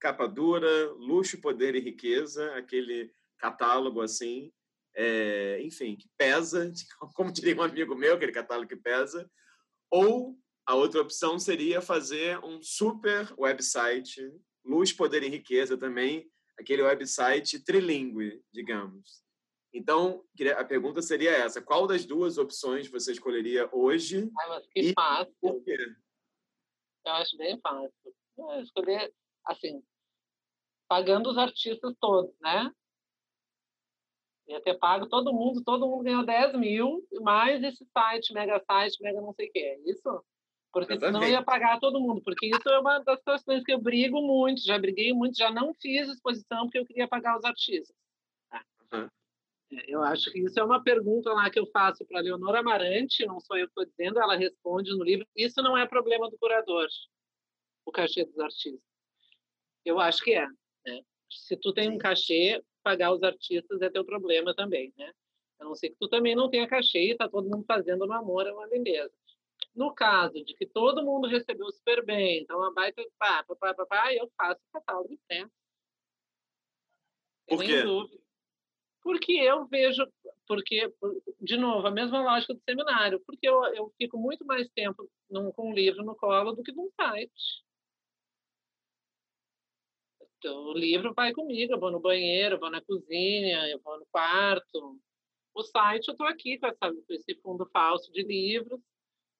[0.00, 4.50] capa dura, luxo, poder e riqueza, aquele catálogo assim,
[4.94, 6.72] é, enfim, que pesa,
[7.14, 9.30] como diria um amigo meu, aquele catálogo que pesa,
[9.90, 14.20] ou a outra opção seria fazer um super website,
[14.64, 19.22] luz, poder e riqueza também, aquele website trilingue, digamos.
[19.72, 20.24] Então,
[20.56, 24.30] a pergunta seria essa: qual das duas opções você escolheria hoje?
[24.38, 25.34] Ah, mas que e fácil.
[25.40, 25.76] Por quê?
[27.06, 27.92] Eu acho bem fácil.
[28.36, 29.12] Eu escolher,
[29.46, 29.82] assim,
[30.88, 32.72] pagando os artistas todos, né?
[34.50, 39.00] Ia ter pago todo mundo, todo mundo ganhou 10 mil, mais esse site, mega site,
[39.00, 39.60] mega não sei o que.
[39.60, 40.24] É isso?
[40.72, 42.20] Porque senão ia pagar todo mundo.
[42.20, 45.72] Porque isso é uma das questões que eu brigo muito, já briguei muito, já não
[45.74, 47.94] fiz exposição porque eu queria pagar os artistas.
[48.92, 49.08] Uhum.
[49.86, 53.24] Eu acho que isso é uma pergunta lá que eu faço para a Leonora Amarante,
[53.24, 55.24] não sou eu que estou dizendo, ela responde no livro.
[55.36, 56.88] Isso não é problema do curador,
[57.86, 58.82] o cachê dos artistas.
[59.84, 60.46] Eu acho que é.
[60.84, 61.02] Né?
[61.30, 65.12] Se tu tem um cachê, pagar os artistas é teu problema também, né?
[65.58, 68.12] A não ser que tu também não tenha cachê e está todo mundo fazendo no
[68.12, 69.12] amor, é uma beleza.
[69.74, 73.86] No caso de que todo mundo recebeu super bem, então a baita pá, pá, pá,
[73.86, 75.46] pá, eu faço catálogo pé.
[77.46, 77.82] Por quê?
[79.02, 80.06] Porque eu vejo,
[80.46, 80.92] porque,
[81.40, 85.50] de novo, a mesma lógica do seminário, porque eu, eu fico muito mais tempo num,
[85.52, 87.32] com um livro no colo do que num site.
[90.40, 93.98] Então, o livro vai comigo, eu vou no banheiro, eu vou na cozinha, eu vou
[93.98, 94.98] no quarto.
[95.54, 98.80] O site, eu estou aqui com, essa, com esse fundo falso de livros,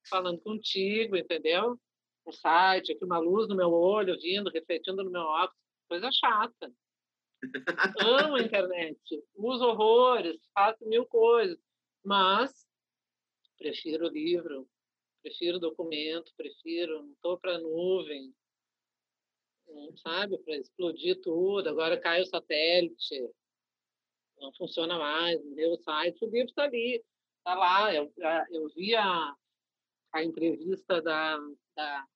[0.06, 1.80] falando contigo, entendeu?
[2.26, 5.56] Um site, aqui uma luz no meu olho, vindo, refletindo no meu óculos,
[5.88, 6.70] coisa chata.
[7.98, 9.00] Amo a internet,
[9.34, 11.58] uso horrores, faço mil coisas,
[12.04, 12.66] mas
[13.56, 14.68] prefiro o livro,
[15.22, 18.34] prefiro documento, prefiro, não estou para nuvem,
[19.96, 21.68] sabe, para explodir tudo.
[21.68, 23.30] Agora cai o satélite,
[24.38, 27.02] não funciona mais, meu site, o livro está ali,
[27.38, 27.94] está lá.
[27.94, 28.12] Eu,
[28.50, 29.34] eu vi a,
[30.12, 31.38] a entrevista da,
[31.76, 32.06] da,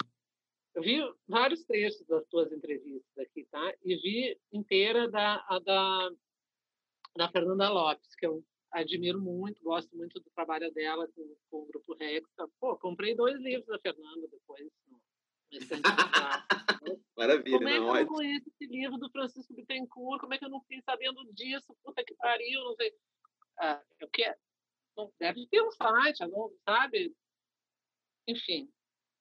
[0.74, 3.74] Eu vi vários trechos das tuas entrevistas aqui, tá?
[3.82, 6.10] E vi inteira da, a da,
[7.16, 11.66] da Fernanda Lopes, que eu admiro muito, gosto muito do trabalho dela com, com o
[11.66, 12.28] Grupo Rex.
[12.58, 14.68] Pô, comprei dois livros da Fernanda depois,
[17.16, 20.20] Maravilha, Como é que não, eu não conheço esse livro do Francisco Bittencourt?
[20.20, 21.76] Como é que eu não fiquei sabendo disso?
[21.82, 22.92] Puta que pariu, não sei.
[23.58, 24.36] Ah, eu quero...
[25.18, 26.18] Deve ter um site,
[26.64, 27.14] sabe?
[28.26, 28.70] enfim,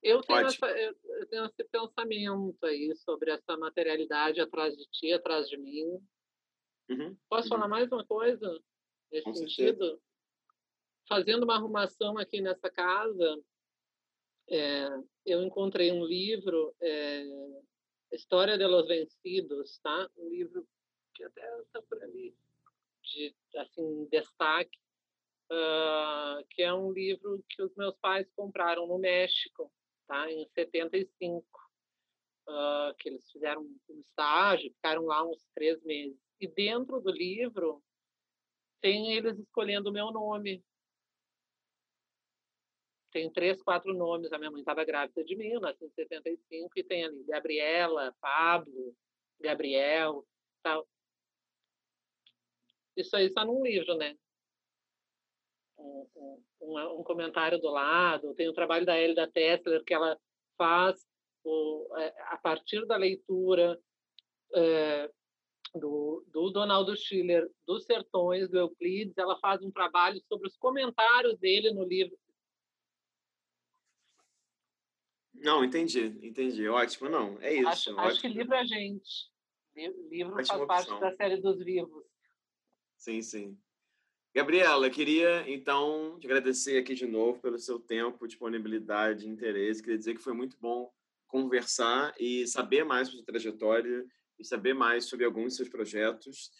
[0.02, 5.48] Eu tenho, essa, eu tenho esse pensamento aí sobre essa materialidade atrás de ti, atrás
[5.48, 6.00] de mim.
[6.90, 7.50] Uhum, Posso uhum.
[7.50, 8.60] falar mais uma coisa
[9.12, 9.86] nesse Com sentido?
[9.86, 10.02] Certeza.
[11.08, 13.44] Fazendo uma arrumação aqui nessa casa,
[14.49, 14.88] é,
[15.26, 17.24] eu encontrei um livro, é,
[18.11, 20.10] História de los Vencidos, tá?
[20.18, 20.68] Um livro
[21.15, 22.36] que até está por ali,
[23.02, 24.78] de assim destaque,
[25.52, 29.72] uh, que é um livro que os meus pais compraram no México
[30.07, 30.32] tá?
[30.32, 36.18] em 75, uh, ah, que eles fizeram um estágio, ficaram lá uns três meses.
[36.40, 37.84] E dentro do livro
[38.82, 40.64] tem eles escolhendo o meu nome.
[43.14, 44.34] Tem três, quatro nomes.
[44.34, 48.95] A minha mãe estava grávida de mim, em 1975, e tem ali Gabriela, Pablo,
[49.40, 50.26] Gabriel,
[50.64, 50.88] tal.
[52.98, 54.18] Isso aí está num livro, né?
[55.77, 56.07] um,
[56.61, 58.34] um, um, comentário do lado.
[58.35, 60.18] Tem o trabalho da Elida Tessler, que ela
[60.57, 61.06] faz
[61.44, 63.80] o, é, a partir da leitura
[64.56, 65.10] é,
[65.76, 71.38] do, do Donaldo Schiller, dos Sertões, do Euclides, ela faz um trabalho sobre os comentários
[71.40, 72.18] dele no livro.
[75.44, 76.68] Não, entendi, entendi.
[76.70, 77.68] Ótimo, não, é isso.
[77.68, 79.30] Acho, acho que livro é gente.
[80.10, 80.99] Livro Ótima faz parte opção.
[81.02, 82.06] da série dos vivos.
[82.98, 83.57] Sim, sim.
[84.34, 89.82] Gabriela, queria então te agradecer aqui de novo pelo seu tempo, disponibilidade, interesse.
[89.82, 90.90] Queria dizer que foi muito bom
[91.28, 94.06] conversar e saber mais sobre sua trajetória
[94.40, 96.52] e saber mais sobre alguns dos seus projetos.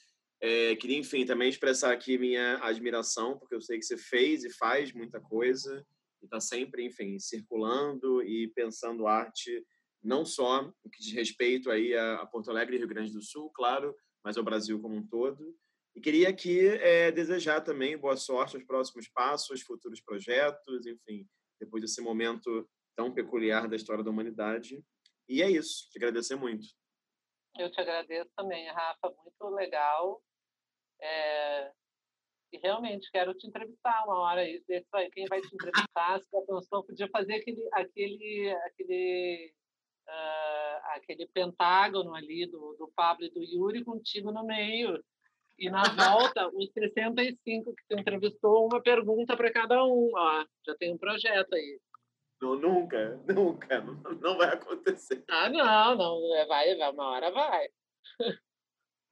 [0.41, 4.49] É, queria, enfim, também expressar aqui minha admiração, porque eu sei que você fez e
[4.49, 5.85] faz muita coisa
[6.25, 9.65] está sempre, enfim, circulando e pensando arte,
[10.01, 13.49] não só no que diz respeito aí a Porto Alegre e Rio Grande do Sul,
[13.51, 15.55] claro, mas ao Brasil como um todo.
[15.95, 21.27] E queria aqui é, desejar também boa sorte aos próximos passos, futuros projetos, enfim,
[21.59, 24.83] depois desse momento tão peculiar da história da humanidade.
[25.27, 26.67] E é isso, te agradecer muito.
[27.57, 30.23] Eu te agradeço também, Rafa, muito legal.
[30.99, 31.71] É...
[32.61, 34.43] Realmente quero te entrevistar uma hora.
[35.11, 39.53] Quem vai te entrevistar, se a pensou, podia fazer aquele, aquele, aquele,
[40.07, 45.03] uh, aquele pentágono ali do, do Pablo e do Yuri contigo no meio.
[45.57, 50.11] E na volta, os 65 que tu entrevistou, uma pergunta para cada um.
[50.15, 51.80] Ó, já tem um projeto aí.
[52.41, 53.81] Não, nunca, nunca.
[53.81, 55.23] Não, não vai acontecer.
[55.30, 56.35] Ah, não, não.
[56.35, 57.67] É, vai, vai uma hora vai.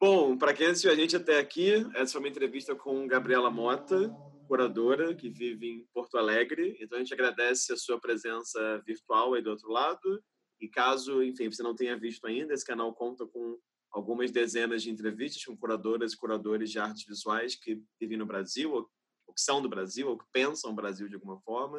[0.03, 4.09] Bom, para quem assistiu a gente até aqui, essa foi uma entrevista com Gabriela Mota,
[4.47, 6.75] curadora, que vive em Porto Alegre.
[6.81, 10.19] Então a gente agradece a sua presença virtual aí do outro lado.
[10.59, 13.59] E caso, enfim, você não tenha visto ainda, esse canal conta com
[13.91, 18.73] algumas dezenas de entrevistas com curadoras e curadores de artes visuais que vivem no Brasil,
[18.73, 21.77] ou, que são do Brasil, ou que pensam o Brasil de alguma forma.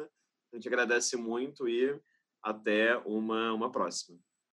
[0.53, 1.99] A gente agradece muito e
[2.41, 4.17] até uma, uma próxima.